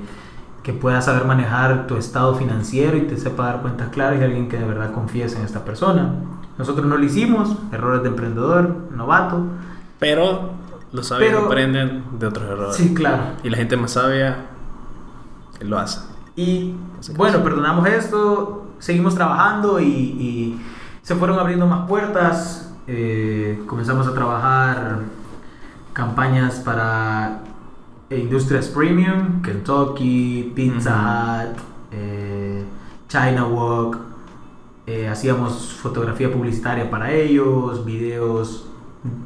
que 0.64 0.74
pueda 0.74 1.04
saber 1.04 1.26
manejar 1.26 1.86
tu 1.86 1.98
estado 1.98 2.34
financiero 2.34 2.98
y 2.98 3.02
te 3.02 3.16
sepa 3.16 3.46
dar 3.46 3.62
cuentas 3.62 3.90
claras 3.90 4.20
y 4.20 4.24
alguien 4.24 4.50
que 4.50 4.58
de 4.58 4.66
verdad 4.66 4.92
confíes 4.92 5.36
en 5.36 5.44
esta 5.44 5.64
persona. 5.64 6.16
Nosotros 6.62 6.86
no 6.86 6.96
lo 6.98 7.04
hicimos, 7.04 7.56
errores 7.72 8.04
de 8.04 8.10
emprendedor, 8.10 8.76
novato. 8.96 9.44
Pero 10.00 10.52
los 10.92 11.08
sabios 11.08 11.32
Pero- 11.32 11.46
aprenden 11.48 12.04
de 12.20 12.28
otros 12.28 12.48
errores. 12.50 12.76
Sí, 12.76 12.94
claro. 12.94 13.24
Y 13.44 13.50
la 13.50 13.58
gente 13.58 13.76
más 13.78 13.92
sabia 13.92 14.46
lo 15.62 15.78
hace. 15.80 16.02
Y 16.36 16.76
bueno, 17.18 17.44
perdonamos 17.44 17.88
esto, 17.88 18.68
seguimos 18.80 19.16
trabajando 19.16 19.80
y, 19.80 19.86
y 19.86 20.62
se 21.02 21.16
fueron 21.16 21.40
abriendo 21.40 21.66
más 21.68 21.88
puertas. 21.88 22.68
eh, 22.88 23.62
comenzamos 23.68 24.08
a 24.08 24.14
trabajar 24.14 25.00
campañas 25.94 26.56
para 26.60 27.42
industrias 28.10 28.68
premium, 28.68 29.42
Kentucky, 29.42 30.52
Pizza 30.56 31.46
Hut, 31.54 31.60
eh, 31.92 32.64
China 33.08 33.46
Walk. 33.46 33.98
Eh, 34.88 35.08
hacíamos 35.08 35.74
fotografía 35.74 36.32
publicitaria 36.32 36.90
para 36.90 37.12
ellos, 37.12 37.86
videos 37.86 38.68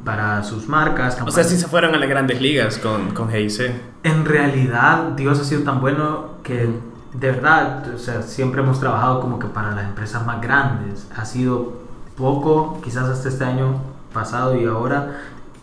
para 0.04 0.42
sus 0.42 0.68
marcas. 0.68 1.18
O 1.24 1.30
sea, 1.30 1.44
sí 1.44 1.56
se 1.56 1.66
fueron 1.68 1.94
a 1.94 1.98
las 1.98 2.08
grandes 2.08 2.40
ligas 2.40 2.78
con, 2.78 3.12
con 3.12 3.30
GIC. 3.30 3.72
En 4.02 4.24
realidad, 4.24 5.12
Dios 5.16 5.40
ha 5.40 5.44
sido 5.44 5.62
tan 5.62 5.80
bueno 5.80 6.36
que 6.42 6.70
de 7.18 7.30
verdad, 7.30 7.94
o 7.94 7.98
sea, 7.98 8.22
siempre 8.22 8.60
hemos 8.60 8.78
trabajado 8.78 9.20
como 9.20 9.38
que 9.38 9.46
para 9.46 9.70
las 9.74 9.86
empresas 9.86 10.24
más 10.26 10.40
grandes. 10.40 11.08
Ha 11.16 11.24
sido 11.24 11.72
poco, 12.16 12.80
quizás 12.82 13.08
hasta 13.08 13.28
este 13.28 13.44
año 13.44 13.80
pasado 14.12 14.56
y 14.56 14.66
ahora, 14.66 15.20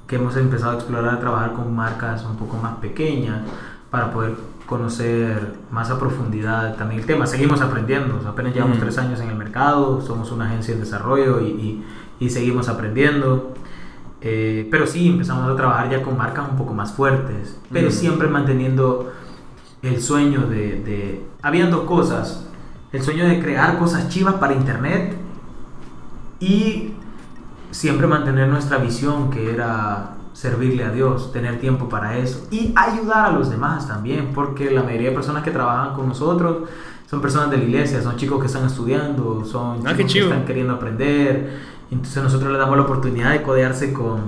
que 0.07 0.15
hemos 0.15 0.35
empezado 0.35 0.71
a 0.71 0.75
explorar, 0.75 1.15
a 1.15 1.19
trabajar 1.19 1.53
con 1.53 1.73
marcas 1.75 2.23
un 2.25 2.37
poco 2.37 2.57
más 2.57 2.75
pequeñas 2.77 3.41
para 3.89 4.11
poder 4.11 4.35
conocer 4.65 5.53
más 5.71 5.89
a 5.89 5.99
profundidad 5.99 6.75
también 6.77 7.01
el 7.01 7.05
tema. 7.05 7.27
Seguimos 7.27 7.61
aprendiendo, 7.61 8.19
apenas 8.27 8.53
llevamos 8.53 8.77
Mm. 8.77 8.81
tres 8.81 8.97
años 8.97 9.19
en 9.19 9.29
el 9.29 9.35
mercado, 9.35 10.01
somos 10.01 10.31
una 10.31 10.45
agencia 10.45 10.73
de 10.73 10.79
desarrollo 10.81 11.41
y, 11.41 11.45
y- 11.47 11.83
y 12.19 12.29
seguimos 12.29 12.69
aprendiendo. 12.69 13.53
Eh, 14.21 14.67
pero 14.71 14.87
sí, 14.87 15.09
empezamos 15.09 15.51
a 15.51 15.55
trabajar 15.55 15.89
ya 15.89 16.01
con 16.01 16.17
marcas 16.17 16.47
un 16.49 16.55
poco 16.55 16.73
más 16.73 16.93
fuertes, 16.93 17.59
pero 17.71 17.89
Mm. 17.89 17.91
siempre 17.91 18.27
manteniendo 18.29 19.11
el 19.81 20.01
sueño 20.01 20.47
de, 20.47 20.79
de... 20.81 21.25
Habían 21.41 21.69
dos 21.69 21.81
cosas, 21.83 22.47
el 22.93 23.01
sueño 23.01 23.27
de 23.27 23.41
crear 23.41 23.77
cosas 23.77 24.07
chivas 24.07 24.35
para 24.35 24.53
internet 24.53 25.17
y 26.39 26.93
siempre 27.71 28.07
mantener 28.07 28.47
nuestra 28.47 28.77
visión 28.77 29.29
que 29.29 29.51
era 29.51 30.11
servirle 30.47 30.83
a 30.83 30.89
Dios, 30.91 31.31
tener 31.31 31.57
tiempo 31.61 31.87
para 31.87 32.17
eso 32.17 32.45
y 32.51 32.73
ayudar 32.75 33.27
a 33.27 33.31
los 33.31 33.49
demás 33.49 33.87
también, 33.87 34.31
porque 34.35 34.69
la 34.71 34.83
mayoría 34.83 35.09
de 35.09 35.15
personas 35.15 35.41
que 35.41 35.51
trabajan 35.51 35.93
con 35.95 36.05
nosotros 36.09 36.67
son 37.09 37.21
personas 37.21 37.49
de 37.49 37.57
la 37.59 37.63
iglesia, 37.63 38.01
son 38.01 38.17
chicos 38.17 38.41
que 38.41 38.47
están 38.47 38.65
estudiando, 38.65 39.45
son 39.45 39.87
Ah, 39.87 39.93
chicos 39.95 40.11
que 40.13 40.19
están 40.19 40.43
queriendo 40.43 40.73
aprender, 40.73 41.59
entonces 41.89 42.21
nosotros 42.21 42.51
les 42.51 42.59
damos 42.59 42.75
la 42.75 42.83
oportunidad 42.83 43.31
de 43.31 43.41
codearse 43.41 43.93
con, 43.93 44.19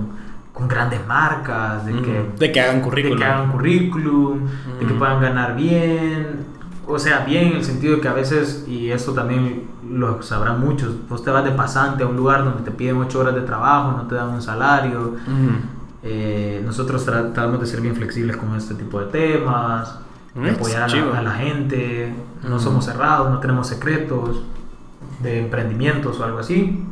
con 0.54 0.68
grandes 0.68 1.06
marcas, 1.06 1.84
de 1.84 1.92
que 1.92 2.14
Mm. 2.32 2.38
De 2.38 2.50
que 2.52 2.60
hagan 2.62 2.76
de 2.76 2.82
currículum. 2.82 3.18
que 3.18 3.24
hagan 3.26 3.52
currículum, 3.52 4.38
de 4.80 4.86
que 4.86 4.94
Mm. 4.94 4.98
puedan 4.98 5.20
ganar 5.20 5.54
bien. 5.54 6.56
O 6.88 6.98
sea, 6.98 7.24
bien 7.26 7.48
en 7.48 7.56
el 7.56 7.64
sentido 7.64 7.96
de 7.96 8.00
que 8.00 8.08
a 8.08 8.12
veces, 8.14 8.64
y 8.66 8.90
esto 8.90 9.12
también 9.12 9.64
lo 9.90 10.22
sabrán 10.22 10.60
muchos, 10.60 10.94
vos 11.10 11.22
te 11.22 11.30
vas 11.30 11.44
de 11.44 11.50
pasante 11.50 12.04
a 12.04 12.06
un 12.06 12.16
lugar 12.16 12.42
donde 12.44 12.62
te 12.62 12.70
piden 12.70 12.96
8 12.96 13.18
horas 13.20 13.34
de 13.34 13.42
trabajo, 13.42 13.92
no 13.98 14.06
te 14.06 14.14
dan 14.14 14.28
un 14.30 14.40
salario. 14.40 15.00
Ujú. 15.26 15.75
Eh, 16.08 16.62
nosotros 16.64 17.04
tra- 17.04 17.32
tratamos 17.32 17.60
de 17.60 17.66
ser 17.66 17.80
bien 17.80 17.96
flexibles 17.96 18.36
con 18.36 18.54
este 18.54 18.74
tipo 18.74 19.00
de 19.00 19.06
temas, 19.06 19.98
de 20.34 20.52
Mm, 20.52 20.54
apoyar 20.54 20.82
a 20.82 20.86
la, 20.88 21.18
a 21.18 21.22
la 21.22 21.32
gente, 21.32 22.14
no 22.48 22.60
somos 22.60 22.84
cerrados, 22.84 23.30
no 23.30 23.40
tenemos 23.40 23.66
secretos 23.66 24.42
de 25.20 25.40
emprendimientos 25.40 26.20
o 26.20 26.24
algo 26.24 26.38
así. 26.38 26.84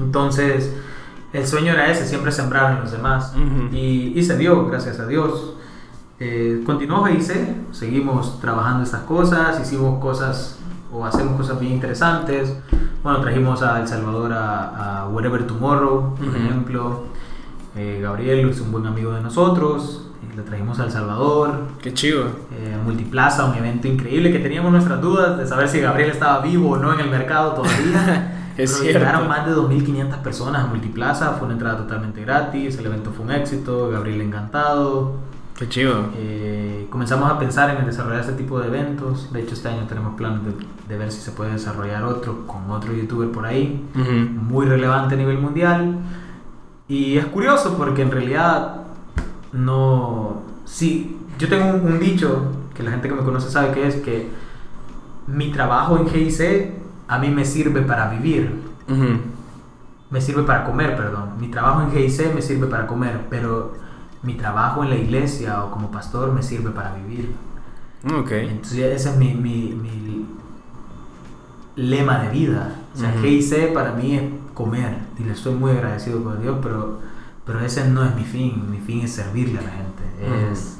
Entonces, 0.00 0.74
el 1.32 1.46
sueño 1.46 1.72
era 1.72 1.90
ese, 1.90 2.04
siempre 2.06 2.32
sembrar 2.32 2.72
en 2.72 2.80
los 2.80 2.90
demás. 2.92 3.32
Ujú. 3.36 3.74
y, 3.76 4.12
y 4.18 4.22
se 4.24 4.36
dio, 4.36 4.66
gracias 4.66 4.98
a 4.98 5.06
Dios. 5.06 5.54
Eh, 6.18 6.62
continuó 6.66 7.04
GIC, 7.04 7.72
seguimos 7.72 8.40
trabajando 8.40 8.82
estas 8.82 9.02
cosas, 9.02 9.60
hicimos 9.60 10.00
cosas 10.00 10.58
o 10.92 11.04
hacemos 11.04 11.36
cosas 11.36 11.60
bien 11.60 11.74
interesantes. 11.74 12.52
Bueno, 13.04 13.20
trajimos 13.20 13.62
a 13.62 13.80
El 13.80 13.86
Salvador 13.86 14.32
a, 14.32 15.02
a 15.02 15.08
Wherever 15.10 15.46
Tomorrow, 15.46 16.16
por 16.16 16.26
Ujú. 16.26 16.36
ejemplo. 16.36 17.04
Eh, 17.76 18.00
Gabriel 18.02 18.48
es 18.48 18.60
un 18.60 18.72
buen 18.72 18.86
amigo 18.86 19.12
de 19.12 19.20
nosotros, 19.20 20.08
eh, 20.22 20.36
le 20.36 20.42
trajimos 20.42 20.80
a 20.80 20.84
El 20.84 20.90
Salvador, 20.90 21.52
Qué 21.82 21.92
chido. 21.94 22.24
eh, 22.52 22.76
Multiplaza, 22.84 23.44
un 23.44 23.54
evento 23.54 23.86
increíble 23.88 24.32
que 24.32 24.38
teníamos 24.40 24.72
nuestras 24.72 25.00
dudas 25.00 25.38
de 25.38 25.46
saber 25.46 25.68
si 25.68 25.80
Gabriel 25.80 26.10
estaba 26.10 26.40
vivo 26.40 26.70
o 26.70 26.76
no 26.76 26.92
en 26.94 27.00
el 27.00 27.10
mercado 27.10 27.52
todavía. 27.52 28.34
Es 28.58 28.72
Pero 28.72 28.82
cierto. 28.82 28.98
llegaron 28.98 29.28
más 29.28 29.46
de 29.46 29.52
2.500 29.54 30.16
personas 30.20 30.64
a 30.64 30.66
Multiplaza, 30.66 31.30
fue 31.34 31.44
una 31.44 31.52
entrada 31.54 31.76
totalmente 31.78 32.20
gratis, 32.22 32.76
el 32.78 32.86
evento 32.86 33.12
fue 33.12 33.24
un 33.24 33.30
éxito, 33.30 33.88
Gabriel 33.88 34.20
encantado. 34.20 35.12
Qué 35.56 35.68
chido. 35.68 36.06
Eh, 36.16 36.88
comenzamos 36.90 37.30
a 37.30 37.38
pensar 37.38 37.70
en 37.78 37.86
desarrollar 37.86 38.18
este 38.22 38.32
tipo 38.32 38.58
de 38.58 38.66
eventos, 38.66 39.32
de 39.32 39.42
hecho 39.42 39.54
este 39.54 39.68
año 39.68 39.84
tenemos 39.88 40.14
planes 40.16 40.40
de, 40.44 40.52
de 40.88 40.98
ver 40.98 41.12
si 41.12 41.20
se 41.20 41.30
puede 41.30 41.52
desarrollar 41.52 42.02
otro 42.02 42.48
con 42.48 42.68
otro 42.72 42.92
youtuber 42.92 43.30
por 43.30 43.46
ahí, 43.46 43.84
Ujú. 43.94 44.10
muy 44.10 44.66
relevante 44.66 45.14
a 45.14 45.18
nivel 45.18 45.38
mundial. 45.38 45.94
Y 46.88 47.18
es 47.18 47.26
curioso 47.26 47.76
porque 47.76 48.02
en 48.02 48.10
realidad 48.10 48.82
no... 49.52 50.42
Sí, 50.64 51.18
yo 51.38 51.48
tengo 51.48 51.66
un, 51.66 51.92
un 51.92 52.00
dicho 52.00 52.46
que 52.74 52.82
la 52.82 52.90
gente 52.90 53.08
que 53.08 53.14
me 53.14 53.22
conoce 53.22 53.50
sabe 53.50 53.72
que 53.72 53.86
es 53.86 53.96
que 53.96 54.28
mi 55.26 55.50
trabajo 55.52 55.98
en 55.98 56.08
GIC 56.08 56.72
a 57.08 57.18
mí 57.18 57.28
me 57.28 57.44
sirve 57.44 57.82
para 57.82 58.08
vivir. 58.10 58.62
Ujú. 58.88 59.20
Me 60.10 60.20
sirve 60.20 60.42
para 60.44 60.64
comer, 60.64 60.96
perdón. 60.96 61.32
Mi 61.38 61.48
trabajo 61.48 61.82
en 61.82 61.90
GIC 61.90 62.34
me 62.34 62.40
sirve 62.40 62.66
para 62.66 62.86
comer, 62.86 63.26
pero 63.28 63.74
mi 64.22 64.34
trabajo 64.34 64.82
en 64.82 64.90
la 64.90 64.96
iglesia 64.96 65.64
o 65.64 65.70
como 65.70 65.90
pastor 65.90 66.32
me 66.32 66.42
sirve 66.42 66.70
para 66.70 66.94
vivir. 66.94 67.34
Ok. 68.18 68.30
Entonces 68.32 68.78
ese 68.78 69.10
es 69.10 69.16
mi, 69.16 69.34
mi, 69.34 69.74
mi 69.74 70.26
lema 71.76 72.20
de 72.20 72.28
vida. 72.30 72.76
O 72.94 72.98
sea, 72.98 73.10
Ujú. 73.10 73.22
GIC 73.22 73.72
para 73.74 73.92
mí 73.92 74.16
es 74.16 74.22
comer 74.58 74.98
y 75.18 75.22
le 75.22 75.32
estoy 75.32 75.54
muy 75.54 75.70
agradecido 75.70 76.22
con 76.24 76.42
Dios, 76.42 76.58
pero, 76.60 76.98
pero 77.46 77.60
ese 77.60 77.88
no 77.88 78.04
es 78.04 78.14
mi 78.16 78.24
fin. 78.24 78.68
Mi 78.68 78.78
fin 78.80 79.00
es 79.02 79.12
servirle 79.12 79.60
a 79.60 79.62
la 79.62 79.70
gente. 79.70 80.50
Es 80.52 80.78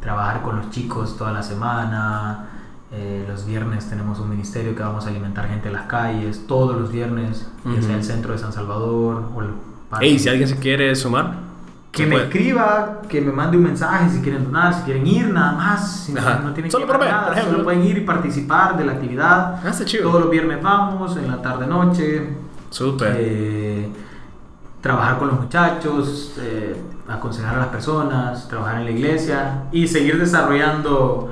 trabajar 0.00 0.42
con 0.42 0.56
los 0.56 0.70
chicos 0.70 1.16
toda 1.16 1.32
la 1.32 1.42
semana. 1.42 2.44
Eh, 2.92 3.24
los 3.28 3.46
viernes 3.46 3.88
tenemos 3.88 4.18
un 4.20 4.28
ministerio 4.30 4.74
que 4.76 4.82
vamos 4.82 5.06
a 5.06 5.08
alimentar 5.08 5.48
gente 5.48 5.68
en 5.68 5.74
las 5.74 5.86
calles, 5.86 6.46
todos 6.46 6.78
los 6.78 6.90
viernes, 6.92 7.50
ya 7.64 7.82
sea 7.82 7.96
el 7.96 8.04
centro 8.04 8.32
de 8.32 8.38
San 8.38 8.52
Salvador 8.52 9.30
o 9.34 9.42
el 9.42 9.48
parque. 9.90 10.06
Ey, 10.06 10.18
si 10.18 10.28
alguien 10.28 10.48
se 10.48 10.56
quiere 10.56 10.94
sumar, 10.96 11.34
Que 11.92 12.04
me 12.04 12.12
puede. 12.12 12.24
escriba, 12.24 13.02
que 13.08 13.20
me 13.20 13.32
mande 13.32 13.56
un 13.58 13.64
mensaje 13.64 14.08
si 14.10 14.20
quieren 14.20 14.44
donar, 14.44 14.72
si 14.74 14.82
quieren 14.82 15.06
ir, 15.06 15.28
nada 15.28 15.52
más. 15.52 16.00
Si 16.04 16.12
no- 16.12 16.52
tienen 16.54 16.70
Solo 16.70 16.84
que 16.86 16.92
por 16.92 16.98
por 17.00 17.08
nada, 17.08 17.32
ejemplo. 17.32 17.52
Solo 17.52 17.64
pueden 17.64 17.84
ir 17.84 17.98
y 17.98 18.00
participar 18.02 18.76
de 18.78 18.84
la 18.84 18.92
actividad. 18.92 19.60
Ah. 19.64 19.72
Todos 20.02 20.20
los 20.22 20.30
viernes 20.30 20.62
vamos, 20.62 21.16
en 21.16 21.30
la 21.30 21.42
tarde-noche. 21.42 22.47
Súper. 22.70 23.16
eh, 23.18 23.88
trabajar 24.80 25.18
con 25.18 25.28
los 25.28 25.40
muchachos, 25.40 26.34
eh, 26.38 26.76
aconsejar 27.08 27.56
a 27.56 27.58
las 27.58 27.68
personas, 27.68 28.48
trabajar 28.48 28.78
en 28.78 28.84
la 28.84 28.90
iglesia 28.90 29.64
y 29.72 29.86
seguir 29.88 30.18
desarrollando 30.18 31.30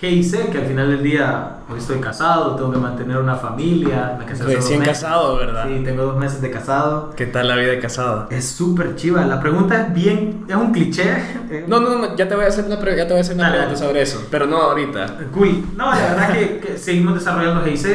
GIC, 0.00 0.50
que 0.52 0.58
al 0.58 0.66
final 0.66 0.88
del 0.90 1.02
día 1.02 1.56
hoy 1.68 1.78
estoy 1.80 1.98
casado, 1.98 2.54
tengo 2.54 2.70
que 2.70 2.78
mantener 2.78 3.16
una 3.16 3.34
familia. 3.34 4.14
me 4.16 4.24
casé 4.24 4.44
Recién 4.44 4.80
casado, 4.80 5.36
¿verdad? 5.36 5.64
Sí, 5.66 5.82
tengo 5.84 6.04
dos 6.04 6.16
meses 6.16 6.40
de 6.40 6.52
casado. 6.52 7.10
¿Qué 7.16 7.26
tal 7.26 7.48
la 7.48 7.56
vida 7.56 7.72
de 7.72 7.80
casado? 7.80 8.28
Es 8.30 8.46
súper 8.48 8.94
chiva. 8.94 9.24
La 9.24 9.40
pregunta 9.40 9.80
es 9.86 9.92
bien, 9.92 10.44
es 10.46 10.54
un 10.54 10.70
cliché. 10.72 11.64
No, 11.66 11.80
no, 11.80 11.98
no, 11.98 12.16
ya 12.16 12.28
te 12.28 12.36
voy 12.36 12.44
a 12.44 12.48
hacer 12.48 12.66
una, 12.66 12.78
pre- 12.78 12.96
ya 12.96 13.08
te 13.08 13.12
voy 13.12 13.18
a 13.18 13.20
hacer 13.22 13.34
una 13.34 13.44
Dale, 13.50 13.56
pregunta 13.58 13.84
sobre 13.86 14.02
eso, 14.02 14.24
pero 14.30 14.46
no 14.46 14.58
ahorita. 14.58 15.16
Cool. 15.34 15.64
No, 15.76 15.90
la 15.90 15.96
verdad 16.00 16.32
que, 16.32 16.58
que 16.60 16.78
seguimos 16.78 17.14
desarrollando 17.14 17.64
GIC. 17.64 17.86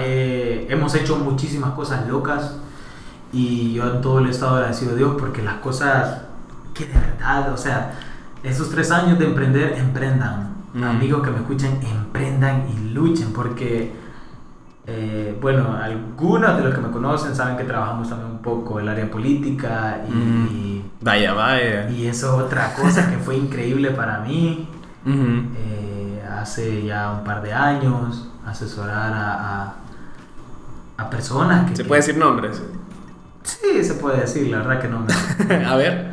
Eh, 0.00 0.66
hemos 0.70 0.94
hecho 0.94 1.16
muchísimas 1.16 1.72
cosas 1.72 2.06
locas. 2.06 2.56
Y 3.32 3.72
yo 3.72 3.90
en 3.90 4.00
todo 4.00 4.20
el 4.20 4.28
estado 4.28 4.56
agradecido 4.56 4.92
a 4.92 4.94
Dios 4.94 5.16
porque 5.18 5.42
las 5.42 5.54
cosas 5.56 6.20
que 6.72 6.84
de 6.86 6.92
verdad, 6.94 7.52
o 7.52 7.56
sea, 7.56 7.94
esos 8.44 8.70
tres 8.70 8.90
años 8.92 9.18
de 9.18 9.24
emprender, 9.24 9.72
emprendan. 9.76 10.51
Mm. 10.74 10.84
Amigos 10.84 11.22
que 11.22 11.30
me 11.30 11.36
escuchen, 11.38 11.80
emprendan 11.82 12.64
y 12.68 12.90
luchen 12.94 13.32
porque, 13.32 13.92
eh, 14.86 15.38
bueno, 15.40 15.76
algunos 15.76 16.56
de 16.56 16.64
los 16.64 16.74
que 16.74 16.80
me 16.80 16.90
conocen 16.90 17.34
saben 17.34 17.56
que 17.56 17.64
trabajamos 17.64 18.08
también 18.08 18.30
un 18.30 18.38
poco 18.38 18.80
el 18.80 18.88
área 18.88 19.10
política 19.10 19.98
y, 20.08 20.12
Mm. 20.12 20.82
Vaya, 21.04 21.32
vaya. 21.34 21.90
y 21.90 22.06
eso 22.06 22.36
es 22.38 22.46
otra 22.46 22.72
cosa 22.74 23.10
que 23.10 23.18
fue 23.18 23.36
increíble 23.36 23.90
para 23.90 24.20
mí. 24.20 24.68
Eh, 25.04 26.22
hace 26.40 26.84
ya 26.84 27.10
un 27.12 27.24
par 27.24 27.42
de 27.42 27.52
años, 27.52 28.28
asesorar 28.46 29.12
a, 29.12 29.62
a, 29.64 29.74
a 30.98 31.10
personas 31.10 31.68
que... 31.68 31.76
¿Se 31.76 31.82
que- 31.82 31.88
puede 31.88 32.00
decir 32.02 32.16
nombres? 32.16 32.62
Sí, 33.42 33.82
se 33.82 33.94
puede 33.94 34.20
decir, 34.20 34.48
la 34.48 34.58
verdad 34.58 34.80
que 34.80 34.88
no 34.88 35.00
me... 35.00 35.54
a 35.66 35.74
ver. 35.76 36.12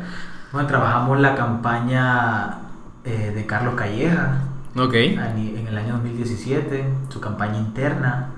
Bueno, 0.52 0.66
trabajamos 0.66 1.20
la 1.20 1.34
campaña 1.36 2.58
eh, 3.04 3.32
de 3.34 3.46
Carlos 3.46 3.74
Calleja 3.76 4.38
Ok. 4.76 4.94
a 5.18 5.32
ni- 5.34 5.56
en 5.58 5.66
el 5.66 5.76
año 5.76 5.94
2017, 5.94 6.84
su 7.08 7.20
campaña 7.20 7.58
interna, 7.58 8.28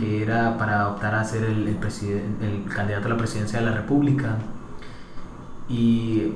que 0.00 0.22
era 0.22 0.56
para 0.58 0.88
optar 0.88 1.14
a 1.14 1.24
ser 1.24 1.44
el, 1.44 1.68
el, 1.68 1.76
el 2.42 2.64
candidato 2.74 3.06
a 3.06 3.10
la 3.10 3.16
presidencia 3.16 3.60
de 3.60 3.66
la 3.66 3.72
República. 3.72 4.36
Y 5.68 6.32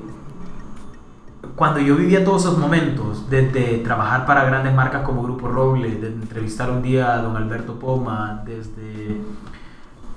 cuando 1.57 1.81
yo 1.81 1.97
vivía 1.97 2.25
todos 2.25 2.43
esos 2.45 2.59
momentos, 2.59 3.29
desde 3.31 3.79
trabajar 3.79 4.27
para 4.27 4.45
grandes 4.45 4.75
marcas 4.75 5.03
como 5.03 5.23
Grupo 5.23 5.49
Roble, 5.49 5.97
de 5.97 6.09
entrevistar 6.09 6.71
un 6.71 6.83
día 6.83 7.15
a 7.15 7.23
don 7.23 7.37
Alberto 7.37 7.79
Poma, 7.79 8.43
desde, 8.47 9.19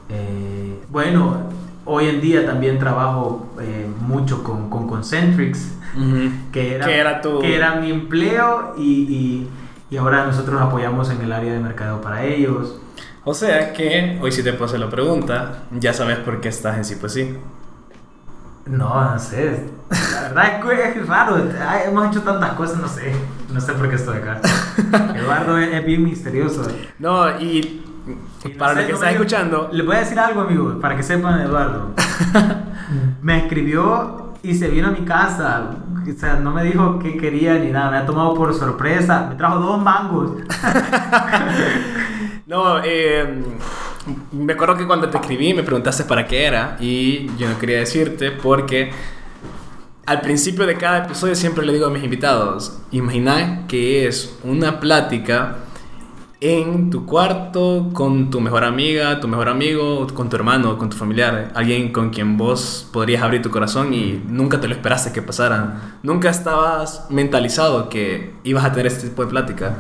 eh, 0.09 0.81
bueno, 0.89 1.37
hoy 1.85 2.07
en 2.09 2.21
día 2.21 2.45
también 2.45 2.77
trabajo 2.79 3.49
eh, 3.59 3.87
mucho 4.01 4.43
con, 4.43 4.69
con 4.69 4.87
Concentrix, 4.87 5.71
Ujú. 5.97 6.29
que 6.51 6.75
era, 6.75 6.85
Que 6.85 6.97
era 6.99 7.21
tu- 7.21 7.39
que 7.39 7.55
era 7.55 7.75
mi 7.75 7.91
empleo 7.91 8.73
y, 8.77 8.83
y, 8.83 9.49
y 9.89 9.97
ahora 9.97 10.25
nosotros 10.25 10.59
nos 10.59 10.69
apoyamos 10.69 11.09
en 11.09 11.21
el 11.21 11.31
área 11.31 11.51
de 11.53 11.59
mercadeo 11.59 12.01
para 12.01 12.23
ellos. 12.23 12.79
O 13.23 13.33
sea 13.33 13.73
que 13.73 14.17
hoy 14.21 14.31
sí 14.31 14.41
te 14.43 14.51
puedo 14.53 14.65
hacer 14.65 14.79
la 14.79 14.89
pregunta, 14.89 15.63
ya 15.71 15.93
sabes 15.93 16.17
por 16.19 16.41
qué 16.41 16.49
estás 16.49 16.77
en 16.77 16.85
sí, 16.85 16.95
pues 16.99 17.13
sí. 17.13 17.35
No, 18.65 19.11
no 19.13 19.19
sé. 19.19 19.65
La 20.13 20.21
verdad 20.29 20.45
es 20.87 20.93
que 20.93 20.99
es 20.99 21.07
raro. 21.07 21.35
Ay, 21.67 21.81
hemos 21.87 22.07
hecho 22.07 22.21
tantas 22.21 22.51
cosas, 22.53 22.77
no 22.77 22.87
sé. 22.87 23.11
No 23.51 23.59
sé 23.59 23.73
por 23.73 23.89
qué 23.89 23.95
estoy 23.95 24.17
acá. 24.17 24.39
Eduardo 25.15 25.57
es, 25.57 25.73
es 25.73 25.85
bien 25.85 26.03
misterioso. 26.03 26.61
No, 26.99 27.39
y 27.39 27.83
Y 28.43 28.49
para 28.49 28.73
los 28.73 28.85
que 28.85 28.91
están 28.93 29.09
escuchando, 29.13 29.69
Le 29.71 29.83
voy 29.83 29.95
a 29.95 29.99
decir 29.99 30.19
algo, 30.19 30.41
amigos, 30.41 30.77
para 30.81 30.95
que 30.95 31.03
sepan, 31.03 31.41
Eduardo. 31.41 31.93
me 33.21 33.37
escribió 33.37 34.33
y 34.43 34.55
se 34.55 34.69
vino 34.69 34.87
a 34.87 34.91
mi 34.91 35.05
casa. 35.05 35.69
O 36.07 36.19
sea, 36.19 36.35
no 36.35 36.51
me 36.51 36.63
dijo 36.63 36.97
qué 36.99 37.15
quería 37.17 37.55
ni 37.55 37.69
nada. 37.71 37.91
Me 37.91 37.97
ha 37.97 38.05
tomado 38.05 38.33
por 38.33 38.53
sorpresa. 38.53 39.27
Me 39.29 39.35
trajo 39.35 39.59
dos 39.59 39.81
mangos. 39.81 40.31
No, 42.47 42.83
eh, 42.83 43.43
me 44.33 44.51
acuerdo 44.51 44.75
que 44.75 44.85
cuando 44.85 45.09
te 45.09 45.17
escribí 45.17 45.53
me 45.53 45.63
preguntaste 45.63 46.03
para 46.03 46.27
qué 46.27 46.43
era 46.43 46.75
y 46.81 47.27
yo 47.37 47.47
no 47.47 47.57
quería 47.57 47.77
decirte 47.77 48.31
porque 48.31 48.91
al 50.05 50.19
principio 50.19 50.65
de 50.65 50.75
cada 50.75 51.05
episodio 51.05 51.33
siempre 51.35 51.65
le 51.65 51.71
digo 51.71 51.85
a 51.85 51.89
mis 51.89 52.03
invitados, 52.03 52.81
imagina 52.91 53.65
que 53.69 54.05
es 54.05 54.37
una 54.43 54.81
plática 54.81 55.59
en 56.43 56.89
tu 56.89 57.05
cuarto 57.05 57.91
con 57.93 58.31
tu 58.31 58.41
mejor 58.41 58.63
amiga, 58.63 59.19
tu 59.19 59.27
mejor 59.27 59.47
amigo, 59.47 60.07
con 60.13 60.27
tu 60.27 60.35
hermano, 60.35 60.75
con 60.79 60.89
tu 60.89 60.97
familiar, 60.97 61.51
alguien 61.53 61.91
con 61.93 62.09
quien 62.09 62.35
vos 62.35 62.89
podrías 62.91 63.21
abrir 63.21 63.43
tu 63.43 63.51
corazón 63.51 63.93
y 63.93 64.23
nunca 64.27 64.59
te 64.59 64.67
lo 64.67 64.73
esperaste 64.73 65.11
que 65.11 65.21
pasara. 65.21 65.97
Nunca 66.01 66.31
estabas 66.31 67.05
mentalizado 67.11 67.89
que 67.89 68.33
ibas 68.43 68.65
a 68.65 68.71
tener 68.71 68.87
este 68.87 69.07
tipo 69.09 69.23
de 69.23 69.29
plática. 69.29 69.77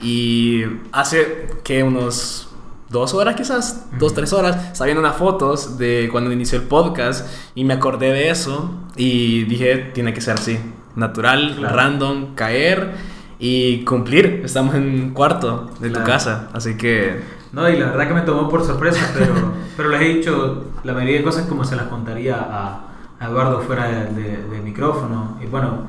Y 0.00 0.62
hace 0.92 1.48
que 1.64 1.82
unos 1.82 2.48
dos 2.90 3.12
horas 3.14 3.34
quizás, 3.34 3.86
dos, 3.98 4.14
tres 4.14 4.32
horas, 4.32 4.56
estaba 4.72 4.86
viendo 4.86 5.00
unas 5.00 5.16
fotos 5.16 5.78
de 5.78 6.08
cuando 6.12 6.30
inició 6.30 6.60
el 6.60 6.64
podcast 6.68 7.26
y 7.56 7.64
me 7.64 7.74
acordé 7.74 8.12
de 8.12 8.30
eso 8.30 8.70
y 8.96 9.42
dije, 9.44 9.90
tiene 9.94 10.14
que 10.14 10.20
ser 10.20 10.34
así, 10.34 10.58
natural, 10.94 11.56
Claro. 11.58 11.74
random, 11.76 12.34
caer 12.36 13.17
y 13.38 13.84
cumplir. 13.84 14.42
Estamos 14.44 14.74
en 14.74 15.10
cuarto 15.10 15.70
de 15.80 15.90
tu 15.90 16.02
casa, 16.04 16.48
así 16.52 16.76
que... 16.76 17.20
No, 17.52 17.68
y 17.68 17.78
la 17.78 17.86
verdad 17.86 18.08
que 18.08 18.14
me 18.14 18.20
tomó 18.22 18.48
por 18.48 18.64
sorpresa, 18.64 19.00
pero, 19.16 19.34
pero 19.76 19.88
les 19.88 20.00
he 20.02 20.04
dicho 20.16 20.64
la 20.84 20.92
mayoría 20.92 21.18
de 21.18 21.22
cosas 21.24 21.46
como 21.46 21.64
se 21.64 21.76
las 21.76 21.86
contaría 21.86 22.36
a, 22.36 22.80
a 23.18 23.26
Eduardo 23.26 23.60
fuera 23.62 23.86
de, 23.88 24.06
de- 24.12 24.42
de 24.48 24.60
micrófono. 24.60 25.38
Y 25.42 25.46
bueno, 25.46 25.84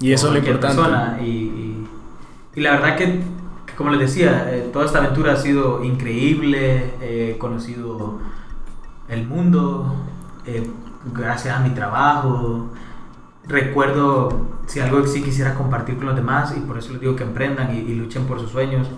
Y 0.00 0.12
eso 0.12 0.26
es 0.28 0.32
lo 0.32 0.38
importante. 0.40 0.76
persona. 0.76 1.18
Y, 1.22 1.24
y, 1.28 1.88
y 2.56 2.60
la 2.60 2.72
verdad 2.72 2.96
que, 2.96 3.04
que 3.66 3.74
como 3.76 3.90
les 3.90 4.00
decía, 4.00 4.48
eh, 4.50 4.70
toda 4.72 4.86
esta 4.86 4.98
aventura 4.98 5.34
ha 5.34 5.36
sido 5.36 5.84
increíble. 5.84 6.94
He 7.00 7.36
conocido 7.38 8.18
el 9.08 9.26
mundo 9.26 9.94
eh, 10.46 10.68
gracias 11.12 11.56
a 11.56 11.60
mi 11.60 11.70
trabajo. 11.70 12.70
Recuerdo 13.46 14.58
si 14.66 14.80
algo 14.80 15.06
sí 15.06 15.22
quisiera 15.22 15.54
compartir 15.54 15.96
con 15.96 16.06
los 16.06 16.16
demás 16.16 16.54
y 16.56 16.60
por 16.60 16.78
eso 16.78 16.92
les 16.92 17.00
digo 17.00 17.14
que 17.14 17.24
emprendan 17.24 17.74
y, 17.74 17.78
y 17.80 17.94
luchen 17.94 18.24
por 18.24 18.40
sus 18.40 18.50
sueños. 18.50 18.88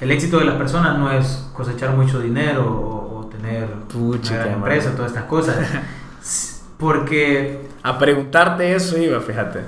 El 0.00 0.10
éxito 0.10 0.38
de 0.38 0.44
las 0.44 0.56
personas 0.56 0.98
no 0.98 1.10
es 1.10 1.48
cosechar 1.54 1.90
mucho 1.90 2.20
dinero 2.20 2.66
o, 2.66 3.18
o 3.18 3.26
tener 3.26 3.66
Puchica, 3.92 4.34
una 4.34 4.44
gran 4.44 4.54
empresa, 4.54 4.94
todas 4.94 5.12
estas 5.12 5.24
cosas. 5.24 5.56
Porque 6.78 7.60
A 7.82 7.98
preguntarte 7.98 8.74
eso 8.74 8.98
iba, 8.98 9.20
fíjate. 9.20 9.60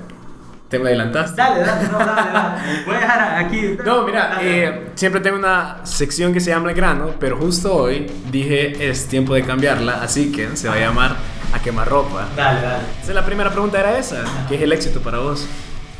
Te 0.68 0.78
me 0.78 0.88
adelantaste. 0.88 1.40
Dale, 1.40 1.60
dale, 1.60 1.88
no, 1.88 1.98
dale, 1.98 2.30
dale. 2.30 2.60
Voy 2.86 2.94
a 2.96 3.00
dejar 3.00 3.44
aquí. 3.46 3.78
No, 3.82 4.02
mira, 4.02 4.38
eh, 4.42 4.90
siempre 4.96 5.22
tengo 5.22 5.38
una 5.38 5.78
sección 5.84 6.34
que 6.34 6.40
se 6.40 6.50
llama 6.50 6.68
El 6.68 6.76
Grano, 6.76 7.12
pero 7.18 7.38
justo 7.38 7.74
hoy 7.74 8.10
dije 8.30 8.90
es 8.90 9.08
tiempo 9.08 9.32
de 9.32 9.44
cambiarla, 9.44 10.02
así 10.02 10.30
que 10.30 10.54
se 10.56 10.68
va 10.68 10.74
a 10.74 10.80
llamar 10.80 11.16
A 11.52 11.58
Quemarropa. 11.60 12.28
Dale, 12.36 12.60
dale. 12.60 12.84
Esa 13.00 13.10
es 13.10 13.14
la 13.14 13.24
primera 13.24 13.50
pregunta, 13.50 13.78
era 13.80 13.98
esa. 13.98 14.24
¿Qué 14.48 14.56
es 14.56 14.62
el 14.62 14.72
éxito 14.72 15.00
para 15.00 15.18
vos? 15.18 15.46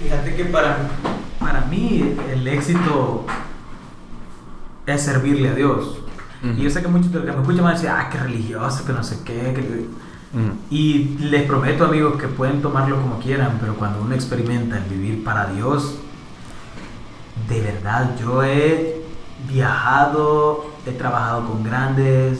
Fíjate 0.03 0.35
que 0.37 0.45
para, 0.45 0.77
para 1.41 1.63
mí 1.63 2.15
el 2.31 2.47
éxito 2.47 3.25
es 4.87 5.03
servirle 5.03 5.49
a 5.49 5.55
Dios. 5.55 5.99
Y 6.43 6.63
yo 6.63 6.71
sé 6.71 6.81
que 6.83 6.89
muchos 6.89 7.11
de 7.11 7.19
los 7.19 7.27
que 7.27 7.33
me 7.33 7.41
escuchan 7.41 7.65
van 7.65 7.73
a 7.73 7.75
decir, 7.75 7.91
ah, 7.91 8.09
qué 8.13 8.19
religioso, 8.19 8.85
que 8.85 8.93
no 8.93 9.03
sé 9.03 9.19
qué. 9.25 9.55
que-". 9.55 9.87
Y 10.71 11.17
les 11.19 11.45
prometo 11.45 11.87
amigos 11.87 12.21
que 12.21 12.29
pueden 12.29 12.63
tomarlo 12.63 13.01
como 13.01 13.19
quieran, 13.19 13.59
pero 13.61 13.75
cuando 13.75 14.03
uno 14.03 14.15
experimenta 14.15 14.77
el 14.77 14.85
vivir 14.85 15.25
para 15.25 15.47
Dios, 15.47 15.97
de 17.49 17.61
verdad 17.61 18.15
yo 18.21 18.45
he 18.45 19.03
viajado, 19.49 20.67
he 20.87 20.93
trabajado 20.93 21.47
con 21.49 21.65
grandes 21.65 22.39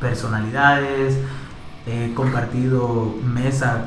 personalidades, 0.00 1.16
he 1.86 2.14
compartido 2.14 3.14
mesa 3.24 3.86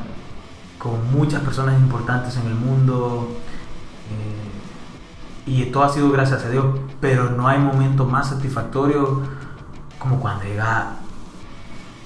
con 0.77 1.11
muchas 1.11 1.41
personas 1.41 1.79
importantes 1.79 2.37
en 2.37 2.47
el 2.47 2.55
mundo 2.55 3.29
eh, 4.11 5.51
y 5.51 5.65
todo 5.65 5.83
ha 5.83 5.89
sido 5.89 6.11
gracias 6.11 6.43
a 6.43 6.49
Dios, 6.49 6.65
pero 6.99 7.29
no 7.31 7.47
hay 7.47 7.59
momento 7.59 8.05
más 8.05 8.29
satisfactorio 8.29 9.21
como 9.99 10.19
cuando 10.19 10.43
llega 10.43 10.97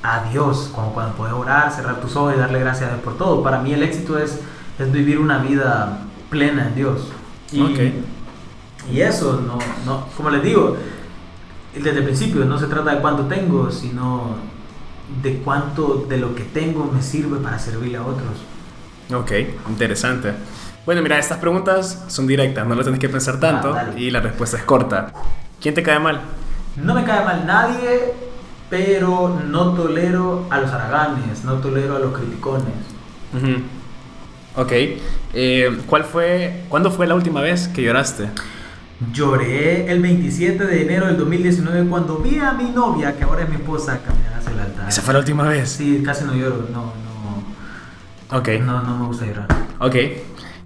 a 0.03 0.23
Dios, 0.29 0.71
como 0.73 0.93
cuando 0.93 1.15
puedes 1.15 1.33
orar, 1.33 1.71
cerrar 1.71 1.99
tus 1.99 2.15
ojos 2.15 2.35
y 2.35 2.39
darle 2.39 2.59
gracias 2.59 2.89
a 2.89 2.93
Dios 2.93 3.03
por 3.03 3.17
todo. 3.17 3.43
Para 3.43 3.59
mí 3.59 3.73
el 3.73 3.83
éxito 3.83 4.17
es, 4.17 4.39
es 4.77 4.91
vivir 4.91 5.19
una 5.19 5.39
vida 5.39 5.99
plena 6.29 6.67
en 6.67 6.75
Dios. 6.75 7.11
Y, 7.51 7.93
y 8.91 9.01
eso, 9.01 9.41
no, 9.41 9.57
no, 9.85 10.05
como 10.15 10.29
les 10.29 10.43
digo, 10.43 10.77
desde 11.73 11.97
el 11.99 12.03
principio 12.03 12.45
no 12.45 12.57
se 12.57 12.67
trata 12.67 12.95
de 12.95 13.01
cuánto 13.01 13.23
tengo, 13.25 13.71
sino 13.71 14.35
de 15.21 15.37
cuánto 15.39 16.05
de 16.07 16.17
lo 16.17 16.35
que 16.35 16.43
tengo 16.43 16.85
me 16.85 17.01
sirve 17.01 17.37
para 17.39 17.59
servirle 17.59 17.97
a 17.97 18.03
otros. 18.03 18.29
Ok, 19.13 19.31
interesante. 19.69 20.33
Bueno, 20.85 21.01
mira, 21.01 21.19
estas 21.19 21.37
preguntas 21.37 22.05
son 22.07 22.27
directas, 22.27 22.65
no 22.65 22.75
lo 22.75 22.83
tienes 22.83 22.99
que 22.99 23.09
pensar 23.09 23.39
tanto 23.39 23.73
ah, 23.73 23.91
y 23.97 24.11
la 24.11 24.21
respuesta 24.21 24.57
es 24.57 24.63
corta. 24.63 25.13
¿Quién 25.61 25.75
te 25.75 25.83
cae 25.83 25.99
mal? 25.99 26.21
No 26.77 26.93
me 26.93 27.03
cae 27.03 27.23
mal 27.25 27.45
nadie, 27.45 28.13
pero 28.69 29.41
no 29.47 29.73
tolero 29.73 30.47
a 30.49 30.59
los 30.59 30.71
araganes, 30.71 31.43
no 31.43 31.55
tolero 31.55 31.95
a 31.95 31.99
los 31.99 32.17
criticones. 32.17 32.73
Ok. 34.55 34.71
Eh, 35.33 35.77
¿cuál 35.87 36.03
fue, 36.05 36.63
¿Cuándo 36.69 36.91
fue 36.91 37.07
la 37.07 37.15
última 37.15 37.41
vez 37.41 37.67
que 37.67 37.81
lloraste? 37.81 38.29
Lloré 39.13 39.89
el 39.89 40.01
27 40.01 40.65
de 40.65 40.81
enero 40.81 41.07
del 41.07 41.17
2019 41.17 41.89
cuando 41.89 42.17
vi 42.17 42.39
a 42.39 42.51
mi 42.51 42.69
novia, 42.69 43.15
que 43.15 43.23
ahora 43.23 43.43
es 43.43 43.49
mi 43.49 43.55
esposa, 43.55 44.01
caminar 44.05 44.33
hacia 44.33 44.51
el 44.51 44.59
altar. 44.59 44.89
¿Esa 44.89 45.01
fue 45.01 45.13
la 45.13 45.19
última 45.19 45.43
vez? 45.43 45.69
Sí, 45.69 46.03
casi 46.03 46.25
no 46.25 46.33
lloro, 46.33 46.67
no, 46.73 46.91
no. 48.31 48.37
Ok. 48.37 48.49
No, 48.61 48.81
no 48.83 48.97
me 48.97 49.05
gusta 49.07 49.25
llorar. 49.25 49.47
Ok. 49.79 49.95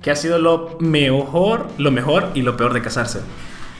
¿Qué 0.01 0.11
ha 0.11 0.15
sido 0.15 0.39
lo 0.39 0.77
mejor, 0.79 1.67
lo 1.77 1.91
mejor 1.91 2.31
y 2.33 2.41
lo 2.41 2.57
peor 2.57 2.73
de 2.73 2.81
casarse? 2.81 3.21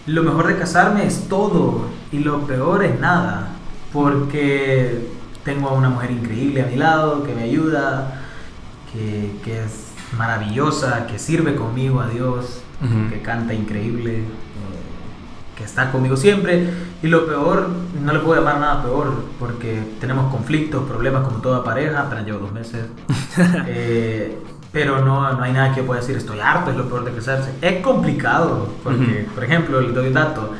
Lo 0.05 0.21
mejor 0.21 0.47
de 0.47 0.57
casarme 0.57 1.07
es 1.07 1.27
todo 1.27 1.87
y 2.11 2.19
lo 2.19 2.45
peor 2.45 2.83
es 2.83 2.99
nada, 2.99 3.47
porque 3.91 5.07
tengo 5.43 5.69
a 5.69 5.73
una 5.73 5.89
mujer 5.89 6.11
increíble 6.11 6.61
a 6.61 6.67
mi 6.67 6.75
lado 6.75 7.23
que 7.23 7.33
me 7.33 7.43
ayuda, 7.43 8.21
que, 8.91 9.31
que 9.43 9.63
es 9.63 9.92
maravillosa, 10.17 11.07
que 11.07 11.19
sirve 11.19 11.55
conmigo 11.55 12.01
a 12.01 12.07
Dios, 12.07 12.61
que 13.09 13.21
canta 13.21 13.53
increíble, 13.53 14.19
eh, 14.19 14.23
que 15.55 15.63
está 15.63 15.91
conmigo 15.91 16.17
siempre. 16.17 16.69
Y 17.01 17.07
lo 17.07 17.25
peor, 17.25 17.69
no 18.01 18.13
le 18.13 18.19
puedo 18.19 18.39
llamar 18.41 18.59
nada 18.59 18.83
peor, 18.83 19.25
porque 19.39 19.81
tenemos 19.99 20.31
conflictos, 20.31 20.83
problemas 20.87 21.23
como 21.23 21.39
toda 21.39 21.63
pareja, 21.63 22.01
apenas 22.01 22.25
llevo 22.25 22.39
dos 22.39 22.51
meses. 22.51 22.85
Eh, 23.67 24.37
pero 24.71 25.05
no, 25.05 25.33
no 25.33 25.43
hay 25.43 25.53
nada 25.53 25.73
que 25.73 25.83
pueda 25.83 26.01
decir, 26.01 26.17
estoy 26.17 26.39
harto, 26.39 26.71
es 26.71 26.77
lo 26.77 26.87
peor 26.89 27.05
de 27.05 27.13
casarse. 27.13 27.51
Es 27.61 27.81
complicado, 27.83 28.69
porque, 28.83 29.27
por 29.33 29.43
ejemplo, 29.43 29.79
le 29.79 29.91
doy 29.91 30.07
un 30.07 30.13
dato. 30.13 30.51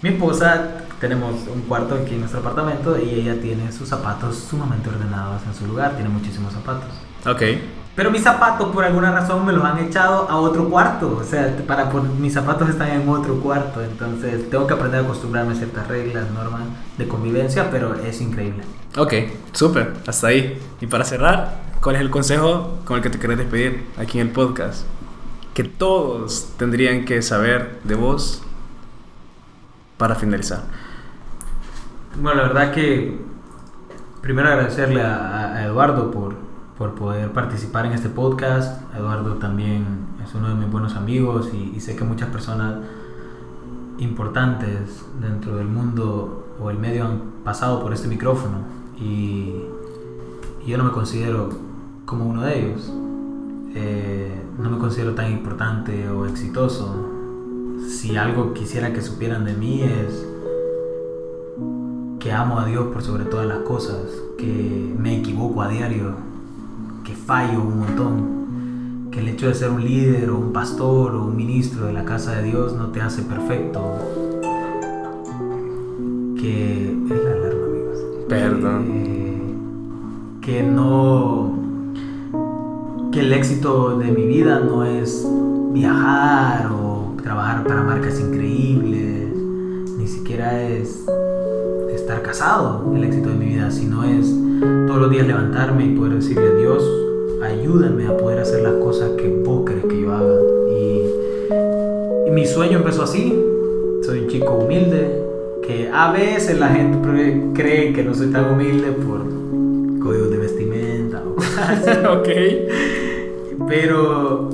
Mi 0.00 0.10
esposa, 0.10 0.86
tenemos 0.98 1.34
un 1.52 1.62
cuarto 1.62 1.94
aquí 1.94 2.14
en 2.14 2.20
nuestro 2.20 2.40
apartamento 2.40 2.98
y 2.98 3.20
ella 3.20 3.38
tiene 3.40 3.70
sus 3.70 3.88
zapatos 3.88 4.36
sumamente 4.36 4.88
ordenados 4.88 5.42
en 5.46 5.54
su 5.54 5.66
lugar, 5.66 5.94
tiene 5.94 6.08
muchísimos 6.08 6.54
zapatos. 6.54 6.90
Ok. 7.26 7.42
Pero 7.96 8.10
mis 8.10 8.22
zapatos 8.22 8.70
por 8.70 8.84
alguna 8.84 9.10
razón 9.10 9.44
me 9.44 9.52
los 9.52 9.64
han 9.64 9.78
echado 9.78 10.26
a 10.30 10.36
otro 10.36 10.70
cuarto. 10.70 11.18
O 11.20 11.24
sea, 11.24 11.54
para, 11.66 11.90
mis 12.18 12.32
zapatos 12.32 12.68
están 12.68 12.88
en 12.88 13.08
otro 13.08 13.38
cuarto. 13.40 13.82
Entonces 13.82 14.48
tengo 14.48 14.66
que 14.66 14.74
aprender 14.74 15.00
a 15.00 15.04
acostumbrarme 15.04 15.52
a 15.52 15.56
ciertas 15.56 15.86
reglas, 15.88 16.30
normas 16.30 16.62
de 16.96 17.08
convivencia, 17.08 17.70
pero 17.70 17.94
es 17.96 18.20
increíble. 18.20 18.62
Ok, 18.96 19.12
súper. 19.52 19.92
Hasta 20.06 20.28
ahí. 20.28 20.58
Y 20.80 20.86
para 20.86 21.04
cerrar, 21.04 21.58
¿cuál 21.82 21.96
es 21.96 22.00
el 22.00 22.10
consejo 22.10 22.78
con 22.84 22.96
el 22.96 23.02
que 23.02 23.10
te 23.10 23.18
querés 23.18 23.38
despedir 23.38 23.86
aquí 23.98 24.18
en 24.18 24.28
el 24.28 24.32
podcast? 24.32 24.86
Que 25.52 25.64
todos 25.64 26.54
tendrían 26.56 27.04
que 27.04 27.20
saber 27.22 27.80
de 27.84 27.96
vos 27.96 28.42
para 29.98 30.14
finalizar. 30.14 30.62
Bueno, 32.14 32.40
la 32.40 32.48
verdad 32.48 32.72
que 32.72 33.18
primero 34.22 34.48
agradecerle 34.48 35.02
a 35.02 35.64
Eduardo 35.66 36.10
por 36.10 36.49
por 36.80 36.94
poder 36.94 37.30
participar 37.34 37.84
en 37.84 37.92
este 37.92 38.08
podcast. 38.08 38.80
Eduardo 38.96 39.34
también 39.34 39.84
es 40.24 40.34
uno 40.34 40.48
de 40.48 40.54
mis 40.54 40.70
buenos 40.70 40.96
amigos 40.96 41.50
y, 41.52 41.78
sé 41.78 41.94
que 41.94 42.04
muchas 42.04 42.30
personas 42.30 42.76
importantes 43.98 45.04
dentro 45.20 45.56
del 45.56 45.66
mundo 45.66 46.46
o 46.58 46.70
el 46.70 46.78
medio 46.78 47.04
han 47.04 47.20
pasado 47.44 47.82
por 47.82 47.92
este 47.92 48.08
micrófono 48.08 48.60
y, 48.98 49.56
yo 50.66 50.78
no 50.78 50.84
me 50.84 50.90
considero 50.92 51.50
como 52.06 52.24
uno 52.24 52.44
de 52.44 52.58
ellos. 52.58 52.90
Eh, 53.74 54.42
no 54.58 54.70
me 54.70 54.78
considero 54.78 55.14
tan 55.14 55.30
importante 55.30 56.08
o 56.08 56.24
exitoso. 56.24 56.96
Si 57.90 58.16
algo 58.16 58.54
quisiera 58.54 58.94
que 58.94 59.02
supieran 59.02 59.44
de 59.44 59.52
mí 59.52 59.82
es 59.82 60.26
que 62.20 62.32
amo 62.32 62.58
a 62.58 62.64
Dios 62.64 62.86
por 62.86 63.02
sobre 63.02 63.26
todas 63.26 63.46
las 63.46 63.58
cosas, 63.58 64.00
que 64.38 64.94
me 64.98 65.18
equivoco 65.18 65.60
a 65.60 65.68
diario, 65.68 66.29
fallo 67.14 67.60
un 67.60 67.78
montón, 67.80 69.10
que 69.10 69.20
el 69.20 69.28
hecho 69.28 69.48
de 69.48 69.54
ser 69.54 69.70
un 69.70 69.84
líder 69.84 70.30
o 70.30 70.38
un 70.38 70.52
pastor 70.52 71.14
o 71.14 71.24
un 71.24 71.36
ministro 71.36 71.86
de 71.86 71.92
la 71.92 72.04
casa 72.04 72.32
de 72.36 72.44
Dios 72.44 72.74
no 72.74 72.88
te 72.88 73.00
hace 73.00 73.22
perfecto, 73.22 73.80
que 76.36 76.90
es 76.90 77.24
la 77.24 77.32
alarma, 77.32 77.66
amigos. 77.66 77.98
Perdón. 78.28 78.84
Que, 80.40 80.62
no, 80.62 81.52
que 83.12 83.20
el 83.20 83.32
éxito 83.32 83.98
de 83.98 84.10
mi 84.10 84.26
vida 84.26 84.60
no 84.60 84.84
es 84.84 85.26
viajar 85.72 86.70
o 86.72 87.14
trabajar 87.22 87.64
para 87.64 87.82
marcas 87.82 88.18
increíbles, 88.18 89.28
ni 89.98 90.08
siquiera 90.08 90.60
es 90.60 91.04
estar 91.94 92.22
casado 92.22 92.92
el 92.96 93.04
éxito 93.04 93.28
de 93.28 93.36
mi 93.36 93.46
vida, 93.46 93.70
sino 93.70 94.02
es 94.04 94.34
todos 94.90 95.02
los 95.02 95.10
días 95.12 95.24
levantarme 95.24 95.84
y 95.84 95.94
poder 95.94 96.14
decirle 96.14 96.48
a 96.48 96.54
Dios, 96.54 96.82
ayúdame 97.44 98.08
a 98.08 98.16
poder 98.16 98.40
hacer 98.40 98.64
las 98.64 98.72
cosas 98.72 99.10
que 99.10 99.28
vos 99.28 99.64
querés 99.64 99.84
que 99.84 100.00
yo 100.00 100.12
haga. 100.12 100.34
Y, 102.26 102.30
mi 102.32 102.44
sueño 102.44 102.78
empezó 102.78 103.04
así. 103.04 103.40
Soy 104.02 104.22
un 104.22 104.28
chico 104.28 104.54
humilde, 104.54 105.22
que 105.64 105.88
a 105.94 106.10
veces 106.10 106.58
la 106.58 106.70
gente 106.70 106.98
cree 107.54 107.92
que 107.92 108.02
no 108.02 108.14
soy 108.14 108.32
tan 108.32 108.52
humilde 108.52 108.90
por 108.90 109.20
códigos 110.02 110.28
de 110.32 110.38
vestimenta 110.38 111.22
o 111.24 111.36
cosas 111.36 111.86
así. 111.86 111.90
ok. 112.08 113.68
Pero, 113.68 114.50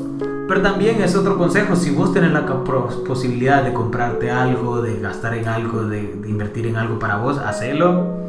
pero 0.49 0.61
también 0.61 1.01
es 1.01 1.17
otro 1.17 1.39
consejo, 1.39 1.77
si 1.77 1.93
vos 1.93 2.13
tenés 2.13 2.33
la 2.33 2.45
posibilidad 2.45 3.65
de 3.65 3.73
comprarte 3.73 4.31
algo, 4.31 4.83
de 4.83 5.01
gastar 5.01 5.33
en 5.33 5.49
algo, 5.49 5.85
de, 5.85 6.13
de 6.15 6.29
invertir 6.29 6.67
en 6.67 6.77
algo 6.77 6.99
para 6.99 7.17
vos, 7.17 7.39
hacelo 7.39 8.26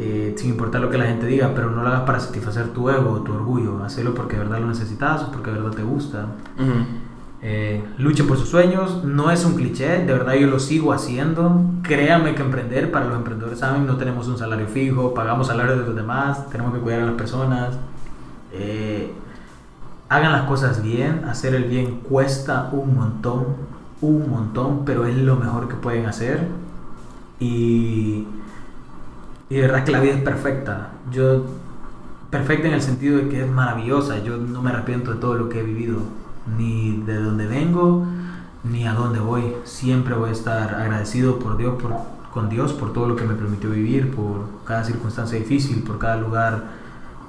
eh, 0.00 0.32
sin 0.36 0.50
importar 0.50 0.80
lo 0.80 0.90
que 0.90 0.96
la 0.96 1.06
gente 1.06 1.26
diga, 1.26 1.50
pero 1.56 1.70
no 1.70 1.82
lo 1.82 1.88
hagas 1.88 2.02
para 2.02 2.20
satisfacer 2.20 2.68
tu 2.68 2.88
ego 2.88 3.10
o 3.10 3.20
tu 3.22 3.32
orgullo, 3.32 3.82
hazlo 3.82 4.14
porque 4.14 4.36
de 4.36 4.44
verdad 4.44 4.60
lo 4.60 4.68
necesitas 4.68 5.24
o 5.24 5.32
porque 5.32 5.50
de 5.50 5.56
verdad 5.58 5.76
te 5.76 5.82
gusta. 5.82 6.26
Eh, 7.42 7.84
luchen 7.98 8.28
por 8.28 8.36
sus 8.36 8.48
sueños, 8.48 9.02
no 9.02 9.32
es 9.32 9.44
un 9.44 9.54
cliché, 9.54 10.04
de 10.04 10.12
verdad 10.12 10.34
yo 10.34 10.46
lo 10.46 10.60
sigo 10.60 10.92
haciendo. 10.92 11.62
Créanme 11.82 12.36
que 12.36 12.42
emprender, 12.42 12.92
para 12.92 13.06
los 13.06 13.16
emprendedores 13.16 13.58
saben, 13.58 13.88
no 13.88 13.96
tenemos 13.96 14.28
un 14.28 14.38
salario 14.38 14.68
fijo, 14.68 15.12
pagamos 15.14 15.48
salarios 15.48 15.80
de 15.80 15.86
los 15.86 15.96
demás, 15.96 16.48
tenemos 16.48 16.72
que 16.74 16.78
cuidar 16.78 17.00
a 17.00 17.06
las 17.06 17.14
personas. 17.16 17.76
Eh, 18.52 19.12
hagan 20.08 20.30
las 20.30 20.42
cosas 20.42 20.80
bien, 20.80 21.24
hacer 21.24 21.56
el 21.56 21.64
bien 21.64 22.02
cuesta 22.08 22.70
un 22.70 22.94
montón, 22.94 23.46
un 24.00 24.30
montón, 24.30 24.84
pero 24.84 25.06
es 25.06 25.16
lo 25.16 25.34
mejor 25.34 25.66
que 25.66 25.74
pueden 25.74 26.06
hacer. 26.06 26.46
Y 27.40 28.26
y 29.50 29.56
de 29.56 29.62
verdad 29.62 29.84
que 29.84 29.92
la 29.92 30.00
vida 30.00 30.14
es 30.14 30.22
perfecta. 30.22 30.90
Yo, 31.10 31.44
perfecta 32.30 32.68
en 32.68 32.74
el 32.74 32.82
sentido 32.82 33.18
de 33.18 33.28
que 33.28 33.44
es 33.44 33.50
maravillosa. 33.50 34.18
Yo 34.22 34.36
no 34.36 34.62
me 34.62 34.70
arrepiento 34.70 35.12
de 35.12 35.20
todo 35.20 35.34
lo 35.34 35.48
que 35.48 35.60
he 35.60 35.62
vivido, 35.62 36.00
ni 36.58 36.98
de 37.02 37.16
dónde 37.16 37.46
vengo, 37.46 38.06
ni 38.64 38.86
a 38.86 38.92
dónde 38.92 39.20
voy. 39.20 39.54
Siempre 39.64 40.14
voy 40.14 40.30
a 40.30 40.32
estar 40.32 40.74
agradecido 40.74 41.38
por 41.38 41.56
Dios, 41.56 41.80
por, 41.80 41.92
con 42.32 42.50
Dios 42.50 42.74
por 42.74 42.92
todo 42.92 43.08
lo 43.08 43.16
que 43.16 43.24
me 43.24 43.34
permitió 43.34 43.70
vivir, 43.70 44.14
por 44.14 44.44
cada 44.64 44.84
circunstancia 44.84 45.38
difícil, 45.38 45.82
por 45.82 45.98
cada 45.98 46.16
lugar 46.16 46.64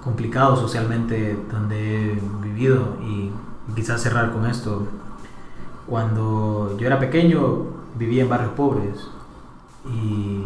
complicado 0.03 0.57
socialmente 0.57 1.37
donde 1.49 2.13
he 2.13 2.19
vivido. 2.43 2.97
Y 3.01 3.31
quizás 3.75 4.01
cerrar 4.01 4.31
con 4.31 4.45
esto. 4.45 4.87
Cuando 5.87 6.75
yo 6.77 6.85
era 6.85 6.99
pequeño 6.99 7.79
vivía 7.97 8.23
en 8.23 8.29
barrios 8.29 8.51
pobres 8.51 9.07
y 9.85 10.43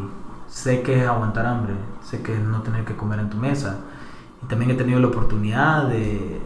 sé 0.53 0.83
que 0.83 1.01
es 1.01 1.07
aguantar 1.07 1.47
hambre, 1.47 1.73
sé 2.03 2.21
que 2.21 2.33
es 2.35 2.39
no 2.39 2.61
tener 2.61 2.85
que 2.85 2.95
comer 2.95 3.19
en 3.19 3.29
tu 3.29 3.37
mesa. 3.37 3.79
Y 4.41 4.45
también 4.45 4.69
he 4.71 4.75
tenido 4.75 4.99
la 4.99 5.07
oportunidad 5.07 5.87
de 5.87 6.39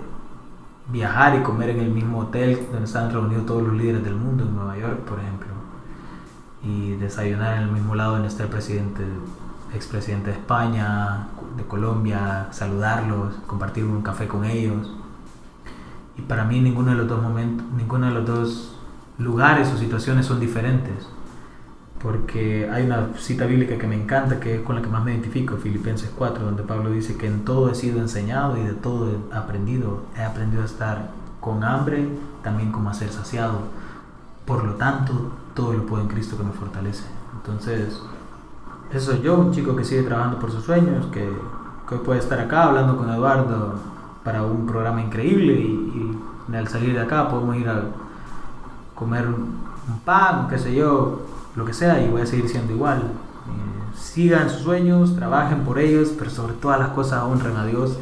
viajar 0.89 1.35
y 1.35 1.43
comer 1.43 1.71
en 1.71 1.81
el 1.81 1.91
mismo 1.91 2.19
hotel 2.19 2.67
donde 2.71 2.85
están 2.85 3.11
reunidos 3.11 3.45
todos 3.45 3.63
los 3.63 3.73
líderes 3.73 4.03
del 4.05 4.15
mundo, 4.15 4.45
en 4.45 4.55
Nueva 4.55 4.77
York, 4.77 4.99
por 5.01 5.19
ejemplo. 5.19 5.49
Y 6.63 6.91
desayunar 6.95 7.57
en 7.57 7.63
el 7.63 7.71
mismo 7.71 7.95
lado 7.95 8.13
donde 8.13 8.29
está 8.29 8.43
el 8.43 8.49
presidente, 8.49 9.03
expresidente 9.73 10.31
de 10.31 10.37
España, 10.37 11.27
de 11.57 11.63
Colombia, 11.65 12.47
saludarlos, 12.51 13.35
compartir 13.45 13.83
un 13.83 14.01
café 14.01 14.27
con 14.27 14.45
ellos. 14.45 14.89
Y 16.17 16.21
para 16.21 16.45
mí 16.45 16.61
ninguno 16.61 16.91
de 16.91 16.97
los 16.97 17.09
dos 17.09 17.21
momentos, 17.21 17.65
ninguno 17.75 18.07
de 18.07 18.13
los 18.13 18.25
dos 18.25 18.79
lugares 19.17 19.69
o 19.73 19.77
situaciones 19.77 20.25
son 20.25 20.39
diferentes. 20.39 21.09
Porque 22.01 22.69
hay 22.69 22.85
una 22.85 23.09
cita 23.17 23.45
bíblica 23.45 23.77
que 23.77 23.87
me 23.87 23.95
encanta, 23.95 24.39
que 24.39 24.55
es 24.55 24.61
con 24.61 24.75
la 24.75 24.81
que 24.81 24.87
más 24.87 25.03
me 25.03 25.11
identifico, 25.11 25.57
Filipenses 25.57 26.11
4, 26.15 26.45
donde 26.45 26.63
Pablo 26.63 26.91
dice 26.91 27.17
que 27.17 27.27
en 27.27 27.43
todo 27.43 27.71
he 27.71 27.75
sido 27.75 27.99
enseñado 27.99 28.55
y 28.57 28.63
de 28.63 28.73
todo 28.73 29.09
he 29.09 29.35
aprendido. 29.35 30.01
He 30.15 30.23
aprendido 30.23 30.61
a 30.61 30.65
estar 30.65 31.09
con 31.39 31.63
hambre, 31.63 32.07
también 32.43 32.71
como 32.71 32.89
a 32.89 32.93
ser 32.93 33.09
saciado. 33.09 33.61
Por 34.45 34.63
lo 34.63 34.73
tanto, 34.73 35.31
todo 35.55 35.73
lo 35.73 35.85
puedo 35.85 36.03
en 36.03 36.09
Cristo 36.09 36.37
que 36.37 36.43
me 36.43 36.51
fortalece. 36.51 37.03
Entonces, 37.35 37.99
eso 38.93 39.11
soy 39.11 39.21
yo, 39.21 39.39
un 39.39 39.51
chico 39.51 39.75
que 39.75 39.83
sigue 39.83 40.03
trabajando 40.03 40.39
por 40.39 40.51
sus 40.51 40.63
sueños, 40.63 41.07
que, 41.07 41.27
que 41.89 41.95
hoy 41.95 42.01
puede 42.05 42.19
estar 42.19 42.39
acá 42.39 42.65
hablando 42.65 42.95
con 42.95 43.09
Eduardo 43.09 43.75
para 44.23 44.43
un 44.43 44.65
programa 44.65 45.01
increíble 45.01 45.53
y, 45.53 46.17
y 46.51 46.55
al 46.55 46.67
salir 46.67 46.93
de 46.93 47.01
acá 47.01 47.27
podemos 47.29 47.55
ir 47.57 47.67
a 47.67 47.83
comer 48.95 49.27
un 49.27 49.99
pan, 50.05 50.47
qué 50.49 50.57
sé 50.57 50.73
yo, 50.73 51.26
lo 51.57 51.65
que 51.65 51.73
sea, 51.73 51.99
y 52.01 52.07
voy 52.07 52.21
a 52.21 52.25
seguir 52.27 52.47
siendo 52.47 52.71
igual. 52.71 52.99
Eh, 52.99 53.97
sigan 53.99 54.49
sus 54.49 54.61
sueños, 54.61 55.15
trabajen 55.15 55.61
por 55.61 55.79
ellos, 55.79 56.13
pero 56.17 56.29
sobre 56.29 56.53
todas 56.53 56.79
las 56.79 56.89
cosas 56.89 57.23
honren 57.23 57.57
a 57.57 57.65
Dios 57.65 57.97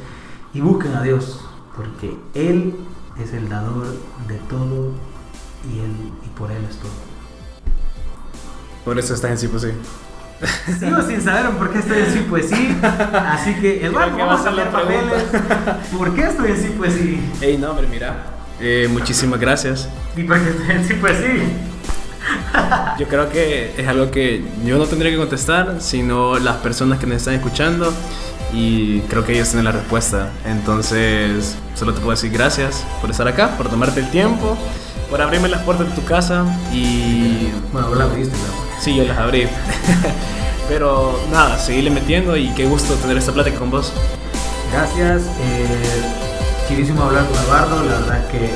y 0.54 0.60
busquen 0.60 0.94
a 0.94 1.02
Dios, 1.02 1.40
porque 1.74 2.18
Él 2.34 2.76
es 3.18 3.34
el 3.34 3.48
dador 3.48 3.88
de 4.28 4.36
todo 4.50 4.92
y, 5.74 5.80
él, 5.80 5.92
y 6.26 6.38
por 6.38 6.52
Él 6.52 6.64
es 6.70 6.76
todo. 6.78 6.92
Por 8.84 9.00
eso 9.00 9.14
estás 9.14 9.32
en 9.32 9.38
sí, 9.38 9.48
pues 9.48 9.62
sí. 9.62 9.70
Sigo 10.78 11.02
sin 11.02 11.22
saber 11.22 11.50
por 11.52 11.72
qué 11.72 11.80
estoy 11.80 12.00
en 12.00 12.12
sí, 12.12 12.26
pues 12.30 12.50
sí. 12.50 12.78
Así 12.84 13.54
que, 13.56 13.86
Eduardo, 13.86 14.18
que 14.18 14.22
va 14.22 14.34
a 14.34 14.36
vamos 14.36 14.46
cambiar 14.46 14.70
papeles. 14.70 15.24
¿Por 15.98 16.14
qué 16.14 16.24
estoy 16.26 16.52
en 16.52 16.58
sí, 16.58 16.76
pues 16.78 16.94
sí? 16.94 17.22
Ey, 17.40 17.58
no, 17.58 17.72
hombre, 17.72 17.88
mira. 17.90 18.18
Eh, 18.60 18.90
muchísimas 18.92 19.40
gracias. 19.40 19.90
¿Y 20.16 20.24
por 20.24 20.38
qué 20.40 20.50
estoy 20.50 20.72
en 20.72 20.86
sí, 20.86 20.94
pues 20.96 21.18
sí? 21.18 21.75
Yo 23.00 23.08
creo 23.08 23.30
que 23.30 23.74
es 23.78 23.88
algo 23.88 24.10
que 24.12 24.44
yo 24.64 24.78
no 24.78 24.86
tendría 24.86 25.12
que 25.12 25.18
contestar, 25.18 25.78
sino 25.80 26.40
las 26.40 26.58
personas 26.58 27.00
que 27.00 27.06
nos 27.06 27.18
están 27.18 27.34
escuchando 27.34 27.94
y 28.54 29.00
creo 29.02 29.26
que 29.26 29.34
ellos 29.34 29.50
tienen 29.50 29.66
la 29.66 29.72
respuesta. 29.72 30.32
Entonces, 30.46 31.58
solo 31.76 31.94
te 31.94 32.00
puedo 32.00 32.12
decir 32.12 32.32
gracias 32.32 32.86
por 33.02 33.12
estar 33.12 33.28
acá, 33.28 33.58
por 33.58 33.70
tomarte 33.70 34.00
el 34.00 34.10
tiempo, 34.12 34.58
por 35.10 35.22
abrirme 35.22 35.50
las 35.50 35.62
puertas 35.64 35.90
de 35.90 35.94
tu 35.94 36.06
casa 36.06 36.46
y 36.72 37.50
Bueno, 37.74 37.90
vos 37.90 37.98
la 37.98 38.08
pediste, 38.08 38.36
¿no? 38.36 38.82
sí, 38.82 38.96
yo 38.96 39.04
las 39.04 39.18
abrí. 39.18 39.48
Pero 40.70 41.20
nada, 41.32 41.60
seguirle 41.60 41.92
metiendo 41.92 42.36
y 42.38 42.50
qué 42.56 42.66
gusto 42.66 42.96
tener 42.96 43.18
esta 43.18 43.32
plática 43.32 43.60
con 43.60 43.70
vos. 43.70 43.94
Gracias. 44.72 45.24
Eh, 45.42 46.02
quirísimo 46.68 47.04
hablar 47.04 47.26
con 47.28 47.38
Eduardo. 47.44 47.84
La 47.84 48.00
verdad 48.00 48.20
es 48.20 48.26
que 48.32 48.50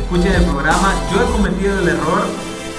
escuchen 0.00 0.32
el 0.32 0.44
programa. 0.44 0.94
Yo 1.12 1.22
he 1.22 1.32
cometido 1.32 1.78
el 1.80 1.88
error 1.88 2.22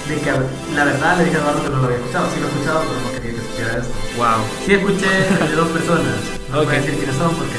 de 0.08 0.16
que 0.20 0.30
la 0.74 0.84
verdad 0.84 1.18
le 1.18 1.24
dije 1.24 1.36
a 1.36 1.40
Eduardo 1.40 1.62
que 1.62 1.70
no 1.70 1.76
lo 1.78 1.84
había 1.84 1.96
escuchado. 1.98 2.26
Sí 2.34 2.40
lo 2.40 2.46
he 2.46 2.50
escuchado, 2.50 2.80
pero 2.88 3.00
no 3.00 3.12
quería 3.12 3.30
que 3.32 3.38
escuchara 3.38 3.78
esto. 3.80 3.94
Wow. 4.16 4.40
Sí 4.66 4.72
escuché 4.74 5.08
el 5.42 5.48
de 5.50 5.56
dos 5.56 5.68
personas. 5.68 6.16
No 6.50 6.58
Ok. 6.60 6.64
voy 6.66 6.74
a 6.74 6.78
decir 6.80 6.94
quiénes 6.96 7.16
son 7.16 7.34
porque. 7.34 7.58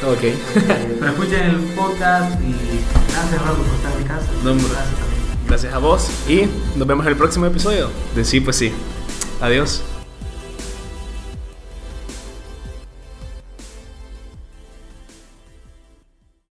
Ok. 0.00 0.22
eh, 0.24 0.96
pero 0.98 1.12
escuchen 1.12 1.42
el 1.50 1.56
podcast 1.76 2.40
y 2.40 2.52
gracias 3.12 3.32
Eduardo 3.40 3.62
por 3.62 3.74
estar 3.76 3.92
en 3.92 3.98
mi 3.98 4.04
casa. 4.04 4.26
No, 4.44 4.54
gracias 4.54 4.96
también. 4.98 5.20
Gracias 5.46 5.74
a 5.74 5.78
vos 5.78 6.08
y 6.28 6.48
nos 6.76 6.86
vemos 6.88 7.04
en 7.06 7.12
el 7.12 7.18
próximo 7.18 7.46
episodio 7.46 7.90
de 8.14 8.24
Sí, 8.24 8.40
pues 8.40 8.56
sí. 8.56 8.72
Adiós. 9.40 9.82